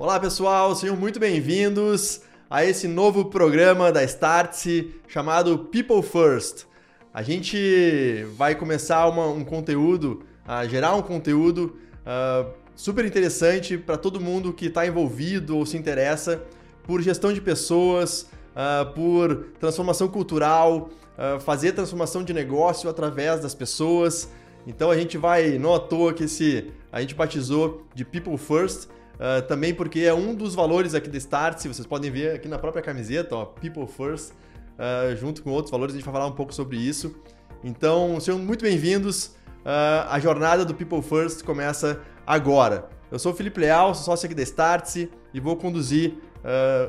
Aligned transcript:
Olá 0.00 0.18
pessoal, 0.18 0.74
sejam 0.74 0.96
muito 0.96 1.20
bem-vindos 1.20 2.22
a 2.48 2.64
esse 2.64 2.88
novo 2.88 3.26
programa 3.26 3.92
da 3.92 4.02
Startse 4.02 4.94
chamado 5.06 5.58
People 5.58 6.00
First. 6.00 6.64
A 7.12 7.22
gente 7.22 8.24
vai 8.34 8.54
começar 8.54 9.06
uma, 9.08 9.26
um 9.26 9.44
conteúdo, 9.44 10.22
a 10.42 10.66
gerar 10.66 10.94
um 10.94 11.02
conteúdo 11.02 11.76
uh, 12.00 12.50
super 12.74 13.04
interessante 13.04 13.76
para 13.76 13.98
todo 13.98 14.18
mundo 14.18 14.54
que 14.54 14.68
está 14.68 14.86
envolvido 14.86 15.58
ou 15.58 15.66
se 15.66 15.76
interessa 15.76 16.42
por 16.82 17.02
gestão 17.02 17.30
de 17.30 17.42
pessoas, 17.42 18.22
uh, 18.56 18.90
por 18.94 19.48
transformação 19.60 20.08
cultural, 20.08 20.88
uh, 21.18 21.38
fazer 21.40 21.72
transformação 21.72 22.24
de 22.24 22.32
negócio 22.32 22.88
através 22.88 23.42
das 23.42 23.54
pessoas. 23.54 24.30
Então 24.66 24.90
a 24.90 24.96
gente 24.96 25.18
vai, 25.18 25.58
não 25.58 25.74
à 25.74 25.78
toa 25.78 26.14
que 26.14 26.24
esse 26.24 26.72
a 26.90 27.02
gente 27.02 27.14
batizou 27.14 27.86
de 27.94 28.02
People 28.02 28.38
First 28.38 28.88
Uh, 29.20 29.46
também 29.46 29.74
porque 29.74 30.00
é 30.00 30.14
um 30.14 30.34
dos 30.34 30.54
valores 30.54 30.94
aqui 30.94 31.06
da 31.06 31.18
Start, 31.18 31.58
se 31.58 31.68
vocês 31.68 31.86
podem 31.86 32.10
ver 32.10 32.36
aqui 32.36 32.48
na 32.48 32.58
própria 32.58 32.82
camiseta, 32.82 33.36
ó, 33.36 33.44
People 33.44 33.86
First, 33.86 34.30
uh, 34.30 35.14
junto 35.14 35.42
com 35.42 35.50
outros 35.50 35.70
valores, 35.70 35.94
a 35.94 35.98
gente 35.98 36.06
vai 36.06 36.14
falar 36.14 36.26
um 36.26 36.32
pouco 36.32 36.54
sobre 36.54 36.78
isso. 36.78 37.14
Então, 37.62 38.18
sejam 38.18 38.38
muito 38.38 38.62
bem-vindos. 38.62 39.26
Uh, 39.58 40.08
a 40.08 40.18
jornada 40.18 40.64
do 40.64 40.74
People 40.74 41.02
First 41.02 41.44
começa 41.44 42.00
agora. 42.26 42.88
Eu 43.12 43.18
sou 43.18 43.32
o 43.32 43.34
Felipe 43.36 43.60
Leal, 43.60 43.94
sou 43.94 44.04
sócio 44.04 44.24
aqui 44.24 44.34
da 44.34 44.42
Startse 44.42 45.10
e 45.34 45.38
vou 45.38 45.54
conduzir 45.54 46.14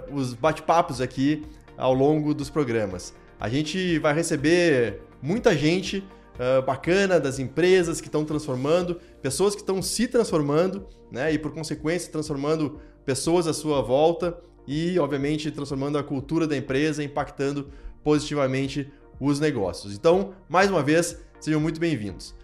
os 0.09 0.34
bate-papos 0.34 1.02
aqui 1.02 1.44
ao 1.75 1.94
longo 1.94 2.34
dos 2.34 2.50
programas. 2.50 3.13
A 3.38 3.50
gente 3.50 4.00
vai 4.00 4.13
receber 4.13 5.02
muita 5.22 5.58
gente 5.58 6.08
uh, 6.41 6.62
bacana 6.63 7.20
das 7.20 7.38
empresas 7.38 8.02
que 8.02 8.08
estão 8.08 8.26
transformando, 8.26 9.00
pessoas 9.22 9.53
que 9.53 9.61
estão 9.61 9.81
se 9.81 10.08
transformando, 10.08 10.88
né? 11.11 11.31
E 11.31 11.38
por 11.38 11.53
consequência 11.53 12.11
transformando 12.11 12.80
pessoas 13.06 13.45
à 13.45 13.53
sua 13.53 13.81
volta 13.81 14.38
e, 14.67 14.97
obviamente, 15.00 15.52
transformando 15.52 15.97
a 15.97 16.03
cultura 16.03 16.47
da 16.47 16.58
empresa, 16.58 17.03
impactando 17.03 17.69
positivamente 18.03 18.92
os 19.19 19.39
negócios. 19.39 19.94
Então, 19.94 20.34
mais 20.50 20.69
uma 20.69 20.81
vez, 20.81 21.17
sejam 21.39 21.59
muito 21.59 21.80
bem-vindos. 21.80 22.36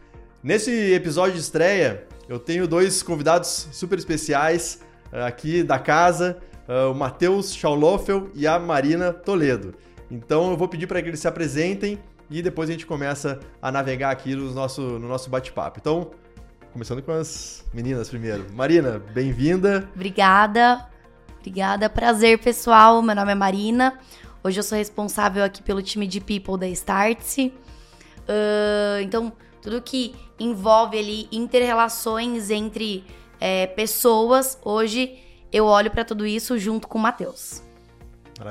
Nesse 0.44 0.72
episódio 0.94 1.34
de 1.34 1.40
estreia, 1.40 2.06
eu 2.30 2.38
tenho 2.38 2.68
dois 2.68 3.02
convidados 3.02 3.68
super 3.72 3.98
especiais 3.98 4.81
uh, 5.12 5.23
aqui 5.25 5.64
da 5.64 5.80
casa, 5.80 6.38
uh, 6.68 6.92
o 6.92 6.95
Matheus 6.95 7.56
Schaulofel 7.56 8.30
e 8.36 8.45
a 8.45 8.59
Marina 8.59 9.12
Toledo. 9.12 9.73
Então 10.09 10.52
eu 10.52 10.58
vou 10.58 10.68
pedir 10.68 10.88
para 10.88 11.02
que 11.02 11.09
eles 11.09 11.20
se 11.20 11.28
apresentem 11.28 12.00
e 12.30 12.42
depois 12.42 12.70
a 12.70 12.73
gente 12.73 12.86
começa 12.86 13.39
a 13.61 13.72
navegar 13.72 14.11
aqui 14.11 14.36
no 14.36 14.52
nosso, 14.52 14.81
no 14.81 15.08
nosso 15.08 15.30
bate-papo. 15.30 15.80
Então, 15.80 16.11
começando 16.73 17.02
com 17.02 17.11
as 17.11 17.66
meninas 17.73 18.09
primeiro. 18.09 18.45
Marina, 18.53 19.02
bem-vinda. 19.14 19.89
Obrigada. 19.95 20.86
Obrigada. 21.39 21.89
Prazer, 21.89 22.39
pessoal. 22.39 23.02
Meu 23.02 23.16
nome 23.16 23.31
é 23.31 23.36
Marina. 23.36 23.97
Hoje 24.44 24.59
eu 24.59 24.64
sou 24.64 24.78
responsável 24.78 25.44
aqui 25.44 25.64
pelo 25.64 25.81
time 25.81 26.06
de 26.06 26.19
People 26.19 26.58
da 26.58 26.67
Startse. 26.67 27.53
Uh, 28.23 29.02
então, 29.02 29.31
tudo 29.62 29.81
que 29.81 30.14
envolve 30.39 31.00
ali 31.00 31.28
interrelações 31.31 32.50
entre 32.50 33.06
é, 33.39 33.67
pessoas, 33.67 34.59
hoje 34.64 35.17
eu 35.52 35.66
olho 35.66 35.89
para 35.89 36.03
tudo 36.03 36.25
isso 36.25 36.58
junto 36.58 36.88
com 36.88 36.97
o 36.97 37.02
Matheus. 37.02 37.64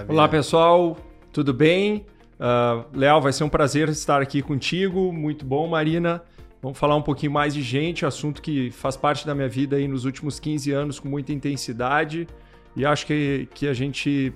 Olá, 0.09 0.29
pessoal. 0.29 0.97
Tudo 1.33 1.53
bem? 1.53 2.07
Uh, 2.39 2.85
Leal, 2.93 3.21
vai 3.21 3.33
ser 3.33 3.45
um 3.45 3.49
prazer 3.49 3.89
estar 3.89 4.21
aqui 4.21 4.43
contigo. 4.43 5.13
Muito 5.13 5.45
bom, 5.45 5.67
Marina. 5.67 6.23
Vamos 6.63 6.79
falar 6.79 6.97
um 6.97 7.03
pouquinho 7.03 7.33
mais 7.33 7.55
de 7.55 7.63
gente, 7.63 8.05
assunto 8.05 8.43
que 8.43 8.71
faz 8.71 8.97
parte 8.97 9.27
da 9.27 9.35
minha 9.35 9.49
vida 9.49 9.77
aí 9.77 9.87
nos 9.87 10.05
últimos 10.05 10.41
15 10.41 10.73
anos 10.73 10.99
com 10.99 11.09
muita 11.09 11.33
intensidade. 11.33 12.27
E 12.75 12.85
acho 12.85 13.07
que, 13.07 13.49
que 13.55 13.69
a 13.69 13.73
gente 13.73 14.33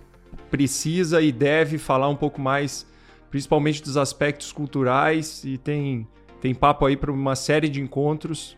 precisa 0.50 1.20
e 1.20 1.32
deve 1.32 1.76
falar 1.76 2.08
um 2.08 2.16
pouco 2.16 2.40
mais, 2.40 2.86
principalmente 3.30 3.82
dos 3.82 3.96
aspectos 3.96 4.52
culturais. 4.52 5.42
E 5.44 5.58
tem, 5.58 6.06
tem 6.40 6.54
papo 6.54 6.86
aí 6.86 6.96
para 6.96 7.10
uma 7.10 7.34
série 7.34 7.68
de 7.68 7.80
encontros. 7.80 8.56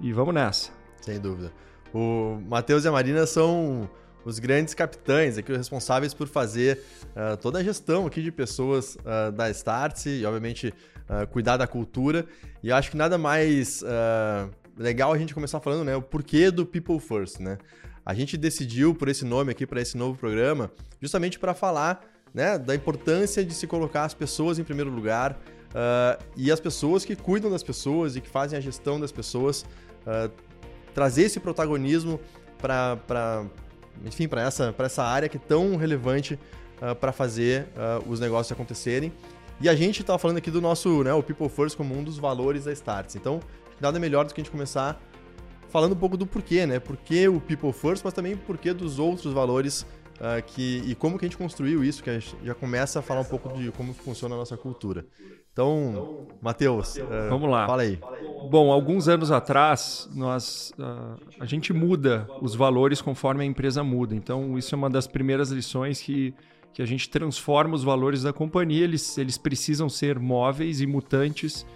E 0.00 0.12
vamos 0.12 0.34
nessa. 0.34 0.72
Sem 1.00 1.20
dúvida. 1.20 1.52
O 1.92 2.38
Matheus 2.48 2.84
e 2.84 2.88
a 2.88 2.92
Marina 2.92 3.26
são 3.26 3.88
os 4.24 4.38
grandes 4.38 4.74
capitães, 4.74 5.38
aqui, 5.38 5.50
os 5.50 5.58
responsáveis 5.58 6.12
por 6.12 6.28
fazer 6.28 6.82
uh, 7.10 7.36
toda 7.36 7.58
a 7.58 7.62
gestão 7.62 8.06
aqui 8.06 8.22
de 8.22 8.30
pessoas 8.30 8.96
uh, 8.96 9.32
da 9.32 9.50
Startse 9.50 10.10
e, 10.10 10.26
obviamente, 10.26 10.74
uh, 11.08 11.26
cuidar 11.28 11.56
da 11.56 11.66
cultura. 11.66 12.26
E 12.62 12.70
acho 12.70 12.90
que 12.90 12.96
nada 12.96 13.16
mais 13.16 13.82
legal 14.76 15.12
a 15.12 15.18
gente 15.18 15.34
começar 15.34 15.60
falando 15.60 15.84
né, 15.84 15.96
o 15.96 16.02
porquê 16.02 16.50
do 16.50 16.66
People 16.66 16.98
First. 16.98 17.40
Né? 17.40 17.58
A 18.04 18.14
gente 18.14 18.36
decidiu 18.36 18.94
por 18.94 19.08
esse 19.08 19.24
nome 19.24 19.50
aqui, 19.50 19.66
para 19.66 19.80
esse 19.80 19.96
novo 19.96 20.18
programa, 20.18 20.70
justamente 21.00 21.38
para 21.38 21.54
falar 21.54 22.04
né, 22.34 22.58
da 22.58 22.74
importância 22.74 23.44
de 23.44 23.54
se 23.54 23.66
colocar 23.66 24.04
as 24.04 24.14
pessoas 24.14 24.58
em 24.58 24.64
primeiro 24.64 24.90
lugar 24.90 25.38
e 26.36 26.50
as 26.50 26.58
pessoas 26.60 27.04
que 27.04 27.14
cuidam 27.14 27.50
das 27.50 27.62
pessoas 27.62 28.16
e 28.16 28.20
que 28.20 28.28
fazem 28.28 28.58
a 28.58 28.60
gestão 28.60 28.98
das 28.98 29.12
pessoas, 29.12 29.64
trazer 30.92 31.22
esse 31.22 31.38
protagonismo 31.38 32.20
para 32.58 33.46
enfim, 34.04 34.28
para 34.28 34.42
essa, 34.42 34.74
essa 34.78 35.02
área 35.02 35.28
que 35.28 35.36
é 35.36 35.40
tão 35.40 35.76
relevante 35.76 36.34
uh, 36.34 36.38
ah, 36.82 36.94
para 36.94 37.12
fazer 37.12 37.68
uh, 37.76 38.10
os 38.10 38.20
negócios 38.20 38.52
acontecerem. 38.52 39.12
E 39.60 39.68
a 39.68 39.74
gente 39.74 40.00
estava 40.00 40.18
falando 40.18 40.38
aqui 40.38 40.50
do 40.50 40.60
nosso, 40.60 41.04
né, 41.04 41.12
o 41.12 41.22
People 41.22 41.48
First 41.48 41.76
como 41.76 41.94
um 41.94 42.02
dos 42.02 42.16
valores 42.18 42.64
da 42.64 42.72
Starts. 42.72 43.16
Então, 43.16 43.40
nada 43.80 43.98
melhor 43.98 44.24
do 44.24 44.32
que 44.32 44.40
a 44.40 44.44
gente 44.44 44.50
começar 44.50 45.00
falando 45.68 45.92
um 45.92 45.96
pouco 45.96 46.16
do 46.16 46.26
porquê, 46.26 46.66
né? 46.66 46.80
Por 46.80 46.96
que 46.96 47.28
o 47.28 47.40
People 47.40 47.72
First, 47.72 48.02
mas 48.04 48.12
também 48.12 48.36
por 48.36 48.58
que 48.58 48.72
dos 48.72 48.98
outros 48.98 49.32
valores 49.32 49.86
uh, 50.20 50.42
que, 50.46 50.82
e 50.86 50.94
como 50.94 51.18
que 51.18 51.24
a 51.24 51.28
gente 51.28 51.38
construiu 51.38 51.82
isso, 51.82 52.02
que 52.02 52.10
a 52.10 52.18
gente 52.18 52.36
já 52.44 52.54
começa 52.54 52.98
a 52.98 53.02
falar 53.02 53.20
um 53.20 53.24
pouco 53.24 53.48
de 53.56 53.72
como 53.72 53.92
funciona 53.94 54.34
a 54.34 54.38
nossa 54.38 54.56
cultura. 54.56 55.06
Então, 55.52 56.28
Matheus, 56.40 56.96
uh, 56.96 57.28
vamos 57.28 57.50
lá. 57.50 57.66
Fala 57.66 57.82
aí. 57.82 57.98
Bom, 58.48 58.70
alguns 58.70 59.08
anos 59.08 59.32
atrás, 59.32 60.08
nós, 60.14 60.72
uh, 60.78 61.18
a 61.40 61.44
gente 61.44 61.72
muda 61.72 62.28
os 62.40 62.54
valores 62.54 63.02
conforme 63.02 63.42
a 63.42 63.46
empresa 63.46 63.82
muda. 63.82 64.14
Então, 64.14 64.56
isso 64.56 64.74
é 64.74 64.78
uma 64.78 64.88
das 64.88 65.06
primeiras 65.06 65.50
lições 65.50 66.00
que, 66.00 66.32
que 66.72 66.80
a 66.80 66.86
gente 66.86 67.10
transforma 67.10 67.74
os 67.74 67.82
valores 67.82 68.22
da 68.22 68.32
companhia. 68.32 68.84
Eles, 68.84 69.18
eles 69.18 69.36
precisam 69.36 69.88
ser 69.88 70.18
móveis 70.18 70.80
e 70.80 70.86
mutantes, 70.86 71.66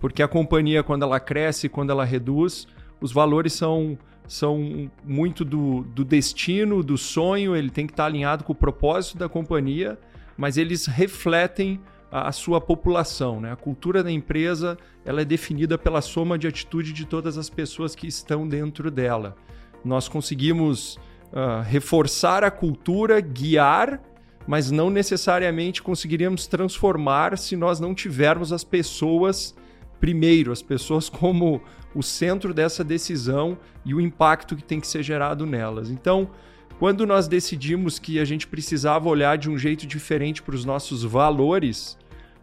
porque 0.00 0.22
a 0.22 0.28
companhia, 0.28 0.82
quando 0.82 1.02
ela 1.02 1.20
cresce, 1.20 1.68
quando 1.68 1.90
ela 1.90 2.04
reduz, 2.04 2.66
os 3.00 3.12
valores 3.12 3.52
são, 3.52 3.98
são 4.28 4.90
muito 5.02 5.44
do, 5.44 5.82
do 5.84 6.04
destino, 6.04 6.82
do 6.82 6.98
sonho, 6.98 7.56
ele 7.56 7.70
tem 7.70 7.86
que 7.86 7.92
estar 7.94 8.04
alinhado 8.04 8.44
com 8.44 8.52
o 8.52 8.54
propósito 8.54 9.16
da 9.16 9.28
companhia, 9.28 9.98
mas 10.36 10.58
eles 10.58 10.86
refletem 10.86 11.80
a, 12.12 12.30
sua 12.30 12.60
população. 12.60 13.40
Né? 13.40 13.50
A 13.50 13.56
cultura 13.56 14.02
da 14.02 14.10
empresa 14.10 14.76
ela 15.04 15.22
é 15.22 15.24
definida 15.24 15.78
pela 15.78 16.02
soma 16.02 16.38
de 16.38 16.46
atitude 16.46 16.92
de 16.92 17.06
todas 17.06 17.38
as 17.38 17.48
pessoas 17.48 17.94
que 17.94 18.06
estão 18.06 18.46
dentro 18.46 18.90
dela. 18.90 19.34
Nós 19.82 20.08
conseguimos 20.08 20.96
uh, 21.32 21.62
reforçar 21.66 22.44
a 22.44 22.50
cultura, 22.50 23.20
guiar, 23.20 24.00
mas 24.46 24.70
não 24.70 24.90
necessariamente 24.90 25.82
conseguiríamos 25.82 26.46
transformar 26.46 27.36
se 27.38 27.56
nós 27.56 27.80
não 27.80 27.94
tivermos 27.94 28.52
as 28.52 28.64
pessoas 28.64 29.54
primeiro, 30.00 30.52
as 30.52 30.62
pessoas 30.62 31.08
como 31.10 31.60
o 31.94 32.02
centro 32.02 32.52
dessa 32.52 32.84
decisão 32.84 33.58
e 33.84 33.94
o 33.94 34.00
impacto 34.00 34.54
que 34.54 34.62
tem 34.62 34.80
que 34.80 34.86
ser 34.86 35.02
gerado 35.02 35.46
nelas. 35.46 35.90
Então, 35.90 36.30
quando 36.78 37.06
nós 37.06 37.26
decidimos 37.26 37.98
que 37.98 38.20
a 38.20 38.24
gente 38.24 38.46
precisava 38.46 39.08
olhar 39.08 39.36
de 39.36 39.50
um 39.50 39.58
jeito 39.58 39.86
diferente 39.86 40.42
para 40.42 40.54
os 40.54 40.64
nossos 40.64 41.02
valores, 41.02 41.98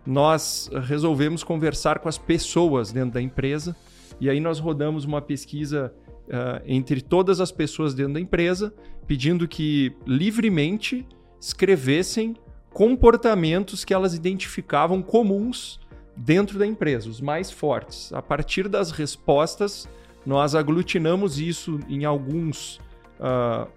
nós 0.06 0.70
resolvemos 0.84 1.44
conversar 1.44 2.00
com 2.00 2.10
as 2.10 2.18
pessoas 2.18 2.92
dentro 2.92 3.14
da 3.14 3.22
empresa 3.22 3.76
e 4.20 4.30
aí 4.30 4.40
nós 4.40 4.60
rodamos 4.60 5.06
uma 5.06 5.22
pesquisa 5.22 5.94
uh, 6.28 6.62
entre 6.66 7.02
todas 7.02 7.40
as 7.40 7.52
pessoas 7.52 7.94
dentro 7.94 8.14
da 8.14 8.20
empresa, 8.20 8.74
pedindo 9.08 9.48
que 9.48 9.94
livremente 10.06 11.06
escrevessem 11.40 12.36
comportamentos 12.72 13.86
que 13.86 13.94
elas 13.94 14.14
identificavam 14.14 15.02
comuns 15.02 15.80
dentro 16.16 16.58
da 16.58 16.66
empresa, 16.66 17.10
os 17.10 17.20
mais 17.20 17.52
fortes. 17.52 18.14
A 18.14 18.22
partir 18.22 18.68
das 18.68 18.92
respostas, 18.92 19.88
nós 20.26 20.56
aglutinamos 20.56 21.40
isso 21.40 21.80
em 21.90 22.06
alguns 22.06 22.78
uh, 23.20 23.68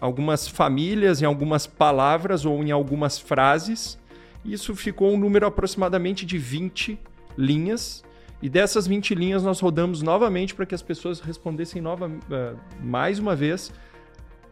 algumas 0.00 0.48
famílias, 0.48 1.20
em 1.20 1.24
algumas 1.26 1.66
palavras 1.66 2.44
ou 2.44 2.62
em 2.62 2.70
algumas 2.70 3.18
frases. 3.18 3.98
Isso 4.44 4.74
ficou 4.74 5.12
um 5.12 5.18
número 5.18 5.46
aproximadamente 5.46 6.24
de 6.24 6.38
20 6.38 6.98
linhas. 7.36 8.02
E 8.42 8.48
dessas 8.48 8.86
20 8.86 9.14
linhas 9.14 9.42
nós 9.42 9.60
rodamos 9.60 10.00
novamente 10.00 10.54
para 10.54 10.64
que 10.64 10.74
as 10.74 10.80
pessoas 10.80 11.20
respondessem 11.20 11.82
nova, 11.82 12.08
uh, 12.08 12.58
mais 12.82 13.18
uma 13.18 13.36
vez 13.36 13.70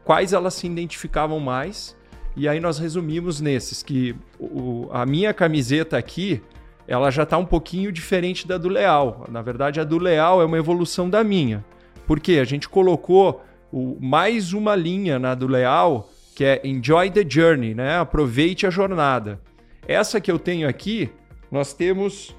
quais 0.04 0.32
elas 0.32 0.54
se 0.54 0.66
identificavam 0.66 1.40
mais. 1.40 1.96
E 2.36 2.46
aí 2.46 2.60
nós 2.60 2.78
resumimos 2.78 3.40
nesses 3.40 3.82
que 3.82 4.14
o, 4.38 4.88
a 4.92 5.04
minha 5.06 5.32
camiseta 5.32 5.96
aqui 5.96 6.42
ela 6.88 7.10
já 7.10 7.24
está 7.24 7.36
um 7.36 7.44
pouquinho 7.44 7.92
diferente 7.92 8.48
da 8.48 8.56
do 8.56 8.70
Leal. 8.70 9.26
Na 9.28 9.42
verdade, 9.42 9.78
a 9.78 9.84
do 9.84 9.98
Leal 9.98 10.40
é 10.40 10.44
uma 10.46 10.56
evolução 10.56 11.08
da 11.08 11.22
minha. 11.22 11.62
Porque 12.06 12.38
a 12.38 12.44
gente 12.44 12.66
colocou 12.66 13.44
o, 13.70 13.98
mais 14.00 14.54
uma 14.54 14.74
linha 14.74 15.18
na 15.18 15.34
do 15.34 15.46
Leal, 15.46 16.10
que 16.34 16.42
é 16.42 16.62
Enjoy 16.64 17.10
the 17.10 17.22
Journey, 17.28 17.74
né? 17.74 17.98
Aproveite 17.98 18.66
a 18.66 18.70
jornada. 18.70 19.38
Essa 19.86 20.18
que 20.18 20.32
eu 20.32 20.38
tenho 20.38 20.66
aqui, 20.66 21.10
nós 21.50 21.74
temos 21.74 22.34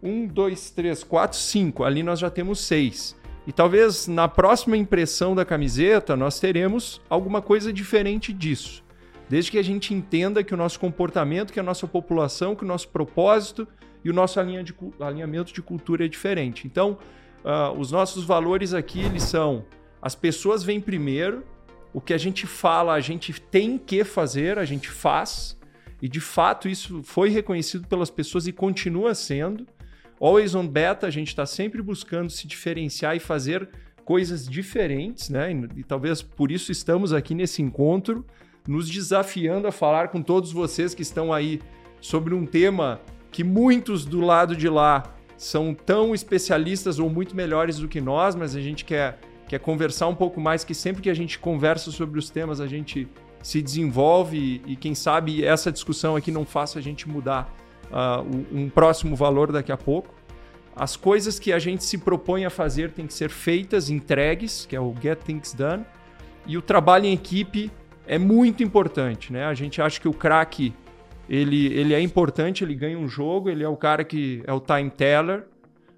um, 0.00 0.24
dois, 0.24 0.70
três, 0.70 1.02
quatro, 1.02 1.36
cinco. 1.36 1.82
Ali 1.82 2.04
nós 2.04 2.20
já 2.20 2.30
temos 2.30 2.60
seis. 2.60 3.16
E 3.44 3.52
talvez 3.52 4.06
na 4.06 4.28
próxima 4.28 4.76
impressão 4.76 5.34
da 5.34 5.44
camiseta 5.44 6.16
nós 6.16 6.38
teremos 6.38 7.00
alguma 7.10 7.42
coisa 7.42 7.72
diferente 7.72 8.32
disso. 8.32 8.84
Desde 9.30 9.52
que 9.52 9.58
a 9.58 9.62
gente 9.62 9.94
entenda 9.94 10.42
que 10.42 10.52
o 10.52 10.56
nosso 10.56 10.80
comportamento, 10.80 11.52
que 11.52 11.60
a 11.60 11.62
nossa 11.62 11.86
população, 11.86 12.56
que 12.56 12.64
o 12.64 12.66
nosso 12.66 12.88
propósito 12.88 13.64
e 14.04 14.10
o 14.10 14.12
nosso 14.12 14.40
alinhamento 14.40 15.52
de 15.52 15.62
cultura 15.62 16.04
é 16.04 16.08
diferente. 16.08 16.66
Então, 16.66 16.98
uh, 17.44 17.78
os 17.78 17.92
nossos 17.92 18.24
valores 18.24 18.74
aqui 18.74 18.98
eles 18.98 19.22
são 19.22 19.64
as 20.02 20.16
pessoas 20.16 20.64
vêm 20.64 20.80
primeiro, 20.80 21.44
o 21.92 22.00
que 22.00 22.12
a 22.12 22.18
gente 22.18 22.44
fala, 22.44 22.94
a 22.94 22.98
gente 22.98 23.40
tem 23.40 23.78
que 23.78 24.02
fazer, 24.02 24.58
a 24.58 24.64
gente 24.64 24.90
faz, 24.90 25.56
e 26.02 26.08
de 26.08 26.20
fato 26.20 26.68
isso 26.68 27.00
foi 27.04 27.28
reconhecido 27.28 27.86
pelas 27.86 28.10
pessoas 28.10 28.48
e 28.48 28.52
continua 28.52 29.14
sendo. 29.14 29.64
Always 30.20 30.56
on 30.56 30.66
beta, 30.66 31.06
a 31.06 31.10
gente 31.10 31.28
está 31.28 31.46
sempre 31.46 31.80
buscando 31.80 32.30
se 32.30 32.48
diferenciar 32.48 33.14
e 33.14 33.20
fazer 33.20 33.68
coisas 34.04 34.48
diferentes, 34.48 35.28
né? 35.28 35.52
E, 35.52 35.80
e 35.80 35.84
talvez 35.84 36.20
por 36.20 36.50
isso 36.50 36.72
estamos 36.72 37.12
aqui 37.12 37.32
nesse 37.32 37.62
encontro, 37.62 38.26
nos 38.66 38.88
desafiando 38.88 39.66
a 39.66 39.72
falar 39.72 40.08
com 40.08 40.22
todos 40.22 40.52
vocês 40.52 40.94
que 40.94 41.02
estão 41.02 41.32
aí 41.32 41.60
sobre 42.00 42.34
um 42.34 42.46
tema 42.46 43.00
que 43.30 43.44
muitos 43.44 44.04
do 44.04 44.20
lado 44.20 44.56
de 44.56 44.68
lá 44.68 45.14
são 45.36 45.72
tão 45.72 46.14
especialistas 46.14 46.98
ou 46.98 47.08
muito 47.08 47.34
melhores 47.34 47.78
do 47.78 47.88
que 47.88 48.00
nós, 48.00 48.34
mas 48.34 48.54
a 48.54 48.60
gente 48.60 48.84
quer, 48.84 49.18
quer 49.48 49.58
conversar 49.58 50.06
um 50.08 50.14
pouco 50.14 50.40
mais, 50.40 50.64
que 50.64 50.74
sempre 50.74 51.02
que 51.02 51.08
a 51.08 51.14
gente 51.14 51.38
conversa 51.38 51.90
sobre 51.90 52.18
os 52.18 52.28
temas, 52.28 52.60
a 52.60 52.66
gente 52.66 53.08
se 53.42 53.62
desenvolve 53.62 54.60
e, 54.66 54.76
quem 54.76 54.94
sabe 54.94 55.44
essa 55.44 55.72
discussão 55.72 56.14
aqui 56.14 56.30
não 56.30 56.44
faça 56.44 56.78
a 56.78 56.82
gente 56.82 57.08
mudar 57.08 57.54
uh, 57.90 58.22
um 58.52 58.68
próximo 58.68 59.16
valor 59.16 59.50
daqui 59.50 59.72
a 59.72 59.76
pouco. 59.76 60.14
As 60.76 60.94
coisas 60.94 61.38
que 61.38 61.52
a 61.52 61.58
gente 61.58 61.84
se 61.84 61.98
propõe 61.98 62.44
a 62.44 62.50
fazer 62.50 62.92
têm 62.92 63.06
que 63.06 63.14
ser 63.14 63.30
feitas, 63.30 63.88
entregues, 63.88 64.66
que 64.66 64.76
é 64.76 64.80
o 64.80 64.94
Get 65.00 65.20
Things 65.20 65.54
Done. 65.54 65.84
E 66.46 66.56
o 66.56 66.62
trabalho 66.62 67.06
em 67.06 67.12
equipe 67.12 67.70
é 68.06 68.18
muito 68.18 68.62
importante, 68.62 69.32
né? 69.32 69.44
A 69.44 69.54
gente 69.54 69.80
acha 69.80 70.00
que 70.00 70.08
o 70.08 70.12
craque 70.12 70.74
ele, 71.28 71.66
ele 71.68 71.94
é 71.94 72.00
importante, 72.00 72.64
ele 72.64 72.74
ganha 72.74 72.98
um 72.98 73.08
jogo, 73.08 73.48
ele 73.48 73.62
é 73.62 73.68
o 73.68 73.76
cara 73.76 74.02
que 74.02 74.42
é 74.46 74.52
o 74.52 74.60
time 74.60 74.90
teller, 74.90 75.46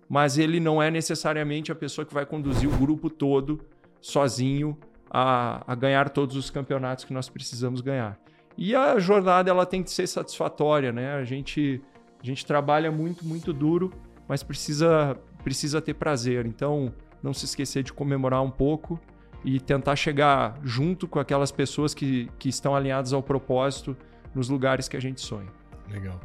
mas 0.09 0.37
ele 0.37 0.61
não 0.61 0.83
é 0.83 0.91
necessariamente 0.91 1.73
a 1.73 1.75
pessoa 1.75 2.05
que 2.05 2.13
vai 2.13 2.27
conduzir 2.27 2.69
o 2.69 2.77
grupo 2.77 3.09
todo 3.09 3.61
sozinho 3.99 4.77
a, 5.11 5.63
a 5.67 5.75
ganhar 5.75 6.11
todos 6.11 6.37
os 6.37 6.51
campeonatos 6.51 7.05
que 7.05 7.15
nós 7.15 7.31
precisamos 7.31 7.81
ganhar. 7.81 8.19
E 8.59 8.75
a 8.75 8.99
jornada 8.99 9.51
ela 9.51 9.65
tem 9.65 9.83
que 9.83 9.91
ser 9.91 10.07
satisfatória, 10.07 10.93
né? 10.93 11.15
A 11.15 11.25
gente, 11.25 11.81
a 12.23 12.27
gente 12.27 12.45
trabalha 12.45 12.93
muito, 12.93 13.25
muito 13.25 13.55
duro, 13.55 13.91
mas 14.29 14.43
precisa, 14.43 15.17
precisa 15.43 15.81
ter 15.81 15.95
prazer. 15.95 16.45
Então, 16.45 16.93
não 17.23 17.33
se 17.33 17.47
esquecer 17.47 17.83
de 17.83 17.93
comemorar 17.93 18.43
um 18.43 18.51
pouco 18.51 19.01
e 19.45 19.61
tentar 19.61 19.97
chegar 19.97 20.59
junto 20.63 21.09
com 21.09 21.19
aquelas 21.19 21.51
pessoas 21.51 21.95
que, 21.95 22.29
que 22.39 22.49
estão 22.49 22.75
alinhadas 22.75 23.13
ao 23.13 23.23
propósito 23.23 23.97
nos 24.35 24.49
lugares 24.49 24.89
que 24.89 24.97
a 24.97 25.01
gente 25.01 25.21
sonha. 25.21 25.49
Legal. 25.91 26.21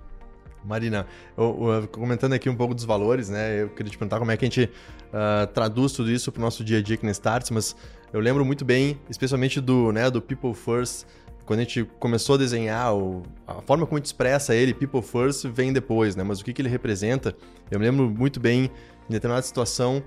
Marina, 0.64 1.08
eu, 1.38 1.82
eu, 1.82 1.88
comentando 1.88 2.34
aqui 2.34 2.50
um 2.50 2.56
pouco 2.56 2.76
dos 2.76 2.84
valores, 2.84 3.30
né? 3.30 3.64
Eu 3.64 3.70
queria 3.70 3.90
te 3.90 3.98
perguntar 3.98 4.20
como 4.20 4.32
é 4.32 4.38
que 4.38 4.44
a 4.44 4.48
gente 4.48 4.66
uh, 4.66 5.48
traduz 5.54 5.94
tudo 5.94 6.12
isso 6.12 6.32
para 6.32 6.40
o 6.40 6.44
nosso 6.44 6.64
dia 6.64 6.80
a 6.80 6.82
dia 6.82 6.96
aqui 6.96 7.06
na 7.06 7.12
Starts, 7.12 7.50
mas 7.52 7.76
eu 8.12 8.20
lembro 8.20 8.44
muito 8.44 8.66
bem, 8.66 9.00
especialmente 9.10 9.62
do, 9.62 9.92
né, 9.92 10.10
do 10.10 10.22
People 10.22 10.54
First, 10.54 11.06
quando 11.46 11.62
a 11.62 11.64
gente 11.64 11.86
começou 12.00 12.36
a 12.36 12.38
desenhar, 12.38 12.94
o, 12.94 13.24
a 13.48 13.62
forma 13.62 13.86
como 13.86 13.98
a 13.98 14.00
gente 14.00 14.08
expressa 14.08 14.54
ele, 14.54 14.74
People 14.74 15.02
First, 15.02 15.48
vem 15.48 15.72
depois, 15.72 16.16
né? 16.16 16.24
Mas 16.24 16.42
o 16.42 16.46
que, 16.46 16.52
que 16.52 16.62
ele 16.62 16.70
representa, 16.70 17.34
eu 17.72 17.80
me 17.80 17.86
lembro 17.86 18.10
muito 18.10 18.40
bem, 18.40 18.70
em 19.10 19.14
determinada 19.14 19.46
situação, 19.46 20.04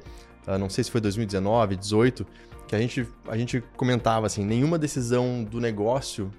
uh, 0.46 0.58
não 0.58 0.68
sei 0.68 0.84
se 0.84 0.90
foi 0.90 1.00
2019, 1.00 1.76
2018, 1.76 2.26
que 2.70 2.76
a 2.76 2.78
gente, 2.78 3.04
a 3.26 3.36
gente 3.36 3.60
comentava 3.76 4.26
assim, 4.26 4.44
nenhuma 4.44 4.78
decisão 4.78 5.42
do 5.42 5.60
negócio 5.60 6.30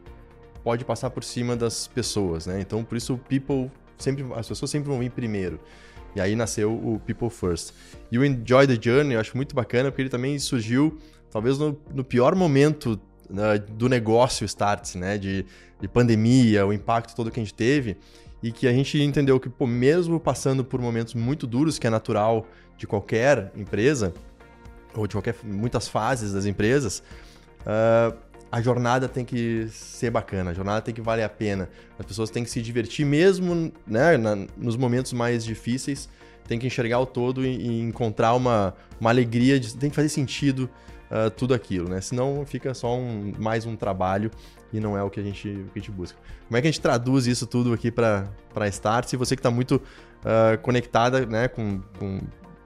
pode 0.64 0.86
passar 0.86 1.10
por 1.10 1.26
cima 1.26 1.58
das 1.58 1.88
pessoas, 1.88 2.46
né? 2.46 2.62
Então, 2.62 2.86
por 2.86 2.96
isso 2.96 3.18
people 3.28 3.70
sempre 3.98 4.26
as 4.34 4.48
pessoas 4.48 4.72
sempre 4.72 4.90
vão 4.90 4.98
vir 4.98 5.12
primeiro. 5.12 5.60
E 6.16 6.22
aí 6.22 6.34
nasceu 6.34 6.72
o 6.72 7.02
People 7.06 7.30
First. 7.30 7.74
E 8.10 8.18
o 8.18 8.24
Enjoy 8.24 8.66
the 8.66 8.78
Journey 8.82 9.16
eu 9.16 9.20
acho 9.20 9.36
muito 9.36 9.54
bacana 9.54 9.92
porque 9.92 10.04
ele 10.04 10.10
também 10.10 10.40
surgiu 10.40 10.98
talvez 11.30 11.60
no, 11.60 11.78
no 11.94 12.02
pior 12.02 12.34
momento 12.34 12.98
né, 13.30 13.58
do 13.58 13.90
negócio 13.90 14.46
Starts, 14.46 14.96
né? 14.96 15.18
De, 15.18 15.46
de 15.82 15.88
pandemia, 15.90 16.66
o 16.66 16.72
impacto 16.72 17.14
todo 17.14 17.30
que 17.30 17.42
a 17.42 17.44
gente 17.44 17.54
teve 17.54 17.98
e 18.42 18.54
que 18.54 18.70
a 18.70 18.72
gente 18.72 18.98
entendeu 19.02 19.38
que, 19.38 19.50
pô, 19.50 19.68
mesmo 19.68 20.18
passando 20.18 20.64
por 20.64 20.80
momentos 20.80 21.14
muito 21.14 21.46
duros, 21.46 21.78
que 21.78 21.88
é 21.88 21.90
natural 21.90 22.48
de 22.78 22.88
qualquer 22.88 23.52
empresa, 23.54 24.14
ou 24.96 25.08
de 25.08 25.16
qualquer 25.16 25.36
muitas 25.44 25.88
fases 25.88 26.34
das 26.34 26.46
empresas, 26.46 27.02
uh, 27.62 28.18
a 28.52 28.62
jornada 28.62 29.08
tem 29.08 29.24
que 29.24 29.68
ser 29.70 30.10
bacana, 30.10 30.52
a 30.52 30.54
jornada 30.54 30.82
tem 30.82 30.94
que 30.94 31.02
valer 31.02 31.24
a 31.24 31.30
pena. 31.30 31.70
As 31.98 32.06
pessoas 32.06 32.30
têm 32.30 32.44
que 32.44 32.50
se 32.50 32.62
divertir 32.62 33.06
mesmo 33.06 33.72
né, 33.88 34.18
na, 34.18 34.36
nos 34.58 34.76
momentos 34.76 35.14
mais 35.14 35.46
difíceis, 35.46 36.10
tem 36.48 36.60
que 36.60 36.68
enxergar 36.68 37.00
o 37.00 37.06
todo 37.06 37.46
e, 37.46 37.48
e 37.48 37.82
encontrar 37.82 38.34
uma, 38.34 38.76
uma 39.00 39.10
alegria, 39.10 39.58
de, 39.58 39.74
tem 39.76 39.90
que 39.90 39.96
fazer 39.96 40.10
sentido 40.10 40.70
uh, 41.10 41.30
tudo 41.30 41.54
aquilo, 41.54 41.88
né? 41.88 42.02
Senão 42.02 42.44
fica 42.46 42.74
só 42.74 42.98
um, 42.98 43.32
mais 43.40 43.66
um 43.66 43.78
trabalho 43.78 44.30
e 44.74 44.80
não 44.80 44.98
é 44.98 45.04
o 45.04 45.10
que 45.10 45.20
a 45.20 45.24
gente, 45.24 45.44
que 45.44 45.72
a 45.76 45.80
gente 45.80 45.92
busca. 45.92 46.18
Como 46.48 46.58
é 46.58 46.62
que 46.62 46.68
a 46.68 46.72
gente 46.72 46.82
traduz 46.82 47.28
isso 47.28 47.48
tudo 47.48 47.72
aqui 47.72 47.90
para 47.90 48.28
Start? 48.68 49.08
Se 49.08 49.16
você 49.16 49.36
que 49.36 49.40
está 49.40 49.52
muito 49.52 49.76
uh, 49.76 50.58
conectada 50.62 51.26
né, 51.26 51.48
com, 51.48 51.82
com, 51.98 52.20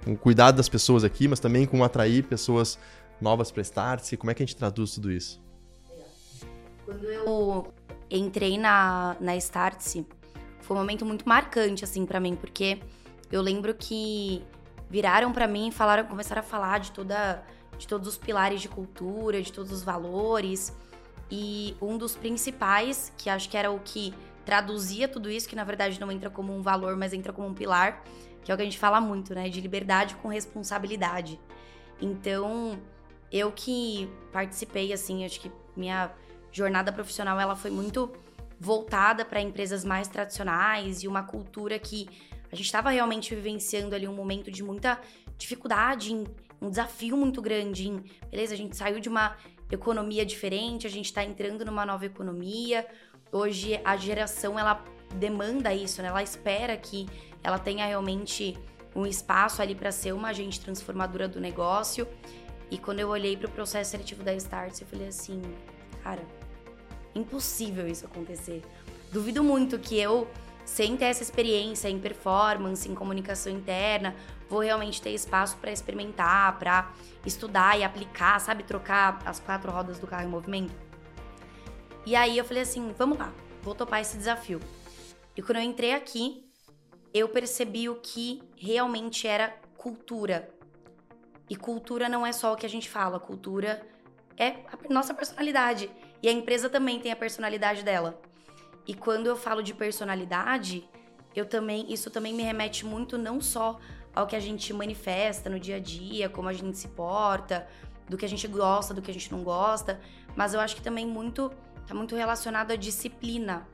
com 0.05 0.13
o 0.13 0.17
cuidado 0.17 0.57
das 0.57 0.69
pessoas 0.69 1.03
aqui, 1.03 1.27
mas 1.27 1.39
também 1.39 1.65
com 1.65 1.83
atrair 1.83 2.23
pessoas 2.23 2.77
novas 3.19 3.51
para 3.51 3.61
Start, 3.63 4.15
como 4.17 4.29
é 4.29 4.33
que 4.35 4.43
a 4.43 4.45
gente 4.45 4.55
traduz 4.55 4.93
tudo 4.93 5.11
isso? 5.11 5.41
Quando 6.85 7.03
eu 7.05 7.73
entrei 8.09 8.57
na, 8.57 9.17
na 9.19 9.35
Startse, 9.35 10.05
foi 10.61 10.77
um 10.77 10.79
momento 10.79 11.03
muito 11.05 11.27
marcante, 11.27 11.83
assim, 11.83 12.05
para 12.05 12.19
mim, 12.19 12.35
porque 12.35 12.79
eu 13.31 13.41
lembro 13.41 13.73
que 13.73 14.43
viraram 14.89 15.33
para 15.33 15.47
mim 15.47 15.69
e 15.69 15.71
falaram, 15.71 16.05
começaram 16.05 16.41
a 16.41 16.43
falar 16.43 16.79
de 16.79 16.91
toda 16.91 17.43
de 17.77 17.87
todos 17.87 18.07
os 18.07 18.17
pilares 18.17 18.61
de 18.61 18.69
cultura, 18.69 19.41
de 19.41 19.51
todos 19.51 19.69
os 19.69 19.83
valores. 19.83 20.73
E 21.29 21.75
um 21.81 21.97
dos 21.97 22.15
principais, 22.15 23.11
que 23.17 23.29
acho 23.29 23.49
que 23.49 23.57
era 23.57 23.69
o 23.69 23.79
que 23.79 24.13
traduzia 24.45 25.07
tudo 25.09 25.29
isso, 25.29 25.49
que 25.49 25.55
na 25.55 25.63
verdade 25.65 25.99
não 25.99 26.09
entra 26.11 26.29
como 26.29 26.55
um 26.55 26.61
valor, 26.61 26.95
mas 26.95 27.11
entra 27.11 27.33
como 27.33 27.47
um 27.49 27.53
pilar, 27.53 28.01
que 28.45 28.51
é 28.51 28.53
o 28.53 28.57
que 28.57 28.61
a 28.61 28.65
gente 28.65 28.77
fala 28.77 29.01
muito, 29.01 29.33
né? 29.33 29.49
De 29.49 29.59
liberdade 29.59 30.15
com 30.15 30.27
responsabilidade. 30.27 31.39
Então, 31.99 32.79
eu 33.31 33.51
que 33.51 34.07
participei, 34.31 34.93
assim, 34.93 35.25
acho 35.25 35.41
que 35.41 35.51
minha 35.75 36.11
jornada 36.51 36.93
profissional 36.93 37.39
ela 37.39 37.55
foi 37.55 37.71
muito 37.71 38.11
voltada 38.59 39.25
para 39.25 39.41
empresas 39.41 39.83
mais 39.83 40.07
tradicionais 40.07 41.03
e 41.03 41.07
uma 41.07 41.23
cultura 41.23 41.77
que 41.79 42.07
a 42.51 42.55
gente 42.55 42.67
estava 42.67 42.91
realmente 42.91 43.33
vivenciando 43.33 43.95
ali 43.95 44.07
um 44.07 44.13
momento 44.13 44.51
de 44.51 44.63
muita 44.63 45.01
dificuldade, 45.37 46.15
um 46.61 46.69
desafio 46.69 47.17
muito 47.17 47.41
grande. 47.41 47.89
Em, 47.89 48.03
beleza, 48.29 48.53
a 48.53 48.57
gente 48.57 48.77
saiu 48.77 48.99
de 48.99 49.09
uma 49.09 49.35
economia 49.71 50.23
diferente, 50.23 50.85
a 50.85 50.89
gente 50.89 51.05
está 51.05 51.23
entrando 51.23 51.65
numa 51.65 51.83
nova 51.83 52.05
economia. 52.05 52.85
Hoje 53.31 53.81
a 53.83 53.97
geração 53.97 54.57
ela 54.57 54.85
demanda 55.15 55.73
isso, 55.73 56.01
né? 56.01 56.09
Ela 56.09 56.23
espera 56.23 56.77
que 56.77 57.07
ela 57.45 57.59
tenha 57.59 57.85
realmente 57.85 58.57
um 58.95 59.05
espaço 59.05 59.61
ali 59.61 59.75
para 59.75 59.91
ser 59.91 60.13
uma 60.13 60.29
agente 60.29 60.59
transformadora 60.59 61.27
do 61.27 61.39
negócio. 61.39 62.07
E 62.71 62.77
quando 62.79 63.01
eu 63.01 63.09
olhei 63.09 63.37
para 63.37 63.47
o 63.47 63.51
processo 63.51 63.91
seletivo 63.91 64.23
da 64.23 64.33
Start, 64.33 64.81
eu 64.81 64.87
falei 64.87 65.07
assim, 65.07 65.39
cara, 66.01 66.23
impossível 67.13 67.87
isso 67.87 68.03
acontecer. 68.03 68.63
Duvido 69.11 69.43
muito 69.43 69.77
que 69.77 69.95
eu, 69.95 70.27
sem 70.65 70.97
ter 70.97 71.05
essa 71.05 71.21
experiência 71.21 71.87
em 71.87 71.99
performance, 71.99 72.89
em 72.89 72.95
comunicação 72.95 73.53
interna, 73.53 74.15
vou 74.49 74.61
realmente 74.61 74.99
ter 74.99 75.11
espaço 75.11 75.55
para 75.57 75.71
experimentar, 75.71 76.57
para 76.57 76.91
estudar 77.23 77.77
e 77.77 77.83
aplicar, 77.83 78.41
sabe, 78.41 78.63
trocar 78.63 79.21
as 79.23 79.39
quatro 79.39 79.71
rodas 79.71 79.99
do 79.99 80.07
carro 80.07 80.23
em 80.23 80.29
movimento. 80.29 80.73
E 82.07 82.15
aí 82.15 82.39
eu 82.39 82.43
falei 82.43 82.63
assim, 82.63 82.91
vamos 82.97 83.19
lá, 83.19 83.31
vou 83.61 83.75
topar 83.75 84.01
esse 84.01 84.17
desafio. 84.17 84.59
E 85.37 85.43
quando 85.43 85.57
eu 85.57 85.63
entrei 85.63 85.93
aqui, 85.93 86.44
eu 87.15 87.29
percebi 87.29 87.87
o 87.87 87.95
que 87.95 88.43
realmente 88.57 89.25
era 89.25 89.55
cultura. 89.77 90.49
E 91.49 91.55
cultura 91.55 92.09
não 92.09 92.27
é 92.27 92.33
só 92.33 92.51
o 92.51 92.57
que 92.57 92.65
a 92.65 92.69
gente 92.69 92.89
fala, 92.89 93.21
cultura 93.21 93.87
é 94.37 94.47
a 94.49 94.93
nossa 94.93 95.13
personalidade. 95.13 95.89
E 96.21 96.27
a 96.27 96.31
empresa 96.31 96.69
também 96.69 96.99
tem 96.99 97.13
a 97.13 97.15
personalidade 97.15 97.83
dela. 97.83 98.19
E 98.85 98.93
quando 98.93 99.27
eu 99.27 99.37
falo 99.37 99.63
de 99.63 99.73
personalidade, 99.73 100.85
eu 101.33 101.45
também 101.45 101.89
isso 101.91 102.11
também 102.11 102.33
me 102.33 102.43
remete 102.43 102.85
muito 102.85 103.17
não 103.17 103.39
só 103.39 103.79
ao 104.13 104.27
que 104.27 104.35
a 104.35 104.39
gente 104.39 104.73
manifesta 104.73 105.49
no 105.49 105.57
dia 105.57 105.77
a 105.77 105.79
dia, 105.79 106.27
como 106.27 106.49
a 106.49 106.53
gente 106.53 106.77
se 106.77 106.89
porta, 106.89 107.65
do 108.09 108.17
que 108.17 108.25
a 108.25 108.29
gente 108.29 108.45
gosta, 108.45 108.93
do 108.93 109.01
que 109.01 109.09
a 109.09 109.13
gente 109.13 109.31
não 109.31 109.41
gosta, 109.41 110.01
mas 110.35 110.53
eu 110.53 110.59
acho 110.59 110.75
que 110.75 110.81
também 110.81 111.07
muito 111.07 111.49
tá 111.87 111.93
muito 111.93 112.13
relacionado 112.13 112.71
à 112.71 112.75
disciplina. 112.75 113.65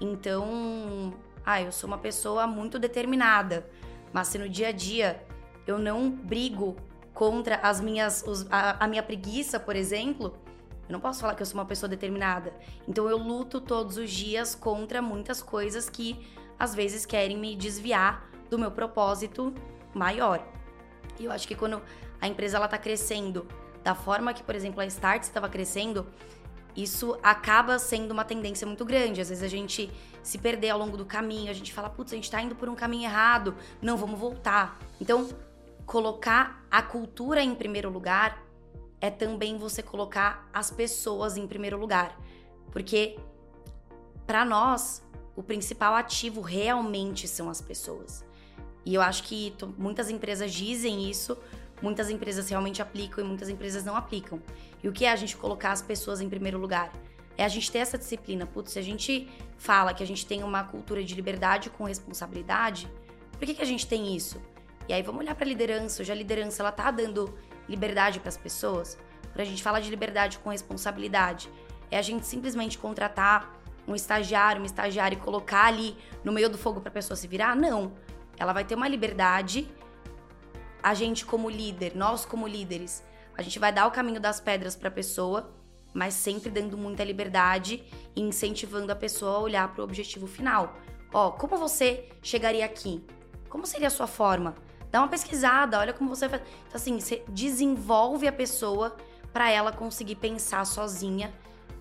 Então, 0.00 1.14
ah, 1.44 1.60
eu 1.60 1.72
sou 1.72 1.88
uma 1.88 1.98
pessoa 1.98 2.46
muito 2.46 2.78
determinada, 2.78 3.68
mas 4.12 4.28
se 4.28 4.38
no 4.38 4.48
dia 4.48 4.68
a 4.68 4.72
dia 4.72 5.24
eu 5.66 5.78
não 5.78 6.10
brigo 6.10 6.76
contra 7.14 7.56
as 7.56 7.80
minhas 7.80 8.24
os, 8.26 8.46
a, 8.50 8.84
a 8.84 8.88
minha 8.88 9.02
preguiça, 9.02 9.60
por 9.60 9.76
exemplo, 9.76 10.34
eu 10.88 10.92
não 10.92 11.00
posso 11.00 11.20
falar 11.20 11.34
que 11.34 11.42
eu 11.42 11.46
sou 11.46 11.58
uma 11.58 11.66
pessoa 11.66 11.88
determinada. 11.88 12.52
Então 12.86 13.08
eu 13.08 13.16
luto 13.16 13.60
todos 13.60 13.96
os 13.96 14.10
dias 14.10 14.54
contra 14.54 15.00
muitas 15.00 15.42
coisas 15.42 15.88
que 15.88 16.26
às 16.58 16.74
vezes 16.74 17.06
querem 17.06 17.38
me 17.38 17.56
desviar 17.56 18.28
do 18.50 18.58
meu 18.58 18.70
propósito 18.70 19.54
maior. 19.94 20.46
E 21.18 21.24
eu 21.24 21.32
acho 21.32 21.46
que 21.46 21.54
quando 21.54 21.80
a 22.20 22.28
empresa 22.28 22.56
ela 22.56 22.68
tá 22.68 22.78
crescendo 22.78 23.46
da 23.82 23.94
forma 23.94 24.32
que, 24.32 24.42
por 24.42 24.54
exemplo, 24.54 24.80
a 24.80 24.86
Start 24.86 25.22
estava 25.22 25.48
crescendo, 25.48 26.06
isso 26.76 27.18
acaba 27.22 27.78
sendo 27.78 28.12
uma 28.12 28.24
tendência 28.24 28.66
muito 28.66 28.84
grande. 28.84 29.20
Às 29.20 29.28
vezes 29.28 29.44
a 29.44 29.48
gente 29.48 29.90
se 30.22 30.38
perder 30.38 30.70
ao 30.70 30.78
longo 30.78 30.96
do 30.96 31.04
caminho, 31.04 31.50
a 31.50 31.54
gente 31.54 31.72
fala, 31.72 31.90
putz, 31.90 32.12
a 32.12 32.16
gente 32.16 32.30
tá 32.30 32.40
indo 32.40 32.54
por 32.54 32.68
um 32.68 32.74
caminho 32.74 33.04
errado, 33.04 33.54
não, 33.80 33.96
vamos 33.96 34.18
voltar. 34.18 34.78
Então, 35.00 35.28
colocar 35.84 36.64
a 36.70 36.82
cultura 36.82 37.42
em 37.42 37.54
primeiro 37.54 37.90
lugar 37.90 38.42
é 39.00 39.10
também 39.10 39.58
você 39.58 39.82
colocar 39.82 40.48
as 40.52 40.70
pessoas 40.70 41.36
em 41.36 41.46
primeiro 41.46 41.78
lugar. 41.78 42.16
Porque 42.70 43.18
para 44.26 44.44
nós, 44.44 45.02
o 45.36 45.42
principal 45.42 45.94
ativo 45.94 46.40
realmente 46.40 47.26
são 47.26 47.50
as 47.50 47.60
pessoas. 47.60 48.24
E 48.84 48.94
eu 48.94 49.02
acho 49.02 49.24
que 49.24 49.54
muitas 49.76 50.08
empresas 50.10 50.52
dizem 50.52 51.10
isso, 51.10 51.36
muitas 51.80 52.10
empresas 52.10 52.48
realmente 52.48 52.80
aplicam 52.80 53.24
e 53.24 53.26
muitas 53.26 53.48
empresas 53.48 53.84
não 53.84 53.96
aplicam. 53.96 54.40
E 54.82 54.88
o 54.88 54.92
que 54.92 55.04
é 55.04 55.12
a 55.12 55.16
gente 55.16 55.36
colocar 55.36 55.72
as 55.72 55.80
pessoas 55.80 56.20
em 56.20 56.28
primeiro 56.28 56.58
lugar? 56.58 56.92
É 57.36 57.44
a 57.44 57.48
gente 57.48 57.70
ter 57.70 57.78
essa 57.78 57.96
disciplina. 57.96 58.46
Putz, 58.46 58.72
se 58.72 58.78
a 58.78 58.82
gente 58.82 59.30
fala 59.56 59.94
que 59.94 60.02
a 60.02 60.06
gente 60.06 60.26
tem 60.26 60.42
uma 60.42 60.64
cultura 60.64 61.02
de 61.02 61.14
liberdade 61.14 61.70
com 61.70 61.84
responsabilidade, 61.84 62.90
por 63.32 63.46
que, 63.46 63.54
que 63.54 63.62
a 63.62 63.66
gente 63.66 63.86
tem 63.86 64.14
isso? 64.14 64.40
E 64.88 64.92
aí 64.92 65.02
vamos 65.02 65.20
olhar 65.20 65.34
para 65.34 65.44
a 65.44 65.48
liderança. 65.48 66.02
Hoje 66.02 66.12
a 66.12 66.14
liderança 66.14 66.62
ela 66.62 66.72
tá 66.72 66.90
dando 66.90 67.32
liberdade 67.68 68.20
para 68.20 68.28
as 68.28 68.36
pessoas. 68.36 68.98
Quando 69.32 69.40
a 69.40 69.44
gente 69.44 69.62
fala 69.62 69.80
de 69.80 69.88
liberdade 69.88 70.38
com 70.38 70.50
responsabilidade, 70.50 71.48
é 71.90 71.98
a 71.98 72.02
gente 72.02 72.26
simplesmente 72.26 72.76
contratar 72.76 73.60
um 73.86 73.94
estagiário, 73.94 74.60
uma 74.60 74.66
estagiária 74.66 75.16
e 75.16 75.18
colocar 75.18 75.66
ali 75.66 75.96
no 76.22 76.32
meio 76.32 76.48
do 76.48 76.58
fogo 76.58 76.80
para 76.80 76.90
a 76.90 76.92
pessoa 76.92 77.16
se 77.16 77.26
virar? 77.26 77.56
Não. 77.56 77.92
Ela 78.38 78.52
vai 78.52 78.64
ter 78.64 78.74
uma 78.74 78.88
liberdade. 78.88 79.68
A 80.82 80.94
gente 80.94 81.24
como 81.24 81.48
líder, 81.48 81.96
nós 81.96 82.24
como 82.24 82.46
líderes, 82.46 83.02
a 83.36 83.42
gente 83.42 83.58
vai 83.58 83.72
dar 83.72 83.86
o 83.86 83.90
caminho 83.90 84.20
das 84.20 84.40
pedras 84.40 84.76
para 84.76 84.88
a 84.88 84.92
pessoa, 84.92 85.52
mas 85.92 86.14
sempre 86.14 86.50
dando 86.50 86.76
muita 86.76 87.04
liberdade 87.04 87.84
e 88.14 88.20
incentivando 88.20 88.90
a 88.92 88.96
pessoa 88.96 89.36
a 89.36 89.40
olhar 89.40 89.72
para 89.72 89.80
o 89.80 89.84
objetivo 89.84 90.26
final. 90.26 90.76
Ó, 91.12 91.30
como 91.30 91.56
você 91.56 92.08
chegaria 92.22 92.64
aqui? 92.64 93.04
Como 93.48 93.66
seria 93.66 93.88
a 93.88 93.90
sua 93.90 94.06
forma? 94.06 94.54
Dá 94.90 95.00
uma 95.00 95.08
pesquisada, 95.08 95.78
olha 95.78 95.92
como 95.92 96.08
você 96.08 96.28
faz. 96.28 96.42
Então, 96.42 96.76
assim, 96.76 96.98
você 96.98 97.22
desenvolve 97.28 98.26
a 98.26 98.32
pessoa 98.32 98.96
para 99.32 99.50
ela 99.50 99.72
conseguir 99.72 100.16
pensar 100.16 100.64
sozinha 100.64 101.32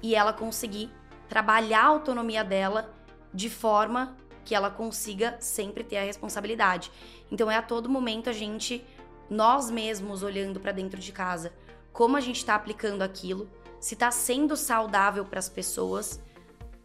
e 0.01 0.15
ela 0.15 0.33
conseguir 0.33 0.89
trabalhar 1.27 1.83
a 1.83 1.87
autonomia 1.87 2.43
dela 2.43 2.93
de 3.33 3.49
forma 3.49 4.15
que 4.43 4.55
ela 4.55 4.69
consiga 4.69 5.37
sempre 5.39 5.83
ter 5.83 5.97
a 5.97 6.03
responsabilidade. 6.03 6.91
Então 7.31 7.49
é 7.49 7.55
a 7.55 7.61
todo 7.61 7.87
momento 7.89 8.29
a 8.29 8.33
gente, 8.33 8.83
nós 9.31 9.71
mesmos 9.71 10.23
olhando 10.23 10.59
para 10.59 10.73
dentro 10.73 10.99
de 10.99 11.13
casa, 11.13 11.53
como 11.93 12.17
a 12.17 12.19
gente 12.19 12.35
está 12.35 12.53
aplicando 12.53 13.01
aquilo, 13.01 13.49
se 13.79 13.93
está 13.93 14.11
sendo 14.11 14.57
saudável 14.57 15.23
para 15.23 15.39
as 15.39 15.47
pessoas, 15.47 16.21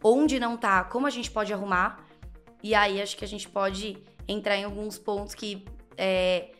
onde 0.01 0.39
não 0.39 0.55
tá, 0.55 0.85
como 0.85 1.05
a 1.05 1.09
gente 1.09 1.29
pode 1.29 1.51
arrumar. 1.51 2.07
E 2.63 2.73
aí 2.73 3.01
acho 3.01 3.17
que 3.17 3.25
a 3.25 3.27
gente 3.27 3.49
pode 3.49 4.01
entrar 4.25 4.55
em 4.55 4.63
alguns 4.63 4.97
pontos 4.97 5.35
que 5.35 5.65
é, 5.97 6.51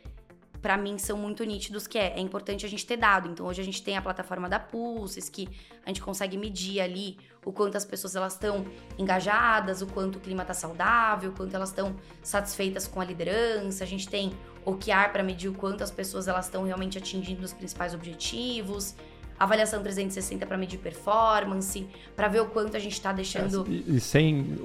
para 0.61 0.75
mim 0.75 0.97
são 0.97 1.17
muito 1.17 1.45
nítidos 1.45 1.87
que 1.87 1.97
é, 1.97 2.17
é 2.17 2.19
importante 2.19 2.65
a 2.65 2.69
gente 2.69 2.85
ter 2.85 2.97
dado. 2.97 3.29
Então 3.29 3.45
hoje 3.45 3.61
a 3.61 3.65
gente 3.65 3.81
tem 3.81 3.95
a 3.95 4.01
plataforma 4.01 4.49
da 4.49 4.59
Pulses 4.59 5.29
que 5.29 5.47
a 5.85 5.87
gente 5.87 6.01
consegue 6.01 6.37
medir 6.37 6.81
ali 6.81 7.17
o 7.45 7.53
quanto 7.53 7.77
as 7.77 7.85
pessoas 7.85 8.13
elas 8.13 8.33
estão 8.33 8.65
engajadas, 8.97 9.81
o 9.81 9.87
quanto 9.87 10.17
o 10.17 10.19
clima 10.19 10.41
está 10.41 10.53
saudável, 10.53 11.31
o 11.31 11.33
quanto 11.33 11.55
elas 11.55 11.69
estão 11.69 11.95
satisfeitas 12.21 12.85
com 12.85 12.99
a 12.99 13.05
liderança. 13.05 13.85
A 13.85 13.87
gente 13.87 14.09
tem 14.09 14.33
OKR 14.67 15.11
para 15.13 15.23
medir 15.23 15.47
o 15.47 15.53
quanto 15.53 15.83
as 15.83 15.89
pessoas 15.89 16.27
elas 16.27 16.45
estão 16.45 16.63
realmente 16.63 16.97
atingindo 16.97 17.43
os 17.43 17.53
principais 17.53 17.93
objetivos. 17.93 18.95
Avaliação 19.39 19.81
360 19.81 20.45
para 20.45 20.57
medir 20.57 20.77
performance, 20.79 21.87
para 22.15 22.27
ver 22.27 22.41
o 22.41 22.47
quanto 22.47 22.75
a 22.75 22.79
gente 22.79 22.93
está 22.93 23.13
deixando. 23.13 23.65
E, 23.69 23.95
e 23.97 23.99
sem 23.99 24.57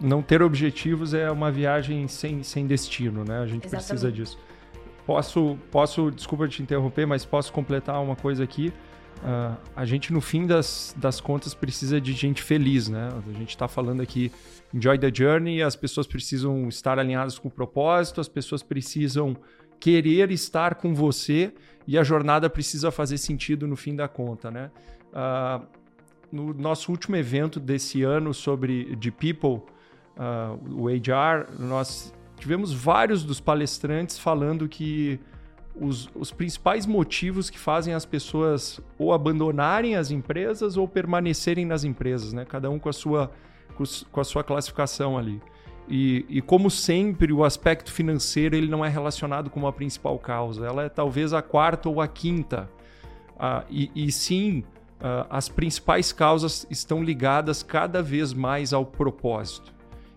não 0.00 0.22
ter 0.22 0.40
objetivos 0.42 1.12
é 1.12 1.30
uma 1.30 1.50
viagem 1.50 2.06
sem, 2.08 2.42
sem 2.42 2.66
destino, 2.66 3.24
né? 3.24 3.40
A 3.40 3.46
gente 3.46 3.66
Exatamente. 3.66 3.88
precisa 3.88 4.12
disso. 4.12 4.38
Posso, 5.04 5.58
posso, 5.70 6.10
desculpa 6.10 6.48
te 6.48 6.62
interromper, 6.62 7.06
mas 7.06 7.24
posso 7.24 7.52
completar 7.52 8.00
uma 8.02 8.16
coisa 8.16 8.42
aqui. 8.42 8.72
Uh, 9.22 9.56
a 9.74 9.84
gente, 9.84 10.12
no 10.12 10.20
fim 10.20 10.46
das, 10.46 10.94
das 10.96 11.20
contas, 11.20 11.54
precisa 11.54 12.00
de 12.00 12.12
gente 12.12 12.42
feliz, 12.42 12.88
né? 12.88 13.08
A 13.26 13.32
gente 13.32 13.50
está 13.50 13.66
falando 13.66 14.00
aqui, 14.00 14.30
enjoy 14.72 14.98
the 14.98 15.10
journey, 15.12 15.62
as 15.62 15.74
pessoas 15.74 16.06
precisam 16.06 16.68
estar 16.68 16.98
alinhadas 16.98 17.38
com 17.38 17.48
o 17.48 17.50
propósito, 17.50 18.20
as 18.20 18.28
pessoas 18.28 18.62
precisam 18.62 19.36
querer 19.80 20.30
estar 20.30 20.76
com 20.76 20.94
você 20.94 21.52
e 21.86 21.98
a 21.98 22.04
jornada 22.04 22.48
precisa 22.50 22.90
fazer 22.90 23.18
sentido 23.18 23.66
no 23.66 23.76
fim 23.76 23.94
da 23.94 24.08
conta, 24.08 24.50
né? 24.50 24.70
Uh, 25.12 25.66
no 26.30 26.52
nosso 26.52 26.90
último 26.90 27.16
evento 27.16 27.58
desse 27.58 28.02
ano 28.02 28.34
sobre 28.34 28.96
de 28.96 29.10
People, 29.10 29.62
uh, 30.16 30.58
o 30.74 30.88
HR, 30.88 31.58
nós 31.58 32.12
tivemos 32.38 32.72
vários 32.72 33.24
dos 33.24 33.40
palestrantes 33.40 34.18
falando 34.18 34.68
que 34.68 35.18
os, 35.80 36.10
os, 36.14 36.30
principais 36.32 36.86
motivos 36.86 37.50
que 37.50 37.58
fazem 37.58 37.94
as 37.94 38.04
pessoas 38.04 38.80
ou 38.98 39.12
abandonarem 39.12 39.96
as 39.96 40.10
empresas 40.10 40.76
ou 40.76 40.88
permanecerem 40.88 41.64
nas 41.64 41.84
empresas, 41.84 42.32
né? 42.32 42.44
Cada 42.44 42.70
um 42.70 42.78
com 42.78 42.88
a 42.88 42.92
sua, 42.92 43.30
com 44.10 44.20
a 44.20 44.24
sua 44.24 44.42
classificação 44.42 45.18
ali. 45.18 45.40
E, 45.88 46.26
e, 46.28 46.42
como 46.42 46.70
sempre, 46.70 47.32
o 47.32 47.44
aspecto 47.44 47.92
financeiro 47.92 48.56
ele 48.56 48.68
não 48.68 48.84
é 48.84 48.88
relacionado 48.88 49.48
como 49.50 49.66
a 49.66 49.72
principal 49.72 50.18
causa. 50.18 50.66
Ela 50.66 50.84
é 50.84 50.88
talvez 50.88 51.32
a 51.32 51.42
quarta 51.42 51.88
ou 51.88 52.00
a 52.00 52.08
quinta. 52.08 52.68
Uh, 53.36 53.64
e, 53.70 53.90
e, 53.94 54.10
sim, 54.10 54.64
uh, 55.00 55.26
as 55.30 55.48
principais 55.48 56.12
causas 56.12 56.66
estão 56.70 57.04
ligadas 57.04 57.62
cada 57.62 58.02
vez 58.02 58.32
mais 58.32 58.72
ao 58.72 58.84
propósito. 58.84 59.72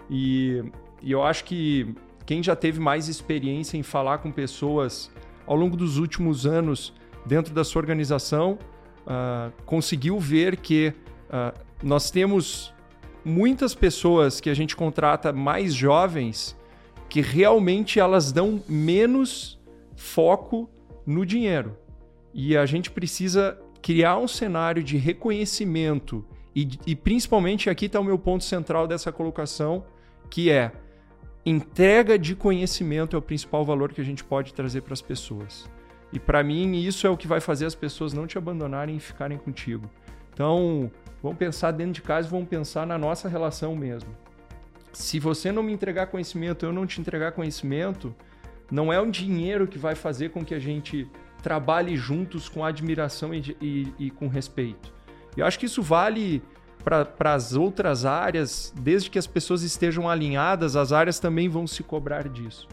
E, 0.10 0.64
e 1.04 1.12
eu 1.12 1.24
acho 1.24 1.44
que 1.44 1.94
quem 2.26 2.42
já 2.42 2.56
teve 2.56 2.80
mais 2.80 3.08
experiência 3.08 3.78
em 3.78 3.84
falar 3.84 4.20
com 4.20 4.32
pessoas 4.32 5.12
ao 5.50 5.56
longo 5.56 5.76
dos 5.76 5.98
últimos 5.98 6.46
anos 6.46 6.94
dentro 7.26 7.56
da 7.56 7.64
sua 7.64 7.82
organização 7.82 8.60
uh, 9.02 9.52
conseguiu 9.66 10.20
ver 10.20 10.58
que 10.58 10.94
uh, 11.26 11.60
nós 11.82 12.12
temos 12.12 12.72
muitas 13.26 13.74
pessoas 13.74 14.40
que 14.40 14.48
a 14.52 14.54
gente 14.54 14.76
contrata 14.76 15.34
mais 15.34 15.74
jovens 15.74 16.56
que 17.10 17.20
realmente 17.20 18.00
elas 18.00 18.32
dão 18.32 18.64
menos 18.70 19.60
foco 19.96 20.70
no 21.04 21.26
dinheiro. 21.26 21.76
E 22.32 22.56
a 22.56 22.68
gente 22.68 22.92
precisa 22.92 23.60
criar 23.82 24.20
um 24.20 24.28
cenário 24.28 24.84
de 24.84 24.98
reconhecimento 24.98 26.24
e, 26.56 26.70
e 26.86 26.96
principalmente 26.96 27.72
aqui 27.72 27.88
está 27.88 28.00
o 28.00 28.04
meu 28.04 28.20
ponto 28.20 28.44
central 28.44 28.86
dessa 28.88 29.12
colocação, 29.12 29.84
que 30.30 30.52
é 30.52 30.72
entrega 31.46 32.18
de 32.18 32.36
conhecimento 32.36 33.16
é 33.16 33.20
o 33.20 33.22
principal 33.22 33.64
valor 33.66 33.92
que 33.92 34.02
a 34.02 34.04
gente 34.04 34.24
pode 34.24 34.54
trazer 34.54 34.82
para 34.82 34.94
as 34.94 35.02
pessoas. 35.02 35.70
E 36.12 36.20
para 36.20 36.44
mim, 36.44 36.76
isso 36.78 37.06
é 37.06 37.10
o 37.10 37.18
que 37.18 37.28
vai 37.28 37.40
fazer 37.40 37.66
as 37.66 37.76
pessoas 37.76 38.14
não 38.14 38.26
te 38.26 38.38
abandonarem 38.38 38.98
e 38.98 39.00
ficarem 39.00 39.38
contigo. 39.38 39.90
Então, 40.34 40.92
vamos 41.22 41.38
pensar 41.38 41.72
dentro 41.72 41.94
de 41.94 42.02
casa 42.02 42.28
vamos 42.28 42.48
pensar 42.48 42.86
na 42.86 42.98
nossa 42.98 43.28
relação 43.28 43.76
mesmo. 43.76 44.10
Se 44.92 45.20
você 45.20 45.52
não 45.52 45.62
me 45.62 45.72
entregar 45.72 46.08
conhecimento, 46.08 46.66
eu 46.66 46.74
não 46.74 46.86
te 46.86 47.00
entregar 47.00 47.32
conhecimento, 47.34 48.16
não 48.72 48.92
é 48.92 49.00
o 49.00 49.10
dinheiro 49.10 49.68
que 49.68 49.78
vai 49.78 49.96
fazer 49.96 50.30
com 50.30 50.44
que 50.44 50.56
a 50.56 50.60
gente 50.60 51.08
trabalhe 51.44 51.96
juntos 51.96 52.50
com 52.50 52.66
admiração 52.66 53.34
e, 53.34 53.56
e, 53.62 53.94
e 54.00 54.10
com 54.10 54.28
respeito. 54.28 54.94
Eu 55.38 55.46
acho 55.46 55.60
que 55.60 55.68
isso 55.68 55.82
vale 55.82 56.42
para 56.84 57.34
as 57.34 57.54
outras 57.54 58.06
áreas, 58.06 58.74
desde 58.80 59.10
que 59.10 59.20
as 59.20 59.28
pessoas 59.28 59.64
estejam 59.64 60.10
alinhadas, 60.10 60.76
as 60.76 60.92
áreas 60.92 61.20
também 61.20 61.50
vão 61.50 61.68
se 61.68 61.84
cobrar 61.84 62.28
disso. 62.28 62.68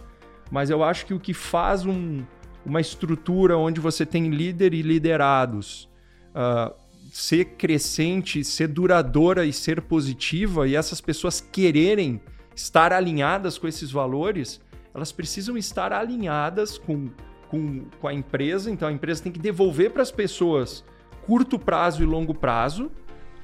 Mas 0.50 0.70
eu 0.70 0.82
acho 0.82 1.06
que 1.06 1.14
o 1.14 1.20
que 1.20 1.34
faz 1.34 1.84
um, 1.84 2.22
uma 2.64 2.80
estrutura 2.80 3.56
onde 3.58 3.80
você 3.80 4.06
tem 4.06 4.30
líder 4.30 4.74
e 4.74 4.82
liderados 4.82 5.88
uh, 6.34 6.72
ser 7.10 7.56
crescente, 7.56 8.44
ser 8.44 8.68
duradoura 8.68 9.44
e 9.44 9.52
ser 9.52 9.82
positiva, 9.82 10.68
e 10.68 10.76
essas 10.76 11.00
pessoas 11.00 11.40
quererem 11.40 12.20
estar 12.54 12.92
alinhadas 12.92 13.58
com 13.58 13.66
esses 13.66 13.90
valores, 13.90 14.60
elas 14.94 15.12
precisam 15.12 15.58
estar 15.58 15.92
alinhadas 15.92 16.78
com 16.78 17.10
com, 17.48 17.84
com 18.00 18.08
a 18.08 18.14
empresa, 18.14 18.70
então 18.70 18.88
a 18.88 18.92
empresa 18.92 19.22
tem 19.22 19.32
que 19.32 19.38
devolver 19.38 19.90
para 19.90 20.02
as 20.02 20.10
pessoas 20.10 20.84
curto 21.24 21.58
prazo 21.58 22.02
e 22.02 22.06
longo 22.06 22.34
prazo. 22.34 22.90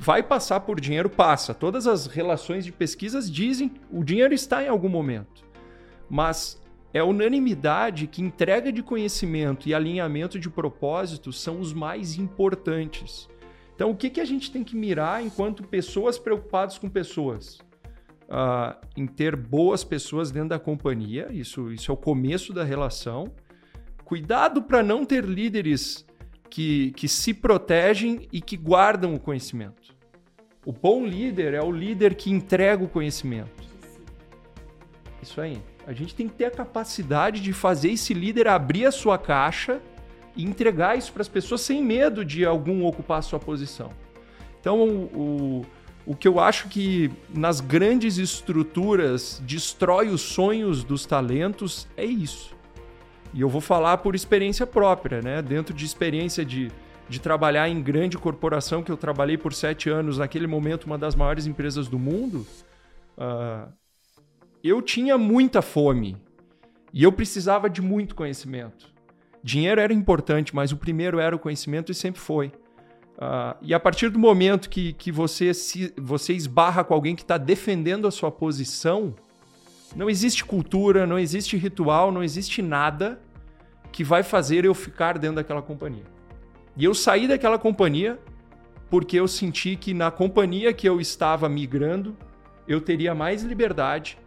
Vai 0.04 0.20
passar 0.20 0.58
por 0.58 0.80
dinheiro? 0.80 1.08
Passa. 1.08 1.54
Todas 1.54 1.86
as 1.86 2.08
relações 2.08 2.64
de 2.64 2.72
pesquisas 2.72 3.30
dizem 3.30 3.70
o 3.88 4.02
dinheiro 4.02 4.34
está 4.34 4.60
em 4.60 4.66
algum 4.66 4.88
momento. 4.88 5.44
Mas 6.10 6.60
é 6.92 7.00
unanimidade 7.04 8.08
que 8.08 8.20
entrega 8.20 8.72
de 8.72 8.82
conhecimento 8.82 9.68
e 9.68 9.72
alinhamento 9.72 10.40
de 10.40 10.50
propósitos 10.50 11.40
são 11.40 11.60
os 11.60 11.72
mais 11.72 12.18
importantes. 12.18 13.28
Então, 13.76 13.92
o 13.92 13.96
que, 13.96 14.10
que 14.10 14.20
a 14.20 14.24
gente 14.24 14.50
tem 14.50 14.64
que 14.64 14.74
mirar 14.74 15.24
enquanto 15.24 15.62
pessoas 15.62 16.18
preocupadas 16.18 16.78
com 16.78 16.90
pessoas? 16.90 17.60
Uh, 18.22 18.74
em 18.96 19.06
ter 19.06 19.36
boas 19.36 19.84
pessoas 19.84 20.32
dentro 20.32 20.48
da 20.48 20.58
companhia, 20.58 21.28
isso, 21.30 21.70
isso 21.70 21.92
é 21.92 21.94
o 21.94 21.96
começo 21.96 22.52
da 22.52 22.64
relação. 22.64 23.32
Cuidado 24.04 24.62
para 24.62 24.82
não 24.82 25.04
ter 25.04 25.24
líderes 25.24 26.04
que, 26.52 26.90
que 26.90 27.08
se 27.08 27.32
protegem 27.32 28.28
e 28.30 28.38
que 28.38 28.58
guardam 28.58 29.14
o 29.14 29.18
conhecimento. 29.18 29.81
O 30.64 30.72
bom 30.72 31.04
líder 31.04 31.54
é 31.54 31.62
o 31.62 31.72
líder 31.72 32.14
que 32.14 32.30
entrega 32.30 32.84
o 32.84 32.88
conhecimento. 32.88 33.50
Isso 35.20 35.40
aí. 35.40 35.60
A 35.86 35.92
gente 35.92 36.14
tem 36.14 36.28
que 36.28 36.34
ter 36.34 36.44
a 36.44 36.50
capacidade 36.50 37.40
de 37.40 37.52
fazer 37.52 37.90
esse 37.90 38.14
líder 38.14 38.46
abrir 38.46 38.86
a 38.86 38.92
sua 38.92 39.18
caixa 39.18 39.80
e 40.36 40.44
entregar 40.44 40.96
isso 40.96 41.12
para 41.12 41.22
as 41.22 41.28
pessoas 41.28 41.62
sem 41.62 41.82
medo 41.82 42.24
de 42.24 42.44
algum 42.44 42.84
ocupar 42.84 43.18
a 43.18 43.22
sua 43.22 43.40
posição. 43.40 43.90
Então, 44.60 44.80
o, 44.80 45.66
o 46.06 46.14
que 46.14 46.28
eu 46.28 46.38
acho 46.38 46.68
que 46.68 47.10
nas 47.34 47.60
grandes 47.60 48.16
estruturas 48.16 49.42
destrói 49.44 50.08
os 50.08 50.20
sonhos 50.20 50.84
dos 50.84 51.04
talentos 51.04 51.88
é 51.96 52.04
isso. 52.04 52.54
E 53.34 53.40
eu 53.40 53.48
vou 53.48 53.60
falar 53.60 53.98
por 53.98 54.14
experiência 54.14 54.66
própria, 54.66 55.20
né? 55.20 55.42
Dentro 55.42 55.74
de 55.74 55.84
experiência 55.84 56.44
de, 56.44 56.70
de 57.08 57.20
trabalhar 57.20 57.68
em 57.68 57.82
grande 57.82 58.16
corporação, 58.16 58.82
que 58.82 58.90
eu 58.90 58.96
trabalhei 58.96 59.36
por 59.36 59.52
sete 59.52 59.90
anos, 59.90 60.18
naquele 60.18 60.46
momento, 60.46 60.84
uma 60.84 60.98
das 60.98 61.14
maiores 61.14 61.46
empresas 61.46 61.88
do 61.88 61.98
mundo, 61.98 62.46
uh, 63.18 63.70
eu 64.62 64.80
tinha 64.80 65.18
muita 65.18 65.60
fome 65.60 66.16
e 66.92 67.02
eu 67.02 67.12
precisava 67.12 67.68
de 67.68 67.82
muito 67.82 68.14
conhecimento. 68.14 68.92
Dinheiro 69.42 69.80
era 69.80 69.92
importante, 69.92 70.54
mas 70.54 70.70
o 70.70 70.76
primeiro 70.76 71.18
era 71.18 71.34
o 71.34 71.38
conhecimento 71.38 71.90
e 71.90 71.94
sempre 71.94 72.20
foi. 72.20 72.52
Uh, 73.16 73.56
e 73.60 73.74
a 73.74 73.80
partir 73.80 74.08
do 74.08 74.18
momento 74.18 74.70
que, 74.70 74.92
que 74.94 75.12
você, 75.12 75.52
se, 75.52 75.92
você 75.96 76.32
esbarra 76.32 76.84
com 76.84 76.94
alguém 76.94 77.14
que 77.14 77.22
está 77.22 77.36
defendendo 77.36 78.06
a 78.06 78.10
sua 78.10 78.30
posição, 78.30 79.14
não 79.94 80.08
existe 80.08 80.44
cultura, 80.44 81.06
não 81.06 81.18
existe 81.18 81.56
ritual, 81.56 82.10
não 82.10 82.22
existe 82.22 82.62
nada 82.62 83.20
que 83.90 84.02
vai 84.02 84.22
fazer 84.22 84.64
eu 84.64 84.74
ficar 84.74 85.18
dentro 85.18 85.36
daquela 85.36 85.60
companhia. 85.60 86.04
E 86.76 86.84
eu 86.84 86.94
saí 86.94 87.28
daquela 87.28 87.58
companhia 87.58 88.18
porque 88.88 89.18
eu 89.18 89.26
senti 89.26 89.76
que 89.76 89.94
na 89.94 90.10
companhia 90.10 90.72
que 90.72 90.88
eu 90.88 91.00
estava 91.00 91.48
migrando, 91.48 92.16
eu 92.68 92.80
teria 92.80 93.14
mais 93.14 93.42
liberdade 93.42 94.18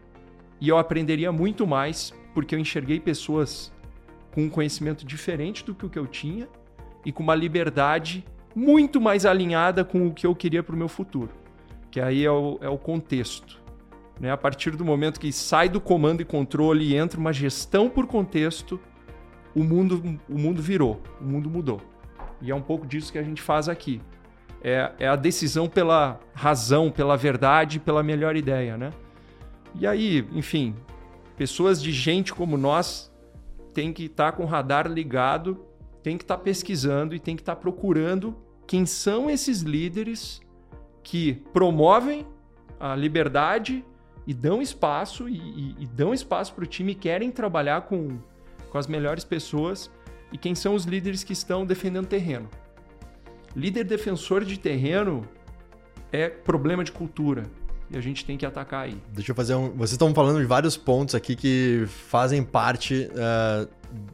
e 0.60 0.70
eu 0.70 0.78
aprenderia 0.78 1.32
muito 1.32 1.68
mais 1.68 2.14
porque 2.34 2.56
eu 2.56 2.60
enxerguei 2.60 3.00
pessoas 3.00 3.72
com 4.32 4.44
um 4.44 4.50
conhecimento 4.50 5.06
diferente 5.06 5.64
do 5.64 5.74
que 5.74 5.86
o 5.86 5.90
que 5.90 6.00
eu 6.00 6.08
tinha 6.08 6.48
e 7.06 7.12
com 7.12 7.24
uma 7.24 7.36
liberdade 7.36 8.26
muito 8.56 9.00
mais 9.00 9.26
alinhada 9.26 9.84
com 9.84 10.08
o 10.08 10.14
que 10.14 10.26
eu 10.26 10.36
queria 10.36 10.64
para 10.64 10.76
o 10.76 10.78
meu 10.78 10.88
futuro, 10.88 11.30
que 11.92 12.00
aí 12.00 12.26
é 12.26 12.32
o, 12.32 12.58
é 12.62 12.70
o 12.70 12.78
contexto. 12.78 13.62
Né? 14.20 14.32
A 14.32 14.38
partir 14.38 14.72
do 14.72 14.86
momento 14.86 15.20
que 15.20 15.32
sai 15.32 15.70
do 15.70 15.80
comando 15.80 16.22
e 16.22 16.26
controle 16.26 16.86
e 16.86 16.96
entra 16.96 17.20
uma 17.20 17.34
gestão 17.34 17.90
por 17.90 18.08
contexto, 18.08 18.80
o 19.54 19.64
mundo, 19.64 20.20
o 20.30 20.38
mundo 20.38 20.62
virou, 20.62 21.02
o 21.22 21.24
mundo 21.24 21.50
mudou. 21.50 21.82
E 22.42 22.52
é 22.52 22.56
um 22.56 22.62
pouco 22.62 22.86
disso 22.86 23.12
que 23.12 23.18
a 23.18 23.24
gente 23.24 23.42
faz 23.42 23.70
aqui. 23.70 24.02
É, 24.62 24.92
é 25.00 25.08
a 25.08 25.16
decisão 25.16 25.68
pela 25.68 26.20
razão, 26.34 26.92
pela 26.92 27.16
verdade, 27.16 27.80
pela 27.80 28.02
melhor 28.02 28.36
ideia, 28.36 28.78
né? 28.78 28.92
E 29.76 29.86
aí, 29.86 30.28
enfim, 30.32 30.76
pessoas 31.38 31.82
de 31.82 31.92
gente 31.92 32.34
como 32.34 32.58
nós 32.58 33.12
tem 33.74 33.92
que 33.92 34.06
estar 34.06 34.32
tá 34.32 34.38
com 34.38 34.44
o 34.44 34.48
radar 34.48 34.88
ligado, 34.88 35.66
tem 36.02 36.18
que 36.18 36.24
estar 36.24 36.38
tá 36.38 36.44
pesquisando 36.44 37.14
e 37.14 37.20
tem 37.20 37.36
que 37.36 37.42
estar 37.42 37.56
tá 37.56 37.62
procurando 37.62 38.36
quem 38.66 38.86
são 38.86 39.30
esses 39.30 39.62
líderes 39.62 40.42
que 41.04 41.34
promovem 41.54 42.26
a 42.80 42.96
liberdade 42.96 43.86
e 44.26 44.34
dão 44.34 44.62
espaço 44.62 45.30
e, 45.30 45.38
e, 45.38 45.76
e 45.80 45.86
dão 45.86 46.14
espaço 46.14 46.54
para 46.54 46.64
o 46.64 46.68
time 46.68 46.96
querem 46.96 47.30
trabalhar 47.30 47.82
com, 47.82 48.18
com 48.72 48.78
as 48.78 48.88
melhores 48.88 49.24
pessoas 49.24 49.92
e 50.36 50.38
quem 50.38 50.54
são 50.54 50.76
os 50.76 50.84
líderes 50.84 51.24
que 51.24 51.32
estão 51.32 51.66
defendendo 51.66 52.08
terreno. 52.08 52.50
Líder 53.56 53.86
defensor 53.86 54.44
de 54.44 54.60
terreno 54.60 55.26
é 56.12 56.28
problema 56.28 56.84
de 56.84 56.92
cultura 56.92 57.44
e 57.90 57.96
a 57.96 58.02
gente 58.02 58.26
tem 58.26 58.38
que 58.38 58.46
atacar 58.46 58.84
aí. 58.84 59.02
Deixa 59.14 59.32
eu 59.32 59.36
fazer 59.36 59.56
um. 59.56 59.70
Vocês 59.70 59.94
estão 59.94 60.14
falando 60.14 60.42
de 60.42 60.46
vários 60.46 60.76
pontos 60.76 61.16
aqui 61.16 61.38
que 61.38 61.86
fazem 61.88 62.44
parte 62.44 63.10
uh, 63.12 63.66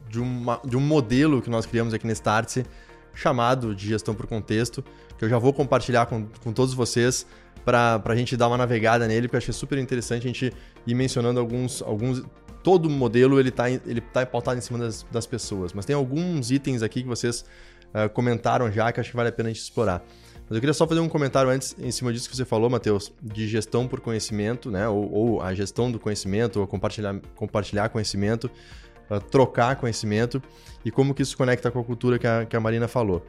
de, 0.08 0.20
uma, 0.20 0.62
de 0.64 0.78
um 0.78 0.80
modelo 0.80 1.42
que 1.42 1.50
nós 1.50 1.66
criamos 1.66 1.92
aqui 1.92 2.06
na 2.06 2.14
Startse, 2.14 2.68
chamado 3.16 3.74
de 3.74 3.88
gestão 3.88 4.14
por 4.14 4.28
contexto, 4.28 4.84
que 5.18 5.26
eu 5.26 5.30
já 5.30 5.40
vou 5.40 5.52
compartilhar 5.52 6.06
com, 6.06 6.28
com 6.44 6.54
todos 6.54 6.76
vocês 6.76 7.26
para 7.66 8.00
a 8.06 8.16
gente 8.16 8.38
dar 8.38 8.48
uma 8.48 8.58
navegada 8.58 9.08
nele, 9.08 9.28
porque 9.28 9.38
eu 9.38 9.40
achei 9.40 9.54
super 9.56 9.80
interessante 9.80 10.22
a 10.26 10.28
gente 10.28 10.54
ir 10.86 10.94
mencionando 10.94 11.40
alguns. 11.40 11.82
alguns 11.82 12.24
todo 12.64 12.90
modelo 12.90 13.40
ele 13.40 13.50
está 13.50 13.70
ele 13.70 14.02
tá 14.02 14.26
pautado 14.26 14.58
em 14.58 14.62
cima 14.62 14.80
das, 14.80 15.06
das 15.12 15.26
pessoas, 15.26 15.74
mas 15.74 15.86
tem 15.86 15.96
alguns 15.96 16.52
itens 16.52 16.82
aqui 16.82 17.02
que 17.02 17.08
vocês 17.08 17.46
uh, 17.94 18.10
comentaram 18.10 18.72
já 18.72 18.92
que 18.92 19.00
acho 19.00 19.12
que 19.12 19.16
vale 19.16 19.30
a 19.30 19.32
pena 19.32 19.50
a 19.50 19.52
gente 19.52 19.62
explorar. 19.62 20.04
Mas 20.52 20.58
eu 20.58 20.60
queria 20.60 20.74
só 20.74 20.86
fazer 20.86 21.00
um 21.00 21.08
comentário 21.08 21.50
antes 21.50 21.76
em 21.80 21.92
cima 21.92 22.12
disso 22.12 22.30
que 22.30 22.36
você 22.36 22.44
falou, 22.44 22.70
Matheus, 22.70 23.14
de 23.22 23.48
gestão 23.48 23.88
por 23.88 24.02
conhecimento, 24.02 24.70
né? 24.70 24.86
Ou, 24.88 25.12
ou 25.12 25.42
a 25.42 25.54
gestão 25.54 25.90
do 25.90 25.98
conhecimento, 25.98 26.60
ou 26.60 26.68
compartilhar, 26.68 27.16
compartilhar 27.36 27.88
conhecimento, 27.88 28.52
uh, 29.10 29.22
trocar 29.22 29.78
conhecimento 29.78 30.42
e 30.84 30.92
como 30.92 31.14
que 31.14 31.22
isso 31.22 31.38
conecta 31.38 31.72
com 31.72 31.80
a 31.80 31.84
cultura 31.84 32.20
que 32.20 32.28
a, 32.28 32.46
que 32.46 32.56
a 32.56 32.60
Marina 32.60 32.88
falou. 32.88 33.26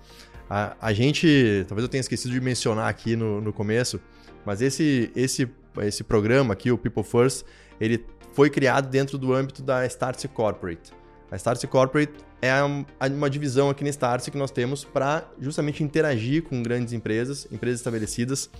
A, 0.50 0.76
a 0.80 0.92
gente, 0.92 1.64
talvez 1.68 1.84
eu 1.84 1.88
tenha 1.88 2.00
esquecido 2.00 2.32
de 2.32 2.40
mencionar 2.40 2.88
aqui 2.88 3.14
no, 3.14 3.40
no 3.40 3.52
começo, 3.52 4.00
mas 4.44 4.60
esse, 4.60 5.10
esse, 5.14 5.48
esse 5.78 6.02
programa 6.02 6.52
aqui, 6.52 6.70
o 6.70 6.76
People 6.76 7.04
First, 7.04 7.44
ele 7.80 8.04
foi 8.32 8.50
criado 8.50 8.88
dentro 8.88 9.18
do 9.18 9.32
âmbito 9.32 9.62
da 9.62 9.84
Startse 9.86 10.28
Corporate. 10.28 10.92
A 11.30 11.36
Startse 11.36 11.66
Corporate 11.66 12.12
é 12.42 12.52
uma 13.06 13.30
divisão 13.30 13.70
aqui 13.70 13.84
na 13.84 13.90
Startse 13.90 14.30
que 14.30 14.36
nós 14.36 14.50
temos 14.50 14.84
para 14.84 15.24
justamente 15.40 15.82
interagir 15.82 16.42
com 16.42 16.62
grandes 16.62 16.92
empresas, 16.92 17.46
empresas 17.50 17.80
estabelecidas, 17.80 18.50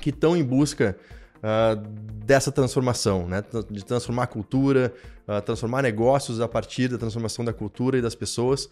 que 0.00 0.10
estão 0.10 0.36
em 0.36 0.42
busca 0.42 0.96
uh, 1.38 1.76
dessa 2.24 2.50
transformação, 2.50 3.26
né? 3.26 3.42
de 3.70 3.84
transformar 3.84 4.22
a 4.22 4.26
cultura, 4.26 4.94
uh, 5.28 5.42
transformar 5.42 5.82
negócios 5.82 6.40
a 6.40 6.48
partir 6.48 6.88
da 6.88 6.96
transformação 6.96 7.44
da 7.44 7.52
cultura 7.52 7.98
e 7.98 8.02
das 8.02 8.14
pessoas. 8.14 8.68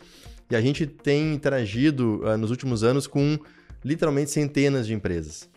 E 0.51 0.57
a 0.57 0.61
gente 0.61 0.87
tem 0.87 1.35
interagido 1.35 2.23
uh, 2.25 2.37
nos 2.39 2.51
últimos 2.51 2.83
anos 2.83 3.07
com 3.07 3.39
literalmente 3.85 4.31
centenas 4.31 4.87
de 4.87 4.95
empresas, 4.95 5.49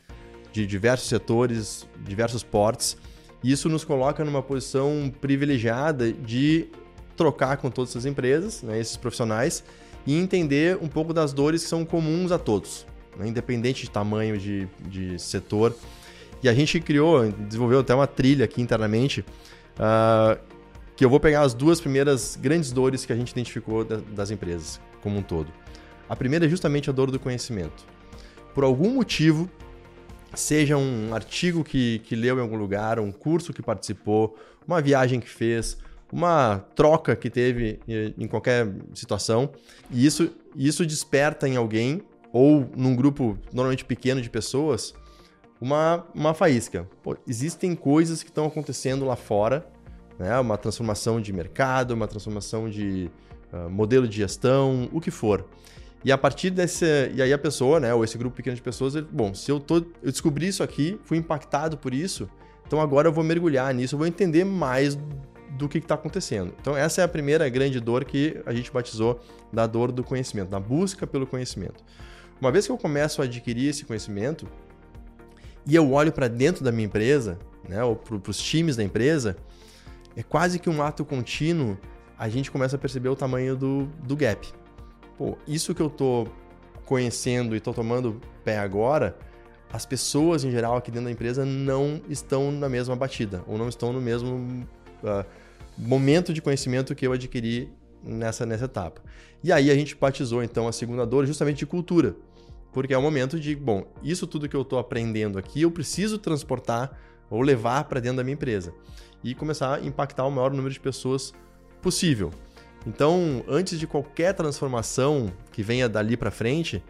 de 0.52 0.65
diversos 0.65 1.08
setores, 1.08 1.88
diversos 2.04 2.43
portes. 2.43 2.97
Isso 3.44 3.68
nos 3.68 3.84
coloca 3.84 4.24
numa 4.24 4.42
posição 4.42 5.12
privilegiada 5.20 6.12
de 6.14 6.68
trocar 7.16 7.58
com 7.58 7.70
todas 7.70 7.92
essas 7.92 8.06
empresas, 8.06 8.64
né, 8.64 8.80
esses 8.80 8.98
profissionais, 8.98 9.64
e 10.06 10.18
entender 10.18 10.78
um 10.82 10.88
pouco 10.88 11.14
das 11.14 11.34
dores 11.34 11.64
que 11.64 11.70
são 11.70 11.86
comuns 11.86 12.32
a 12.32 12.40
todos, 12.40 12.86
né, 13.18 13.28
independente 13.28 13.84
de 13.84 13.90
tamanho 13.90 14.38
de, 14.38 14.68
de 14.88 15.20
setor. 15.20 15.76
E 16.42 16.50
a 16.50 16.54
gente 16.54 16.80
criou, 16.80 17.32
desenvolveu 17.32 17.80
até 17.80 17.94
uma 17.94 18.08
trilha 18.08 18.46
aqui 18.46 18.62
internamente, 18.62 19.22
uh, 19.22 20.40
que 20.96 21.04
eu 21.04 21.10
vou 21.10 21.20
pegar 21.20 21.42
as 21.42 21.54
duas 21.54 21.82
primeiras 21.82 22.38
grandes 22.42 22.72
dores 22.72 23.06
que 23.06 23.14
a 23.14 23.16
gente 23.16 23.32
identificou 23.32 23.84
da, 23.84 23.98
das 23.98 24.32
empresas 24.32 24.80
como 25.02 25.18
um 25.18 25.22
todo. 25.22 25.52
A 26.08 26.16
primeira 26.16 26.46
é 26.46 26.50
justamente 26.50 26.90
a 26.90 26.94
dor 26.94 27.10
do 27.12 27.20
conhecimento. 27.20 27.86
Por 28.54 28.64
algum 28.64 28.94
motivo, 28.94 29.50
seja 30.34 30.78
um 30.78 31.13
artigo 31.13 31.63
que, 31.63 32.00
que 32.00 32.15
leu 32.15 32.38
em 32.38 32.41
algum 32.41 32.58
lugar, 32.58 33.00
um 33.00 33.12
curso 33.12 33.54
que 33.54 33.62
participou, 33.62 34.38
uma 34.67 34.82
viagem 34.82 35.19
que 35.19 35.30
fez, 35.30 35.78
uma 36.12 36.60
troca 36.76 37.15
que 37.15 37.30
teve 37.30 37.80
em 37.88 38.28
qualquer 38.28 38.72
situação, 38.93 39.50
e 39.89 40.06
isso, 40.06 40.32
isso 40.56 40.86
desperta 40.86 41.48
em 41.48 41.56
alguém, 41.56 42.02
ou 42.32 42.69
num 42.76 42.96
grupo 42.96 43.38
normalmente 43.52 43.86
pequeno 43.86 44.22
de 44.22 44.30
pessoas, 44.30 44.93
uma, 45.60 46.06
uma 46.13 46.34
faísca. 46.34 46.88
Pô, 47.02 47.15
existem 47.28 47.76
coisas 47.76 48.22
que 48.22 48.30
estão 48.30 48.46
acontecendo 48.46 49.06
lá 49.06 49.15
fora, 49.15 49.65
né? 50.19 50.38
uma 50.39 50.58
transformação 50.58 51.22
de 51.22 51.32
mercado, 51.32 51.91
uma 51.91 52.08
transformação 52.08 52.69
de 52.69 53.10
uh, 53.52 53.69
modelo 53.69 54.08
de 54.08 54.17
gestão, 54.17 54.89
o 54.91 55.00
que 55.00 55.10
for. 55.10 55.48
E 56.04 56.12
a 56.12 56.18
partir 56.18 56.50
desse. 56.50 56.86
E 57.13 57.22
aí 57.22 57.32
a 57.32 57.38
pessoa, 57.38 57.80
né, 57.80 57.94
ou 57.94 58.04
esse 58.04 58.18
grupo 58.18 58.36
pequeno 58.36 58.56
de 58.56 58.62
pessoas, 58.62 58.96
ele, 58.96 59.08
bom, 59.10 59.34
se 59.34 59.50
eu, 59.50 59.60
tô, 59.60 59.78
eu 59.78 60.12
descobri 60.12 60.48
isso 60.48 60.62
aqui, 60.62 61.00
fui 61.04 61.18
impactado 61.18 61.78
por 61.78 61.94
isso, 61.94 62.30
então 62.68 62.82
agora 62.82 63.08
eu 63.08 63.13
vou 63.13 63.24
mergulhar 63.24 63.74
nisso, 63.74 63.96
eu 63.96 64.00
vou 64.00 64.08
entender 64.08 64.44
mais 64.44 64.98
do 65.52 65.70
que 65.70 65.78
está 65.78 65.96
acontecendo. 65.96 66.54
Então, 66.60 66.76
essa 66.76 67.02
é 67.02 67.04
a 67.04 67.08
primeira 67.08 67.48
grande 67.48 67.80
dor 67.80 68.04
que 68.04 68.42
a 68.46 68.54
gente 68.54 68.72
batizou 68.72 69.22
da 69.52 69.68
dor 69.68 69.92
do 69.92 70.04
conhecimento, 70.04 70.50
da 70.50 70.60
busca 70.60 71.06
pelo 71.06 71.28
conhecimento. 71.28 71.84
Uma 72.42 72.52
vez 72.52 72.66
que 72.66 72.72
eu 72.72 72.78
começo 72.78 73.22
a 73.22 73.26
adquirir 73.26 73.70
esse 73.70 73.86
conhecimento 73.86 74.48
e 75.66 75.76
eu 75.76 75.92
olho 75.92 76.12
para 76.12 76.28
dentro 76.28 76.63
da 76.63 76.72
minha 76.72 76.86
empresa, 76.86 77.38
né, 77.70 77.84
ou 77.84 77.96
para 77.96 78.30
os 78.30 78.38
times 78.38 78.76
da 78.76 78.84
empresa, 78.84 79.38
é 80.16 80.24
quase 80.24 80.60
que 80.60 80.70
um 80.70 80.82
ato 80.82 81.06
contínuo 81.06 81.78
a 82.18 82.28
gente 82.28 82.52
começa 82.52 82.76
a 82.76 82.80
perceber 82.80 83.10
o 83.10 83.16
tamanho 83.16 83.56
do, 83.56 83.86
do 84.04 84.16
gap. 84.16 84.48
Pô, 85.24 85.38
isso 85.48 85.74
que 85.74 85.82
eu 85.82 85.88
estou 85.88 86.28
conhecendo 86.86 87.56
e 87.56 87.58
estou 87.58 87.74
tomando 87.74 88.20
pé 88.44 88.58
agora, 88.58 89.18
as 89.72 89.86
pessoas 89.86 90.44
em 90.44 90.52
geral 90.52 90.76
aqui 90.76 90.92
dentro 90.92 91.06
da 91.06 91.12
empresa 91.12 91.46
não 91.46 92.02
estão 92.10 92.52
na 92.52 92.68
mesma 92.68 92.94
batida, 92.94 93.42
ou 93.48 93.58
não 93.58 93.70
estão 93.70 93.94
no 93.94 94.02
mesmo 94.02 94.68
uh, 95.02 95.26
momento 95.78 96.34
de 96.34 96.42
conhecimento 96.42 96.94
que 96.94 97.08
eu 97.08 97.14
adquiri 97.14 97.72
nessa, 98.04 98.46
nessa 98.46 98.66
etapa. 98.66 99.02
E 99.42 99.50
aí 99.50 99.72
a 99.72 99.76
gente 99.76 99.96
batizou 99.96 100.44
então 100.44 100.68
a 100.68 100.74
segunda 100.74 101.06
dor 101.06 101.26
justamente 101.26 101.60
de 101.60 101.68
cultura, 101.68 102.18
porque 102.74 102.94
é 102.94 102.98
o 102.98 103.02
momento 103.02 103.40
de, 103.40 103.56
bom, 103.56 103.86
isso 104.04 104.28
tudo 104.28 104.50
que 104.50 104.56
eu 104.58 104.64
estou 104.64 104.78
aprendendo 104.78 105.40
aqui 105.40 105.62
eu 105.62 105.72
preciso 105.72 106.18
transportar 106.18 107.00
ou 107.30 107.40
levar 107.42 107.86
para 107.86 108.02
dentro 108.02 108.18
da 108.18 108.26
minha 108.26 108.34
empresa 108.34 108.74
e 109.24 109.34
começar 109.34 109.76
a 109.76 109.86
impactar 109.86 110.26
o 110.26 110.30
maior 110.30 110.52
número 110.52 110.74
de 110.74 110.82
pessoas 110.82 111.34
possível. 111.82 112.30
Então, 112.86 113.43
antes 113.48 113.80
de 113.80 113.88
qualquer 113.88 114.34
transformação 114.34 115.32
que 115.52 115.63
venha 115.63 115.88
dali 115.88 116.17
para 116.17 116.32
frente, 116.32 116.84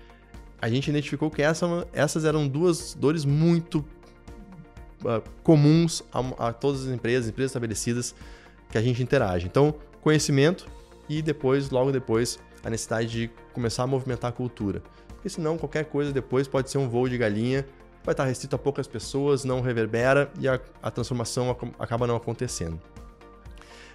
a 0.59 0.69
gente 0.69 0.89
identificou 0.89 1.29
que 1.29 1.41
essa, 1.41 1.87
essas 1.93 2.25
eram 2.25 2.47
duas 2.47 2.93
dores 2.93 3.25
muito 3.25 3.85
uh, 5.01 5.21
comuns 5.43 6.01
a, 6.11 6.47
a, 6.47 6.53
todas 6.53 6.87
as 6.87 6.93
empresas, 6.93 7.29
empresas 7.29 7.51
estabelecidas 7.51 8.15
que 8.69 8.77
a 8.77 8.81
gente 8.81 9.03
interage. 9.03 9.45
Então, 9.45 9.75
conhecimento 10.01 10.67
e 11.07 11.21
depois, 11.21 11.69
logo 11.69 11.91
depois, 11.91 12.39
a 12.63 12.69
necessidade 12.69 13.07
de 13.07 13.31
começar 13.53 13.83
a 13.83 13.87
movimentar 13.87 14.29
a 14.29 14.33
cultura. 14.33 14.81
Porque 15.09 15.29
senão 15.29 15.57
qualquer 15.57 15.85
coisa 15.85 16.11
depois 16.11 16.47
pode 16.47 16.71
ser 16.71 16.79
um 16.79 16.89
voo 16.89 17.07
de 17.07 17.17
galinha, 17.17 17.65
vai 18.03 18.13
estar 18.13 18.25
restrito 18.25 18.55
a 18.55 18.59
poucas 18.59 18.87
pessoas, 18.87 19.43
não 19.43 19.61
reverbera 19.61 20.31
e 20.39 20.47
a, 20.47 20.59
a 20.81 20.89
transformação 20.89 21.55
acaba 21.77 22.07
não 22.07 22.15
acontecendo. 22.15 22.79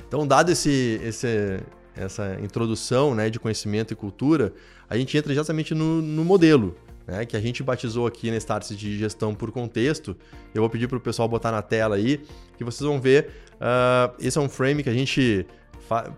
Então, 0.07 0.27
dado 0.27 0.51
esse, 0.51 1.01
esse, 1.03 1.61
essa 1.99 2.39
introdução 2.43 3.15
né, 3.15 3.29
de 3.29 3.39
conhecimento 3.39 3.93
e 3.93 3.97
cultura, 3.97 4.53
a 4.89 4.97
gente 4.97 5.17
entra 5.17 5.33
exatamente 5.33 5.75
no, 5.75 6.01
no 6.01 6.25
modelo, 6.25 6.77
né, 7.07 7.25
que 7.27 7.37
a 7.37 7.41
gente 7.41 7.63
batizou 7.63 8.07
aqui 8.07 8.31
na 8.31 8.37
Starts 8.37 8.77
de 8.77 8.99
gestão 8.99 9.35
por 9.35 9.51
contexto. 9.51 10.17
Eu 10.55 10.63
vou 10.63 10.71
pedir 10.71 10.89
para 10.89 10.99
o 10.99 11.01
pessoal 11.01 11.29
botar 11.29 11.51
na 11.51 11.63
tela 11.63 11.97
aí, 11.97 12.21
que 12.57 12.65
vocês 12.65 12.87
vão 12.87 13.01
ver. 13.01 13.31
Uh, 13.55 14.15
esse 14.21 14.39
é 14.39 14.41
um 14.41 14.49
frame 14.49 14.83
que 14.83 14.89
a 14.89 14.95
gente 14.95 15.47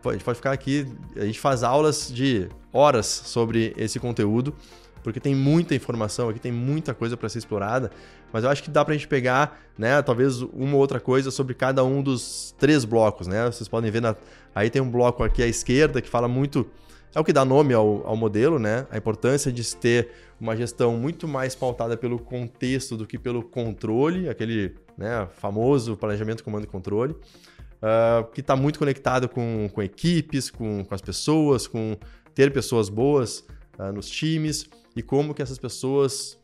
pode 0.03 0.37
ficar 0.37 0.53
aqui, 0.53 0.87
a 1.17 1.25
gente 1.25 1.39
faz 1.39 1.63
aulas 1.63 2.13
de 2.13 2.49
horas 2.73 3.07
sobre 3.07 3.73
esse 3.77 4.01
conteúdo 4.01 4.55
porque 5.03 5.21
tem 5.21 5.35
muita 5.35 5.75
informação 5.75 6.29
aqui, 6.29 6.39
tem 6.39 6.53
muita 6.53 6.95
coisa 6.95 7.17
para 7.17 7.29
ser 7.29 7.39
explorada, 7.39 7.91
mas 8.33 8.45
eu 8.45 8.51
acho 8.51 8.63
que 8.63 8.71
dá 8.71 8.85
para 8.85 8.95
a 8.95 8.97
gente 8.97 9.09
pegar, 9.09 9.61
né, 9.77 10.01
talvez 10.03 10.41
uma 10.41 10.75
ou 10.75 10.81
outra 10.81 11.01
coisa 11.01 11.31
sobre 11.31 11.55
cada 11.55 11.85
um 11.85 12.03
dos 12.03 12.55
três 12.59 12.85
blocos, 12.85 13.27
né? 13.27 13.47
Vocês 13.47 13.69
podem 13.69 13.91
ver, 13.91 14.01
na... 14.01 14.17
aí 14.55 14.71
tem 14.71 14.81
um 14.81 14.91
bloco 14.91 15.23
aqui 15.23 15.43
à 15.43 15.47
esquerda 15.47 16.01
que 16.01 16.09
fala 16.09 16.29
muito, 16.29 16.67
é 17.15 17.21
o 17.21 17.25
que 17.25 17.33
dá 17.33 17.45
nome 17.45 17.75
ao, 17.75 18.07
ao 18.07 18.17
modelo, 18.17 18.59
né? 18.59 18.87
A 18.91 18.97
importância 18.97 19.51
de 19.51 19.65
se 19.65 19.77
ter 19.77 20.11
uma 20.41 20.57
gestão 20.57 20.97
muito 20.97 21.29
mais 21.29 21.55
pautada 21.55 21.97
pelo 21.97 22.19
contexto 22.19 22.97
do 22.97 23.07
que 23.07 23.19
pelo 23.19 23.43
controle, 23.43 24.29
aquele 24.29 24.75
né, 24.97 25.29
famoso 25.35 25.97
planejamento, 25.97 26.43
comando 26.43 26.65
e 26.65 26.67
controle, 26.67 27.13
uh, 27.13 28.25
que 28.33 28.41
está 28.41 28.57
muito 28.57 28.79
conectado 28.79 29.29
com, 29.29 29.69
com 29.73 29.83
equipes, 29.83 30.51
com, 30.51 30.85
com 30.85 30.95
as 30.95 31.03
pessoas, 31.03 31.67
com 31.67 31.97
ter 32.35 32.53
pessoas 32.53 32.89
boas 32.89 33.45
uh, 33.79 33.93
nos 33.93 34.09
times 34.09 34.69
e 34.97 35.03
como 35.03 35.35
que 35.35 35.43
essas 35.43 35.59
pessoas, 35.59 36.39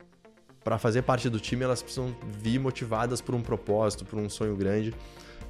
para 0.66 0.79
fazer 0.79 1.02
parte 1.02 1.31
do 1.31 1.38
time, 1.38 1.62
elas 1.62 1.81
precisam 1.81 2.12
vir 2.26 2.59
motivadas 2.59 3.20
por 3.20 3.37
um 3.37 3.40
propósito, 3.40 4.05
por 4.05 4.18
um 4.18 4.29
sonho 4.29 4.57
grande 4.57 4.92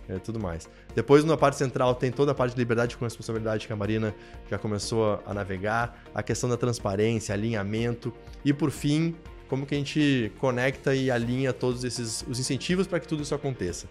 é, 0.06 0.18
tudo 0.18 0.38
mais. 0.38 0.68
Depois, 0.94 1.24
na 1.24 1.38
parte 1.38 1.56
central, 1.56 1.94
tem 1.94 2.12
toda 2.12 2.32
a 2.32 2.34
parte 2.34 2.52
de 2.52 2.58
liberdade 2.58 2.98
com 2.98 3.04
responsabilidade 3.06 3.66
que 3.66 3.72
a 3.72 3.76
Marina 3.76 4.14
já 4.50 4.58
começou 4.58 5.18
a 5.24 5.32
navegar, 5.32 6.04
a 6.14 6.22
questão 6.22 6.50
da 6.50 6.56
transparência, 6.58 7.34
alinhamento 7.34 8.12
e, 8.44 8.52
por 8.52 8.70
fim, 8.70 9.16
como 9.48 9.64
que 9.64 9.74
a 9.74 9.78
gente 9.78 10.30
conecta 10.38 10.94
e 10.94 11.10
alinha 11.10 11.50
todos 11.50 11.82
esses 11.82 12.22
os 12.28 12.38
incentivos 12.38 12.86
para 12.86 13.00
que 13.00 13.08
tudo 13.08 13.22
isso 13.22 13.34
aconteça. 13.34 13.86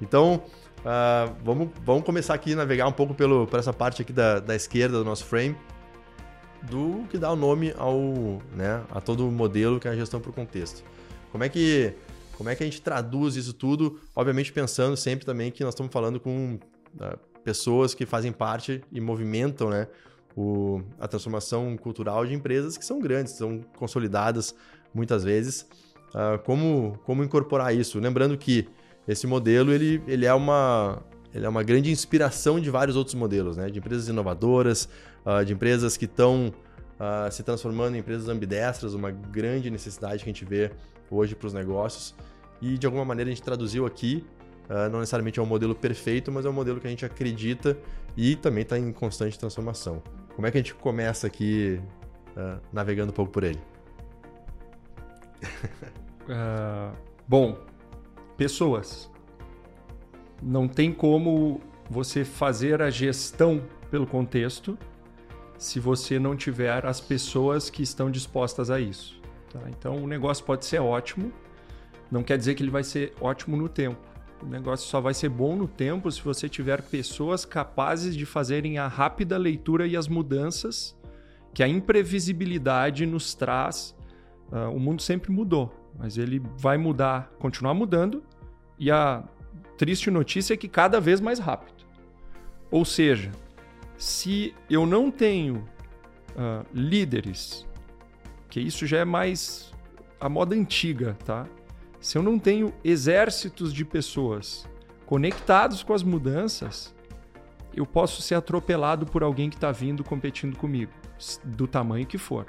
Então, 0.00 0.44
uh, 0.78 1.34
vamos, 1.42 1.70
vamos 1.84 2.04
começar 2.04 2.34
aqui 2.34 2.52
a 2.52 2.56
navegar 2.56 2.86
um 2.86 2.92
pouco 2.92 3.14
pelo, 3.14 3.48
por 3.48 3.58
essa 3.58 3.72
parte 3.72 4.00
aqui 4.00 4.12
da, 4.12 4.38
da 4.38 4.54
esquerda 4.54 4.96
do 4.96 5.04
nosso 5.04 5.24
frame 5.24 5.56
do 6.62 7.04
que 7.08 7.18
dá 7.18 7.30
o 7.30 7.36
nome 7.36 7.72
ao, 7.76 7.98
né, 8.54 8.82
a 8.90 9.00
todo 9.00 9.26
o 9.26 9.30
modelo 9.30 9.78
que 9.78 9.88
é 9.88 9.90
a 9.90 9.96
gestão 9.96 10.20
por 10.20 10.32
contexto. 10.32 10.82
Como 11.30 11.44
é 11.44 11.48
que 11.48 11.94
como 12.36 12.48
é 12.48 12.54
que 12.54 12.62
a 12.62 12.66
gente 12.66 12.80
traduz 12.80 13.34
isso 13.34 13.52
tudo? 13.52 13.98
Obviamente 14.14 14.52
pensando 14.52 14.96
sempre 14.96 15.26
também 15.26 15.50
que 15.50 15.64
nós 15.64 15.74
estamos 15.74 15.92
falando 15.92 16.20
com 16.20 16.54
uh, 16.54 17.18
pessoas 17.42 17.94
que 17.94 18.06
fazem 18.06 18.30
parte 18.30 18.80
e 18.92 19.00
movimentam, 19.00 19.70
né, 19.70 19.88
o, 20.36 20.80
a 21.00 21.08
transformação 21.08 21.76
cultural 21.76 22.24
de 22.24 22.34
empresas 22.34 22.78
que 22.78 22.84
são 22.84 23.00
grandes, 23.00 23.32
são 23.32 23.60
consolidadas 23.76 24.54
muitas 24.94 25.24
vezes. 25.24 25.66
Uh, 26.10 26.38
como 26.44 26.98
como 27.04 27.24
incorporar 27.24 27.74
isso? 27.74 27.98
Lembrando 27.98 28.38
que 28.38 28.68
esse 29.06 29.26
modelo 29.26 29.72
ele, 29.72 30.00
ele 30.06 30.24
é 30.24 30.32
uma 30.32 31.02
ele 31.34 31.44
é 31.44 31.48
uma 31.48 31.62
grande 31.62 31.90
inspiração 31.90 32.58
de 32.58 32.70
vários 32.70 32.96
outros 32.96 33.14
modelos, 33.14 33.56
né? 33.56 33.68
De 33.70 33.78
empresas 33.78 34.08
inovadoras, 34.08 34.88
uh, 35.24 35.44
de 35.44 35.52
empresas 35.52 35.96
que 35.96 36.06
estão 36.06 36.48
uh, 36.48 36.52
ah, 36.98 37.28
se 37.30 37.42
transformando 37.42 37.96
em 37.96 37.98
empresas 37.98 38.28
ambidestras, 38.28 38.94
uma 38.94 39.10
grande 39.10 39.70
necessidade 39.70 40.24
que 40.24 40.30
a 40.30 40.32
gente 40.32 40.44
vê 40.44 40.70
hoje 41.10 41.34
para 41.34 41.46
os 41.46 41.52
negócios. 41.52 42.14
E 42.60 42.78
de 42.78 42.86
alguma 42.86 43.04
maneira 43.04 43.30
a 43.30 43.34
gente 43.34 43.42
traduziu 43.42 43.86
aqui, 43.86 44.24
uh, 44.70 44.90
não 44.90 45.00
necessariamente 45.00 45.38
é 45.38 45.42
um 45.42 45.46
modelo 45.46 45.74
perfeito, 45.74 46.32
mas 46.32 46.46
é 46.46 46.48
um 46.48 46.52
modelo 46.52 46.80
que 46.80 46.86
a 46.86 46.90
gente 46.90 47.04
acredita 47.04 47.76
e 48.16 48.34
também 48.34 48.62
está 48.62 48.78
em 48.78 48.90
constante 48.90 49.38
transformação. 49.38 50.02
Como 50.34 50.46
é 50.46 50.50
que 50.50 50.58
a 50.58 50.60
gente 50.60 50.74
começa 50.74 51.26
aqui 51.26 51.80
navegando 52.72 53.10
um 53.10 53.14
pouco 53.14 53.32
por 53.32 53.42
ele? 53.42 53.58
bom, 57.26 57.58
pessoas 58.36 59.10
não 60.42 60.68
tem 60.68 60.92
como 60.92 61.60
você 61.90 62.24
fazer 62.24 62.82
a 62.82 62.90
gestão 62.90 63.62
pelo 63.90 64.06
contexto 64.06 64.78
se 65.56 65.80
você 65.80 66.18
não 66.18 66.36
tiver 66.36 66.86
as 66.86 67.00
pessoas 67.00 67.68
que 67.68 67.82
estão 67.82 68.10
dispostas 68.10 68.70
a 68.70 68.78
isso. 68.78 69.20
Tá? 69.52 69.60
Então, 69.68 69.96
o 69.96 70.06
negócio 70.06 70.44
pode 70.44 70.64
ser 70.64 70.80
ótimo, 70.80 71.32
não 72.10 72.22
quer 72.22 72.38
dizer 72.38 72.54
que 72.54 72.62
ele 72.62 72.70
vai 72.70 72.84
ser 72.84 73.12
ótimo 73.20 73.56
no 73.56 73.68
tempo. 73.68 73.98
O 74.42 74.46
negócio 74.46 74.88
só 74.88 75.00
vai 75.00 75.12
ser 75.14 75.28
bom 75.28 75.56
no 75.56 75.66
tempo 75.66 76.10
se 76.12 76.22
você 76.22 76.48
tiver 76.48 76.82
pessoas 76.82 77.44
capazes 77.44 78.16
de 78.16 78.24
fazerem 78.24 78.78
a 78.78 78.86
rápida 78.86 79.36
leitura 79.36 79.84
e 79.84 79.96
as 79.96 80.06
mudanças 80.06 80.96
que 81.52 81.62
a 81.62 81.68
imprevisibilidade 81.68 83.04
nos 83.04 83.34
traz. 83.34 83.96
Uh, 84.52 84.70
o 84.70 84.78
mundo 84.78 85.02
sempre 85.02 85.32
mudou, 85.32 85.74
mas 85.98 86.16
ele 86.16 86.40
vai 86.56 86.78
mudar, 86.78 87.32
continuar 87.38 87.74
mudando, 87.74 88.22
e 88.78 88.90
a 88.90 89.24
triste 89.78 90.10
notícia 90.10 90.52
é 90.52 90.56
que 90.56 90.68
cada 90.68 91.00
vez 91.00 91.20
mais 91.20 91.38
rápido. 91.38 91.86
Ou 92.70 92.84
seja, 92.84 93.30
se 93.96 94.54
eu 94.68 94.84
não 94.84 95.10
tenho 95.10 95.64
uh, 96.36 96.66
líderes, 96.74 97.66
que 98.50 98.60
isso 98.60 98.86
já 98.86 98.98
é 98.98 99.04
mais 99.04 99.72
a 100.20 100.28
moda 100.28 100.54
antiga, 100.54 101.16
tá? 101.24 101.46
Se 102.00 102.18
eu 102.18 102.22
não 102.22 102.38
tenho 102.38 102.74
exércitos 102.84 103.72
de 103.72 103.84
pessoas 103.84 104.68
conectados 105.06 105.82
com 105.82 105.94
as 105.94 106.02
mudanças, 106.02 106.94
eu 107.74 107.86
posso 107.86 108.20
ser 108.20 108.34
atropelado 108.34 109.06
por 109.06 109.22
alguém 109.22 109.48
que 109.48 109.56
está 109.56 109.70
vindo 109.70 110.02
competindo 110.02 110.56
comigo, 110.56 110.92
do 111.44 111.66
tamanho 111.66 112.06
que 112.06 112.18
for. 112.18 112.46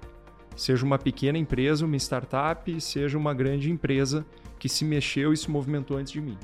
Seja 0.56 0.86
uma 0.86 1.00
pequena 1.00 1.38
empresa, 1.38 1.86
uma 1.86 1.96
startup, 1.96 2.82
seja 2.82 3.18
uma 3.18 3.34
grande 3.34 3.72
empresa 3.72 4.26
que 4.58 4.68
se 4.68 4.84
mexeu 4.84 5.32
e 5.32 5.38
se 5.38 5.50
movimentou 5.50 5.98
antes 5.98 6.12
de 6.12 6.20
mim. 6.20 6.38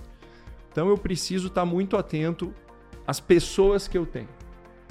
Então 0.76 0.90
eu 0.90 0.98
preciso 0.98 1.48
estar 1.48 1.64
muito 1.64 1.96
atento 1.96 2.54
às 3.08 3.18
pessoas 3.18 3.88
que 3.88 3.98
eu 3.98 4.06
tenho. 4.06 4.28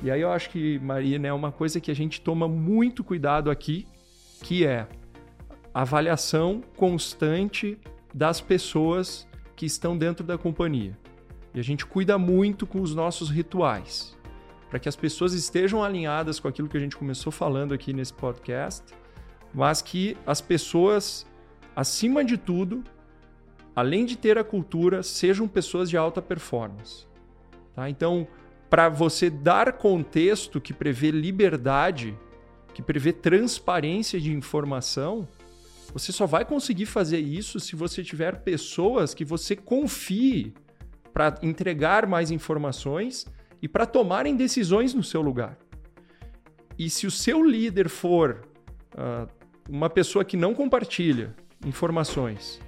E 0.03 0.11
aí 0.11 0.23
eu 0.23 0.33
acho 0.33 0.49
que, 0.49 0.79
Maria, 0.79 1.19
né, 1.19 1.29
é 1.29 1.33
uma 1.35 1.53
coisa 1.53 1.79
que 1.79 1.91
a 1.91 1.95
gente 1.95 2.23
toma 2.23 2.49
muito 2.49 3.05
cuidado 3.05 3.51
aqui, 3.51 3.87
que 4.43 4.65
é 4.65 4.89
avaliação 5.75 6.63
constante 6.75 7.79
das 8.15 8.41
pessoas 8.41 9.29
que 9.55 9.67
estão 9.67 9.95
dentro 9.95 10.25
da 10.25 10.39
companhia. 10.39 10.97
E 11.53 11.61
a 11.61 11.63
gente 11.63 11.85
cuida 11.85 12.17
muito 12.17 12.67
com 12.67 12.81
os 12.81 12.95
nossos 12.95 13.29
rituais, 13.29 14.17
para 14.71 14.79
que 14.79 14.89
as 14.89 14.97
pessoas 14.97 15.35
estejam 15.35 15.85
alinhadas 15.85 16.41
com 16.41 16.49
aquilo 16.49 16.67
que 16.67 16.79
a 16.79 16.81
gente 16.81 16.97
começou 16.97 17.31
falando 17.31 17.75
aqui 17.75 17.93
nesse 17.93 18.15
podcast, 18.15 18.83
mas 19.53 19.83
que 19.83 20.17
as 20.27 20.41
pessoas, 20.41 21.27
acima 21.77 22.25
de 22.25 22.39
tudo, 22.39 22.83
além 23.75 24.05
de 24.05 24.17
ter 24.17 24.39
a 24.39 24.45
cultura, 24.45 25.03
sejam 25.03 25.49
pessoas 25.49 25.91
de 25.91 25.97
alta 25.97 26.23
performance. 26.23 27.07
Tá? 27.75 27.91
Então, 27.91 28.27
para 28.71 28.89
você 28.89 29.29
dar 29.29 29.73
contexto 29.73 30.61
que 30.61 30.73
prevê 30.73 31.11
liberdade, 31.11 32.17
que 32.73 32.83
prevê 32.83 33.13
transparência 33.13 34.21
de 34.21 34.33
informação, 34.33 35.29
você 35.93 36.11
só 36.11 36.27
vai 36.27 36.45
conseguir 36.45 36.87
fazer 36.87 37.21
isso 37.21 37.61
se 37.61 37.77
você 37.77 38.03
tiver 38.03 38.41
pessoas 38.41 39.15
que 39.15 39.25
você 39.25 39.55
confie 39.55 40.53
para 41.13 41.39
entregar 41.43 42.07
mais 42.07 42.33
informações 42.33 43.27
e 43.63 43.69
para 43.69 43.87
tomarem 43.87 44.37
decisões 44.37 44.93
no 44.93 45.05
seu 45.05 45.23
lugar. 45.23 45.57
E 46.77 46.91
se 46.91 47.07
o 47.07 47.11
seu 47.11 47.45
líder 47.45 47.89
for 47.89 48.45
uh, 48.95 49.29
uma 49.69 49.89
pessoa 49.89 50.25
que 50.25 50.37
não 50.37 50.53
compartilha 50.53 51.35
informações 51.65 52.61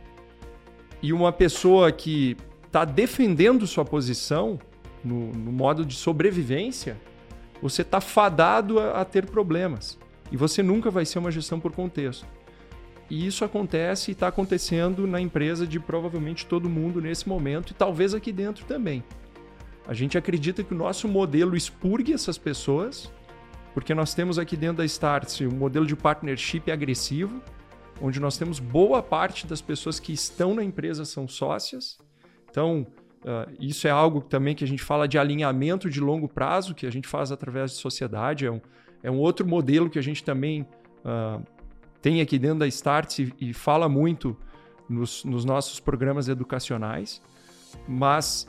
e 1.03 1.13
uma 1.13 1.33
pessoa 1.33 1.93
que 1.93 2.37
está 2.67 2.85
defendendo 2.85 3.67
sua 3.67 3.85
posição 3.85 4.59
no, 5.05 5.33
no, 5.33 5.53
modo 5.53 5.85
de 5.85 5.95
sobrevivência, 5.95 6.97
você 7.63 7.83
está 7.83 8.01
fadado 8.01 8.79
a, 8.79 9.01
a 9.01 9.05
ter 9.05 9.27
problemas. 9.27 9.99
E 10.31 10.37
você 10.37 10.63
nunca 10.63 10.91
vai 10.91 11.05
ser 11.05 11.19
uma 11.19 11.31
gestão 11.31 11.61
por 11.61 11.73
contexto. 11.73 12.27
E 13.09 13.27
isso 13.27 13.45
acontece 13.45 14.11
e 14.11 14.13
está 14.13 14.29
acontecendo 14.29 15.07
na 15.07 15.21
empresa 15.21 15.67
de 15.67 15.79
provavelmente 15.79 16.45
todo 16.45 16.69
mundo 16.69 17.01
nesse 17.01 17.29
momento 17.29 17.71
e 17.71 17.75
talvez 17.75 18.15
aqui 18.15 18.33
dentro 18.33 18.65
também. 18.67 19.05
A 19.87 19.95
gente 19.95 20.19
acredita 20.19 20.65
que 20.65 20.75
o 20.75 20.77
nosso 20.77 21.07
modelo 21.07 21.57
expurgue 21.57 22.13
essas 22.13 22.37
pessoas, 22.37 23.13
porque 23.73 23.95
nós 23.95 24.13
temos 24.13 24.39
aqui 24.39 24.57
dentro 24.57 24.79
da 24.79 24.85
Startse 24.85 25.47
um 25.47 25.53
modelo 25.53 25.87
de 25.87 25.95
partnership 25.95 26.69
agressivo, 26.73 27.41
onde 28.01 28.21
nós 28.21 28.37
temos 28.37 28.59
boa 28.59 29.03
parte 29.03 29.47
das 29.47 29.61
pessoas 29.61 29.99
que 29.99 30.13
estão 30.13 30.55
na 30.55 30.63
empresa 30.63 31.05
são 31.05 31.27
sócias. 31.27 31.99
Então, 32.51 32.87
uh, 33.23 33.53
isso 33.59 33.87
é 33.87 33.91
algo 33.91 34.21
também 34.21 34.55
que 34.55 34.65
a 34.65 34.67
gente 34.67 34.83
fala 34.83 35.07
de 35.07 35.19
alinhamento 35.19 35.89
de 35.89 36.01
longo 36.01 36.29
prazo, 36.29 36.75
que 36.75 36.87
a 36.87 36.91
gente 36.91 37.09
faz 37.09 37.33
através 37.33 37.73
de 37.73 37.77
sociedade. 37.79 38.47
É 38.47 38.51
um, 38.51 38.61
é 39.03 39.11
um 39.11 39.19
outro 39.19 39.47
modelo 39.47 39.89
que 39.89 39.99
a 39.99 40.03
gente 40.03 40.23
também 40.23 40.63
uh, 41.05 41.43
tem 42.01 42.21
aqui 42.21 42.39
dentro 42.39 42.61
da 42.61 42.67
Start 42.67 43.19
e, 43.19 43.35
e 43.41 43.53
fala 43.53 43.89
muito 43.89 44.37
nos, 44.89 45.25
nos 45.25 45.45
nossos 45.45 45.81
programas 45.81 46.29
educacionais, 46.29 47.21
mas 47.89 48.47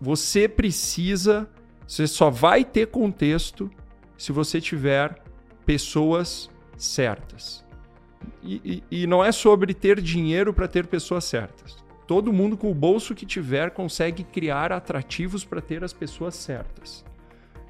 você 0.00 0.48
precisa, 0.48 1.48
você 1.86 2.06
só 2.06 2.30
vai 2.30 2.64
ter 2.64 2.86
contexto 2.86 3.70
se 4.16 4.32
você 4.32 4.60
tiver 4.60 5.22
pessoas 5.66 6.50
certas. 6.76 7.64
E, 8.42 8.82
e, 8.90 9.06
não 9.06 9.24
é 9.24 9.32
sobre 9.32 9.74
ter 9.74 10.00
dinheiro 10.00 10.52
para 10.52 10.66
ter 10.66 10.86
pessoas 10.86 11.24
certas. 11.24 11.76
Todo 12.06 12.32
mundo 12.32 12.56
com 12.56 12.70
o 12.70 12.74
bolso 12.74 13.14
que 13.14 13.26
tiver 13.26 13.70
consegue 13.70 14.24
criar 14.24 14.72
atrativos 14.72 15.44
para 15.44 15.60
ter 15.60 15.84
as 15.84 15.92
pessoas 15.92 16.34
certas. 16.34 17.04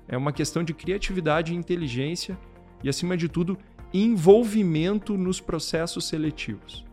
É 0.08 0.16
uma 0.16 0.32
questão 0.32 0.64
de 0.64 0.72
criatividade 0.72 1.52
e 1.52 1.56
inteligência 1.56 2.38
e, 2.82 2.88
acima 2.88 3.16
de 3.16 3.28
tudo, 3.28 3.58
envolvimento 3.92 5.16
nos 5.16 5.40
processos 5.40 6.06
seletivos. 6.06 6.84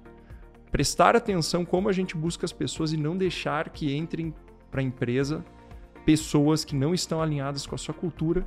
Prestar 0.71 1.15
atenção 1.15 1.63
como 1.63 1.87
a 1.87 1.93
gente 1.93 2.15
busca 2.15 2.45
as 2.45 2.51
pessoas 2.51 2.91
e 2.91 2.97
não 2.97 3.15
deixar 3.15 3.69
que 3.69 3.95
entrem 3.95 4.33
para 4.69 4.81
a 4.81 4.83
empresa 4.83 5.45
pessoas 6.05 6.63
que 6.65 6.75
não 6.75 6.93
estão 6.93 7.21
alinhadas 7.21 7.65
com 7.65 7.75
a 7.75 7.77
sua 7.77 7.93
cultura 7.93 8.45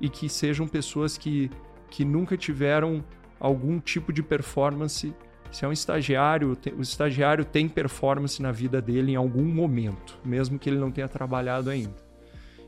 e 0.00 0.08
que 0.08 0.28
sejam 0.28 0.66
pessoas 0.66 1.16
que, 1.16 1.50
que 1.90 2.04
nunca 2.04 2.36
tiveram 2.36 3.04
algum 3.38 3.78
tipo 3.80 4.12
de 4.12 4.22
performance. 4.22 5.14
Se 5.50 5.64
é 5.64 5.68
um 5.68 5.72
estagiário, 5.72 6.56
o 6.76 6.82
estagiário 6.82 7.44
tem 7.44 7.68
performance 7.68 8.42
na 8.42 8.52
vida 8.52 8.82
dele 8.82 9.12
em 9.12 9.16
algum 9.16 9.44
momento, 9.44 10.18
mesmo 10.24 10.58
que 10.58 10.68
ele 10.68 10.78
não 10.78 10.90
tenha 10.90 11.08
trabalhado 11.08 11.70
ainda. 11.70 11.94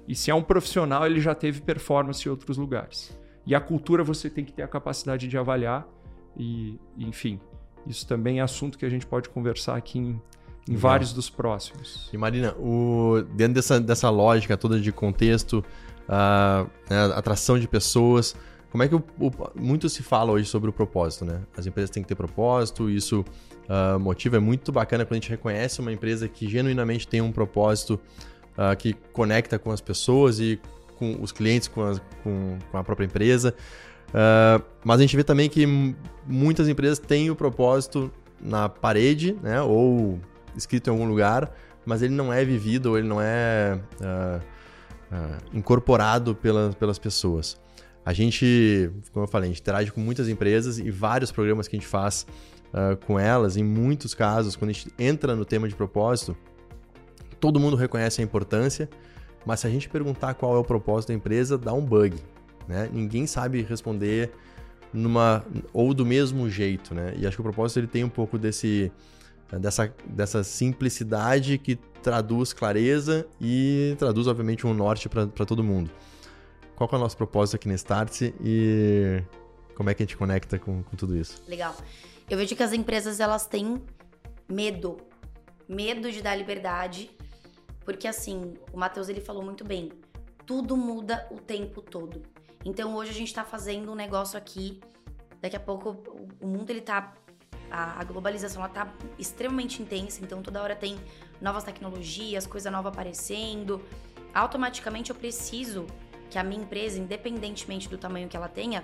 E 0.07 0.15
se 0.15 0.31
é 0.31 0.35
um 0.35 0.43
profissional, 0.43 1.05
ele 1.05 1.21
já 1.21 1.35
teve 1.35 1.61
performance 1.61 2.27
em 2.27 2.31
outros 2.31 2.57
lugares. 2.57 3.19
E 3.47 3.55
a 3.55 3.61
cultura 3.61 4.03
você 4.03 4.31
tem 4.31 4.45
que 4.45 4.53
ter 4.53 4.63
a 4.63 4.69
capacidade 4.69 5.29
de 5.29 5.37
avaliar. 5.37 5.87
E, 6.37 6.79
enfim, 6.97 7.41
isso 7.87 8.07
também 8.07 8.41
é 8.41 8.43
assunto 8.43 8.79
que 8.79 8.87
a 8.87 8.89
gente 8.89 9.07
pode 9.07 9.29
conversar 9.29 9.77
aqui 9.77 9.99
em, 9.99 10.21
em 10.69 10.77
vários 10.77 11.13
dos 11.13 11.29
próximos. 11.29 12.09
E 12.13 12.17
Marina, 12.17 12.55
o, 12.59 13.23
dentro 13.35 13.55
dessa, 13.55 13.81
dessa 13.81 14.09
lógica 14.09 14.57
toda 14.57 14.81
de 14.81 14.93
contexto, 14.93 15.65
uh, 16.09 16.71
né, 16.89 17.05
atração 17.15 17.59
de 17.59 17.69
pessoas, 17.69 18.35
como 18.71 18.83
é 18.83 18.89
que 18.89 18.95
o, 18.95 19.03
o, 19.19 19.33
muito 19.55 19.89
se 19.89 20.03
fala 20.03 20.33
hoje 20.33 20.47
sobre 20.47 20.69
o 20.69 20.73
propósito, 20.73 21.25
né? 21.25 21.41
As 21.57 21.67
empresas 21.67 21.91
têm 21.91 22.03
que 22.03 22.09
ter 22.09 22.15
propósito, 22.15 22.91
isso 22.91 23.25
uh, 23.69 23.99
motiva, 23.99 24.37
é 24.37 24.41
muito 24.41 24.71
bacana 24.71 25.05
quando 25.05 25.13
a 25.13 25.17
gente 25.21 25.31
reconhece 25.31 25.81
uma 25.81 25.93
empresa 25.93 26.29
que 26.29 26.49
genuinamente 26.49 27.09
tem 27.09 27.21
um 27.21 27.33
propósito 27.33 27.99
uh, 28.57 28.77
que 28.77 28.93
conecta 29.13 29.59
com 29.59 29.71
as 29.71 29.81
pessoas 29.81 30.39
e 30.39 30.61
com 30.97 31.17
os 31.23 31.33
clientes, 31.33 31.69
com 31.69 31.83
a, 31.83 31.99
com, 32.23 32.59
com 32.71 32.77
a 32.77 32.85
própria 32.85 33.07
empresa. 33.07 33.55
Uh, 34.09 34.63
mas 34.85 34.99
a 34.99 35.03
gente 35.03 35.17
vê 35.17 35.25
também 35.25 35.49
que 35.49 35.67
muitas 36.27 36.69
empresas 36.69 36.99
têm 36.99 37.31
o 37.31 37.37
propósito 37.37 38.13
na 38.41 38.69
parede, 38.69 39.35
né, 39.43 39.63
ou 39.63 40.21
escrito 40.55 40.89
em 40.89 40.91
algum 40.91 41.07
lugar, 41.09 41.53
mas 41.87 42.03
ele 42.03 42.15
não 42.15 42.33
é 42.33 42.45
vivido 42.45 42.91
ou 42.91 42.99
ele 42.99 43.09
não 43.09 43.21
é 43.21 43.79
incorporado 45.55 46.35
pelas, 46.35 46.75
pelas 46.75 46.99
pessoas. 46.99 47.59
A 48.09 48.15
gente, 48.15 48.91
como 49.13 49.25
eu 49.25 49.29
falei, 49.29 49.51
a 49.51 49.53
gente 49.53 49.61
interage 49.61 49.93
com 49.93 50.01
muitas 50.01 50.31
empresas 50.31 50.79
e 50.79 50.91
vários 50.91 51.31
programas 51.31 51.69
que 51.69 51.77
a 51.77 51.79
gente 51.79 51.87
faz 51.87 52.27
com 53.07 53.21
elas, 53.21 53.59
em 53.59 53.63
muitos 53.63 54.15
casos, 54.15 54.57
quando 54.57 54.71
a 54.71 54.73
gente 54.73 54.91
entra 54.99 55.37
no 55.37 55.45
tema 55.45 55.69
de 55.69 55.75
propósito, 55.75 56.35
todo 57.39 57.61
mundo 57.61 57.77
reconhece 57.77 58.23
a 58.23 58.25
importância, 58.25 58.89
mas 59.45 59.61
se 59.61 59.67
a 59.67 59.71
gente 59.71 59.91
perguntar 59.91 60.33
qual 60.33 60.57
é 60.57 60.59
o 60.59 60.65
propósito 60.65 61.09
da 61.09 61.17
empresa, 61.17 61.59
dá 61.59 61.75
um 61.75 61.85
bug. 61.85 62.17
Né? 62.67 62.89
Ninguém 62.91 63.27
sabe 63.27 63.61
responder 63.61 64.31
numa 64.91 65.45
ou 65.75 65.93
do 65.93 66.07
mesmo 66.07 66.49
jeito, 66.49 66.95
né? 66.95 67.13
E 67.15 67.27
acho 67.27 67.37
que 67.37 67.43
o 67.43 67.45
propósito 67.45 67.81
ele 67.81 67.89
tem 67.89 68.05
um 68.05 68.09
pouco 68.09 68.39
desse 68.39 68.91
dessa, 69.61 69.93
dessa 70.07 70.43
simplicidade 70.43 71.59
que 71.59 71.77
traduz 72.03 72.55
clareza 72.55 73.27
e 73.39 73.95
traduz 73.99 74.27
obviamente 74.27 74.67
um 74.67 74.73
norte 74.73 75.11
para 75.11 75.45
todo 75.45 75.63
mundo. 75.63 75.91
Qual 76.79 76.89
é 76.93 76.95
o 76.95 76.99
nosso 77.01 77.17
propósito 77.17 77.57
aqui 77.57 77.67
na 77.67 77.75
Startse 77.75 78.33
e 78.41 79.21
como 79.75 79.91
é 79.91 79.95
que 79.95 80.05
a 80.05 80.07
gente 80.07 80.17
conecta 80.17 80.61
com, 80.61 80.81
com 80.85 80.97
tudo 80.97 81.17
isso? 81.17 81.43
Legal. 81.49 81.75
Eu 82.31 82.39
vejo 82.39 82.55
que 82.55 82.63
as 82.63 82.73
empresas 82.73 83.19
elas 83.19 83.49
têm 83.49 83.83
medo, 84.49 84.97
medo 85.69 86.13
de 86.13 86.23
dar 86.23 86.37
liberdade 86.37 87.11
porque 87.85 88.07
assim, 88.07 88.55
o 88.73 88.79
Matheus 88.79 89.09
ele 89.09 89.21
falou 89.21 89.43
muito 89.43 89.65
bem, 89.65 89.91
tudo 90.47 90.77
muda 90.77 91.27
o 91.33 91.41
tempo 91.41 91.83
todo. 91.83 92.23
Então 92.65 92.95
hoje 92.95 93.11
a 93.11 93.15
gente 93.15 93.35
tá 93.35 93.43
fazendo 93.43 93.91
um 93.91 93.97
negócio 93.97 94.39
aqui, 94.39 94.79
daqui 95.41 95.57
a 95.57 95.61
pouco 95.61 95.97
o 96.41 96.47
mundo 96.47 96.71
ele 96.71 96.81
tá 96.81 97.13
a, 97.69 98.05
globalização 98.05 98.63
ela 98.63 98.73
tá 98.73 98.95
extremamente 99.19 99.83
intensa, 99.83 100.21
então 100.23 100.43
toda 100.43 100.63
hora 100.63 100.77
tem 100.77 100.97
novas 101.41 101.65
tecnologias, 101.65 102.47
coisa 102.47 102.71
nova 102.71 102.89
aparecendo. 102.89 103.83
Automaticamente 104.33 105.11
eu 105.11 105.17
preciso 105.17 105.85
que 106.31 106.39
a 106.39 106.43
minha 106.43 106.63
empresa, 106.63 106.99
independentemente 106.99 107.89
do 107.89 107.99
tamanho 107.99 108.29
que 108.29 108.37
ela 108.37 108.49
tenha, 108.49 108.83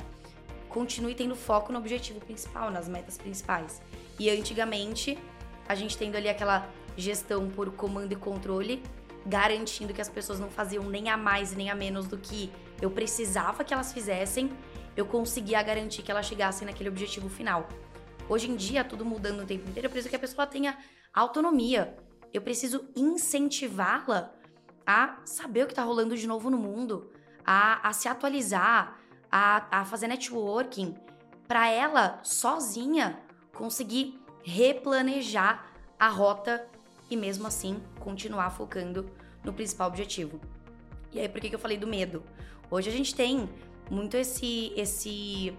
continue 0.69 1.15
tendo 1.15 1.37
foco 1.37 1.73
no 1.73 1.79
objetivo 1.79 2.21
principal, 2.21 2.71
nas 2.71 2.89
metas 2.89 3.17
principais. 3.17 3.81
E 4.19 4.29
antigamente, 4.31 5.19
a 5.69 5.75
gente 5.75 5.97
tendo 5.97 6.17
ali 6.17 6.29
aquela 6.29 6.69
gestão 6.97 7.49
por 7.49 7.71
comando 7.73 8.13
e 8.13 8.17
controle, 8.17 8.83
garantindo 9.27 9.95
que 9.95 10.01
as 10.01 10.09
pessoas 10.09 10.39
não 10.39 10.51
faziam 10.51 10.85
nem 10.85 11.09
a 11.09 11.17
mais 11.17 11.55
nem 11.55 11.71
a 11.71 11.75
menos 11.75 12.07
do 12.07 12.19
que 12.19 12.53
eu 12.81 12.91
precisava 12.91 13.65
que 13.65 13.73
elas 13.73 13.93
fizessem, 13.93 14.51
eu 14.97 15.07
conseguia 15.07 15.63
garantir 15.63 16.03
que 16.03 16.11
elas 16.11 16.27
chegassem 16.27 16.67
naquele 16.67 16.89
objetivo 16.89 17.29
final. 17.29 17.69
Hoje 18.29 18.51
em 18.51 18.57
dia, 18.57 18.85
tudo 18.85 19.05
mudando 19.05 19.43
o 19.43 19.47
tempo 19.47 19.69
inteiro, 19.69 19.87
eu 19.87 19.91
preciso 19.91 20.11
que 20.11 20.17
a 20.17 20.19
pessoa 20.19 20.47
tenha 20.47 20.77
autonomia. 21.13 21.97
Eu 22.33 22.43
preciso 22.43 22.85
incentivá-la 22.97 24.33
a 24.87 25.21
saber 25.25 25.63
o 25.63 25.67
que 25.67 25.73
está 25.73 25.83
rolando 25.83 26.17
de 26.17 26.27
novo 26.27 26.51
no 26.51 26.59
mundo, 26.59 27.11
a, 27.45 27.89
a 27.89 27.93
se 27.93 28.09
atualizar, 28.09 28.99
a, 29.31 29.81
a 29.81 29.85
fazer 29.85 30.09
networking, 30.09 30.95
para 31.47 31.69
ela, 31.69 32.21
sozinha, 32.23 33.21
conseguir 33.55 34.21
replanejar 34.43 35.73
a 35.99 36.09
rota 36.09 36.67
e 37.11 37.17
mesmo 37.17 37.47
assim 37.47 37.83
continuar 38.01 38.51
focando 38.51 39.11
no 39.43 39.53
principal 39.53 39.89
objetivo. 39.89 40.41
E 41.13 41.21
aí, 41.21 41.29
por 41.29 41.41
que, 41.41 41.49
que 41.49 41.55
eu 41.55 41.59
falei 41.59 41.77
do 41.77 41.87
medo? 41.87 42.23
Hoje 42.71 42.89
a 42.89 42.93
gente 42.93 43.15
tem 43.15 43.49
muito 43.91 44.17
esse, 44.17 44.73
esse 44.77 45.57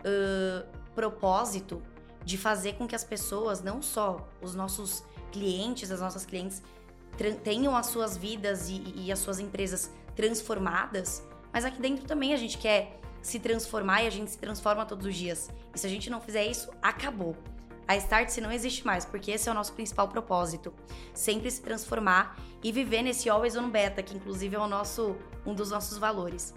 uh, 0.00 0.66
propósito 0.94 1.82
de 2.24 2.36
fazer 2.36 2.74
com 2.74 2.88
que 2.88 2.94
as 2.94 3.04
pessoas, 3.04 3.62
não 3.62 3.80
só 3.80 4.28
os 4.42 4.54
nossos 4.54 5.04
clientes, 5.30 5.90
as 5.90 6.00
nossas 6.00 6.26
clientes, 6.26 6.62
tenham 7.44 7.76
as 7.76 7.86
suas 7.86 8.16
vidas 8.16 8.68
e, 8.68 8.82
e 8.96 9.12
as 9.12 9.18
suas 9.18 9.38
empresas 9.38 9.90
transformadas, 10.16 11.22
mas 11.52 11.64
aqui 11.64 11.80
dentro 11.80 12.04
também 12.06 12.32
a 12.32 12.36
gente 12.36 12.58
quer 12.58 12.98
se 13.22 13.38
transformar 13.38 14.02
e 14.02 14.06
a 14.06 14.10
gente 14.10 14.30
se 14.30 14.38
transforma 14.38 14.86
todos 14.86 15.06
os 15.06 15.14
dias. 15.14 15.50
E 15.74 15.78
se 15.78 15.86
a 15.86 15.90
gente 15.90 16.08
não 16.08 16.20
fizer 16.20 16.44
isso, 16.46 16.70
acabou. 16.82 17.36
a 17.86 17.96
Start 17.96 18.36
não 18.38 18.50
existe 18.50 18.84
mais, 18.84 19.04
porque 19.04 19.30
esse 19.30 19.48
é 19.48 19.52
o 19.52 19.54
nosso 19.54 19.72
principal 19.72 20.08
propósito. 20.08 20.72
Sempre 21.12 21.50
se 21.50 21.60
transformar 21.60 22.36
e 22.62 22.72
viver 22.72 23.02
nesse 23.02 23.28
always 23.28 23.56
on 23.56 23.68
beta, 23.68 24.02
que 24.02 24.16
inclusive 24.16 24.56
é 24.56 24.58
o 24.58 24.66
nosso, 24.66 25.16
um 25.44 25.54
dos 25.54 25.70
nossos 25.70 25.98
valores. 25.98 26.54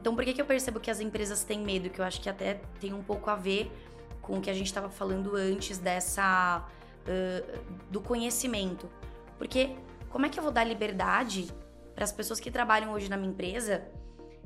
Então, 0.00 0.14
por 0.14 0.24
que, 0.24 0.34
que 0.34 0.40
eu 0.40 0.46
percebo 0.46 0.80
que 0.80 0.90
as 0.90 1.00
empresas 1.00 1.44
têm 1.44 1.60
medo? 1.60 1.90
Que 1.90 2.00
eu 2.00 2.04
acho 2.04 2.20
que 2.20 2.28
até 2.28 2.60
tem 2.80 2.92
um 2.92 3.02
pouco 3.02 3.30
a 3.30 3.34
ver 3.34 3.72
com 4.20 4.38
o 4.38 4.40
que 4.40 4.50
a 4.50 4.54
gente 4.54 4.66
estava 4.66 4.88
falando 4.90 5.36
antes 5.36 5.78
dessa. 5.78 6.64
Uh, 7.04 7.58
do 7.90 8.00
conhecimento. 8.00 8.88
Porque 9.36 9.76
como 10.08 10.26
é 10.26 10.28
que 10.28 10.38
eu 10.38 10.42
vou 10.42 10.52
dar 10.52 10.64
liberdade 10.64 11.52
para 11.94 12.04
as 12.04 12.12
pessoas 12.12 12.40
que 12.40 12.50
trabalham 12.50 12.92
hoje 12.92 13.08
na 13.08 13.16
minha 13.16 13.30
empresa, 13.30 13.86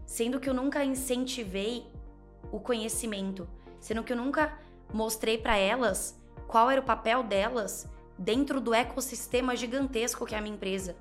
sendo 0.06 0.38
que 0.38 0.48
eu 0.48 0.54
nunca 0.54 0.84
incentivei 0.84 1.86
o 2.52 2.60
conhecimento, 2.60 3.48
sendo 3.80 4.02
que 4.02 4.12
eu 4.12 4.16
nunca 4.16 4.58
mostrei 4.92 5.38
para 5.38 5.56
elas 5.56 6.18
qual 6.46 6.70
era 6.70 6.80
o 6.80 6.84
papel 6.84 7.22
delas 7.22 7.88
dentro 8.18 8.60
do 8.60 8.74
ecossistema 8.74 9.54
gigantesco 9.54 10.26
que 10.26 10.34
é 10.34 10.38
a 10.38 10.40
minha 10.40 10.54
empresa. 10.54 10.96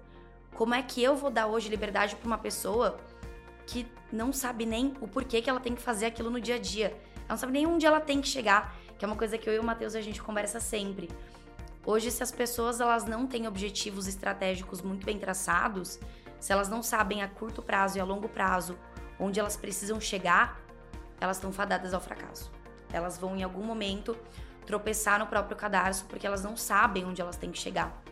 Como 0.55 0.73
é 0.73 0.81
que 0.81 1.01
eu 1.01 1.15
vou 1.15 1.29
dar 1.29 1.47
hoje 1.47 1.69
liberdade 1.69 2.15
para 2.15 2.27
uma 2.27 2.37
pessoa 2.37 2.99
que 3.65 3.87
não 4.11 4.31
sabe 4.31 4.65
nem 4.65 4.93
o 5.01 5.07
porquê 5.07 5.41
que 5.41 5.49
ela 5.49 5.59
tem 5.59 5.75
que 5.75 5.81
fazer 5.81 6.07
aquilo 6.07 6.29
no 6.29 6.39
dia 6.39 6.55
a 6.55 6.59
dia? 6.59 6.87
Ela 7.15 7.29
não 7.29 7.37
sabe 7.37 7.53
nem 7.53 7.65
onde 7.65 7.85
ela 7.85 7.99
tem 7.99 8.21
que 8.21 8.27
chegar, 8.27 8.75
que 8.97 9.03
é 9.03 9.07
uma 9.07 9.17
coisa 9.17 9.37
que 9.37 9.49
eu 9.49 9.53
e 9.53 9.59
o 9.59 9.63
Matheus 9.63 9.95
a 9.95 10.01
gente 10.01 10.21
conversa 10.21 10.59
sempre. 10.59 11.09
Hoje, 11.85 12.11
se 12.11 12.21
as 12.21 12.31
pessoas 12.31 12.81
elas 12.81 13.05
não 13.05 13.25
têm 13.25 13.47
objetivos 13.47 14.07
estratégicos 14.07 14.81
muito 14.81 15.05
bem 15.05 15.17
traçados, 15.17 15.99
se 16.39 16.51
elas 16.51 16.69
não 16.69 16.83
sabem 16.83 17.21
a 17.21 17.27
curto 17.27 17.61
prazo 17.61 17.97
e 17.97 18.01
a 18.01 18.03
longo 18.03 18.29
prazo 18.29 18.77
onde 19.19 19.39
elas 19.39 19.57
precisam 19.57 19.99
chegar, 19.99 20.61
elas 21.19 21.37
estão 21.37 21.51
fadadas 21.51 21.93
ao 21.93 22.01
fracasso. 22.01 22.51
Elas 22.91 23.17
vão 23.17 23.35
em 23.35 23.43
algum 23.43 23.63
momento 23.63 24.15
tropeçar 24.65 25.19
no 25.19 25.27
próprio 25.27 25.57
cadarço 25.57 26.05
porque 26.05 26.27
elas 26.27 26.43
não 26.43 26.55
sabem 26.55 27.05
onde 27.05 27.21
elas 27.21 27.37
têm 27.37 27.51
que 27.51 27.57
chegar. 27.57 28.03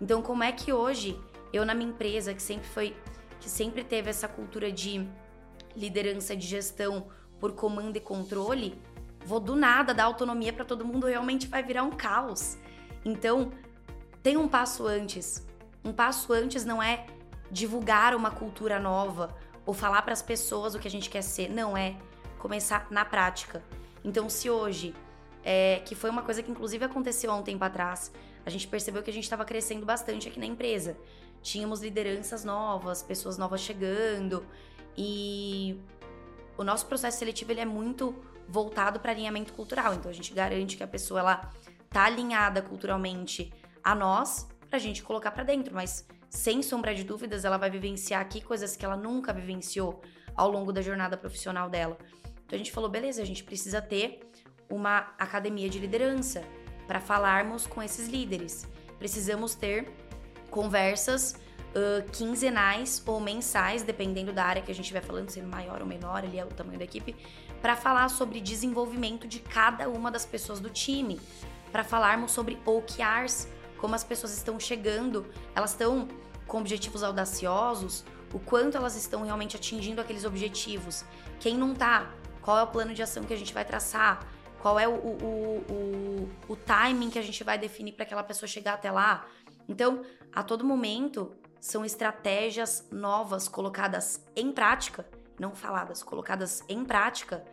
Então, 0.00 0.22
como 0.22 0.42
é 0.42 0.52
que 0.52 0.72
hoje 0.72 1.20
eu 1.52 1.64
na 1.64 1.74
minha 1.74 1.90
empresa 1.90 2.32
que 2.32 2.42
sempre 2.42 2.68
foi 2.68 2.96
que 3.40 3.48
sempre 3.48 3.84
teve 3.84 4.10
essa 4.10 4.26
cultura 4.26 4.72
de 4.72 5.08
liderança 5.76 6.36
de 6.36 6.46
gestão 6.46 7.06
por 7.38 7.52
comando 7.52 7.96
e 7.96 8.00
controle, 8.00 8.80
vou 9.24 9.38
do 9.38 9.54
nada 9.54 9.94
dar 9.94 10.04
autonomia 10.04 10.52
para 10.52 10.64
todo 10.64 10.84
mundo, 10.84 11.06
realmente 11.06 11.46
vai 11.46 11.62
virar 11.62 11.84
um 11.84 11.90
caos. 11.90 12.58
Então, 13.04 13.52
tem 14.22 14.36
um 14.36 14.48
passo 14.48 14.86
antes. 14.86 15.46
Um 15.84 15.92
passo 15.92 16.32
antes 16.32 16.64
não 16.64 16.82
é 16.82 17.06
divulgar 17.50 18.14
uma 18.14 18.30
cultura 18.30 18.78
nova 18.78 19.34
ou 19.64 19.74
falar 19.74 20.02
para 20.02 20.12
as 20.12 20.22
pessoas 20.22 20.74
o 20.74 20.78
que 20.78 20.88
a 20.88 20.90
gente 20.90 21.10
quer 21.10 21.22
ser, 21.22 21.48
não 21.50 21.76
é 21.76 21.96
começar 22.38 22.86
na 22.90 23.04
prática. 23.04 23.62
Então, 24.04 24.28
se 24.28 24.48
hoje 24.48 24.94
é, 25.50 25.80
que 25.84 25.94
foi 25.94 26.10
uma 26.10 26.22
coisa 26.22 26.42
que 26.42 26.50
inclusive 26.50 26.84
aconteceu 26.84 27.30
há 27.30 27.34
um 27.34 27.42
tempo 27.42 27.64
atrás. 27.64 28.12
A 28.44 28.50
gente 28.50 28.66
percebeu 28.66 29.02
que 29.02 29.10
a 29.10 29.12
gente 29.12 29.24
estava 29.24 29.44
crescendo 29.44 29.84
bastante 29.84 30.28
aqui 30.28 30.38
na 30.38 30.46
empresa. 30.46 30.96
Tínhamos 31.42 31.80
lideranças 31.80 32.44
novas, 32.44 33.02
pessoas 33.02 33.38
novas 33.38 33.60
chegando 33.60 34.44
e 34.96 35.80
o 36.56 36.64
nosso 36.64 36.86
processo 36.86 37.18
seletivo 37.18 37.52
ele 37.52 37.60
é 37.60 37.64
muito 37.64 38.14
voltado 38.48 39.00
para 39.00 39.12
alinhamento 39.12 39.52
cultural. 39.52 39.94
Então 39.94 40.10
a 40.10 40.14
gente 40.14 40.32
garante 40.34 40.76
que 40.76 40.82
a 40.82 40.86
pessoa 40.86 41.20
ela 41.20 41.50
tá 41.88 42.04
alinhada 42.04 42.60
culturalmente 42.60 43.52
a 43.82 43.94
nós 43.94 44.48
para 44.68 44.76
a 44.76 44.80
gente 44.80 45.02
colocar 45.02 45.30
para 45.30 45.44
dentro, 45.44 45.74
mas 45.74 46.06
sem 46.28 46.62
sombra 46.62 46.94
de 46.94 47.04
dúvidas 47.04 47.44
ela 47.44 47.56
vai 47.56 47.70
vivenciar 47.70 48.20
aqui 48.20 48.40
coisas 48.40 48.76
que 48.76 48.84
ela 48.84 48.96
nunca 48.96 49.32
vivenciou 49.32 50.00
ao 50.34 50.50
longo 50.50 50.72
da 50.72 50.80
jornada 50.80 51.16
profissional 51.16 51.68
dela. 51.68 51.98
Então 52.46 52.56
a 52.56 52.58
gente 52.58 52.72
falou, 52.72 52.88
beleza, 52.88 53.20
a 53.20 53.26
gente 53.26 53.44
precisa 53.44 53.80
ter 53.80 54.20
uma 54.68 55.12
academia 55.18 55.68
de 55.68 55.78
liderança 55.78 56.42
para 56.86 57.00
falarmos 57.00 57.66
com 57.66 57.82
esses 57.82 58.08
líderes. 58.08 58.66
Precisamos 58.98 59.54
ter 59.54 59.90
conversas 60.50 61.38
uh, 61.74 62.10
quinzenais 62.10 63.02
ou 63.06 63.20
mensais, 63.20 63.82
dependendo 63.82 64.32
da 64.32 64.44
área 64.44 64.62
que 64.62 64.70
a 64.70 64.74
gente 64.74 64.84
estiver 64.84 65.02
falando, 65.02 65.30
sendo 65.30 65.48
maior 65.48 65.80
ou 65.80 65.86
menor, 65.86 66.24
ali 66.24 66.38
é 66.38 66.44
o 66.44 66.48
tamanho 66.48 66.78
da 66.78 66.84
equipe, 66.84 67.14
para 67.60 67.76
falar 67.76 68.08
sobre 68.08 68.40
desenvolvimento 68.40 69.26
de 69.26 69.40
cada 69.40 69.88
uma 69.88 70.10
das 70.10 70.24
pessoas 70.24 70.60
do 70.60 70.70
time, 70.70 71.20
para 71.70 71.84
falarmos 71.84 72.32
sobre 72.32 72.58
OKRs, 72.64 73.48
como 73.78 73.94
as 73.94 74.04
pessoas 74.04 74.32
estão 74.36 74.58
chegando, 74.58 75.26
elas 75.54 75.70
estão 75.70 76.08
com 76.46 76.58
objetivos 76.58 77.02
audaciosos, 77.02 78.04
o 78.32 78.38
quanto 78.38 78.76
elas 78.76 78.96
estão 78.96 79.22
realmente 79.22 79.56
atingindo 79.56 80.00
aqueles 80.00 80.24
objetivos. 80.24 81.04
Quem 81.40 81.56
não 81.56 81.74
tá, 81.74 82.10
qual 82.42 82.58
é 82.58 82.62
o 82.62 82.66
plano 82.66 82.94
de 82.94 83.02
ação 83.02 83.24
que 83.24 83.32
a 83.32 83.36
gente 83.36 83.54
vai 83.54 83.64
traçar? 83.64 84.26
Qual 84.60 84.78
é 84.78 84.88
o, 84.88 84.92
o, 84.92 85.64
o, 85.70 86.52
o 86.52 86.56
timing 86.56 87.10
que 87.10 87.18
a 87.18 87.22
gente 87.22 87.44
vai 87.44 87.56
definir 87.56 87.92
para 87.92 88.04
aquela 88.04 88.24
pessoa 88.24 88.48
chegar 88.48 88.74
até 88.74 88.90
lá? 88.90 89.26
Então, 89.68 90.02
a 90.34 90.42
todo 90.42 90.64
momento, 90.64 91.32
são 91.60 91.84
estratégias 91.84 92.86
novas 92.90 93.48
colocadas 93.48 94.24
em 94.34 94.50
prática, 94.52 95.06
não 95.38 95.54
faladas, 95.54 96.02
colocadas 96.02 96.62
em 96.68 96.84
prática, 96.84 97.44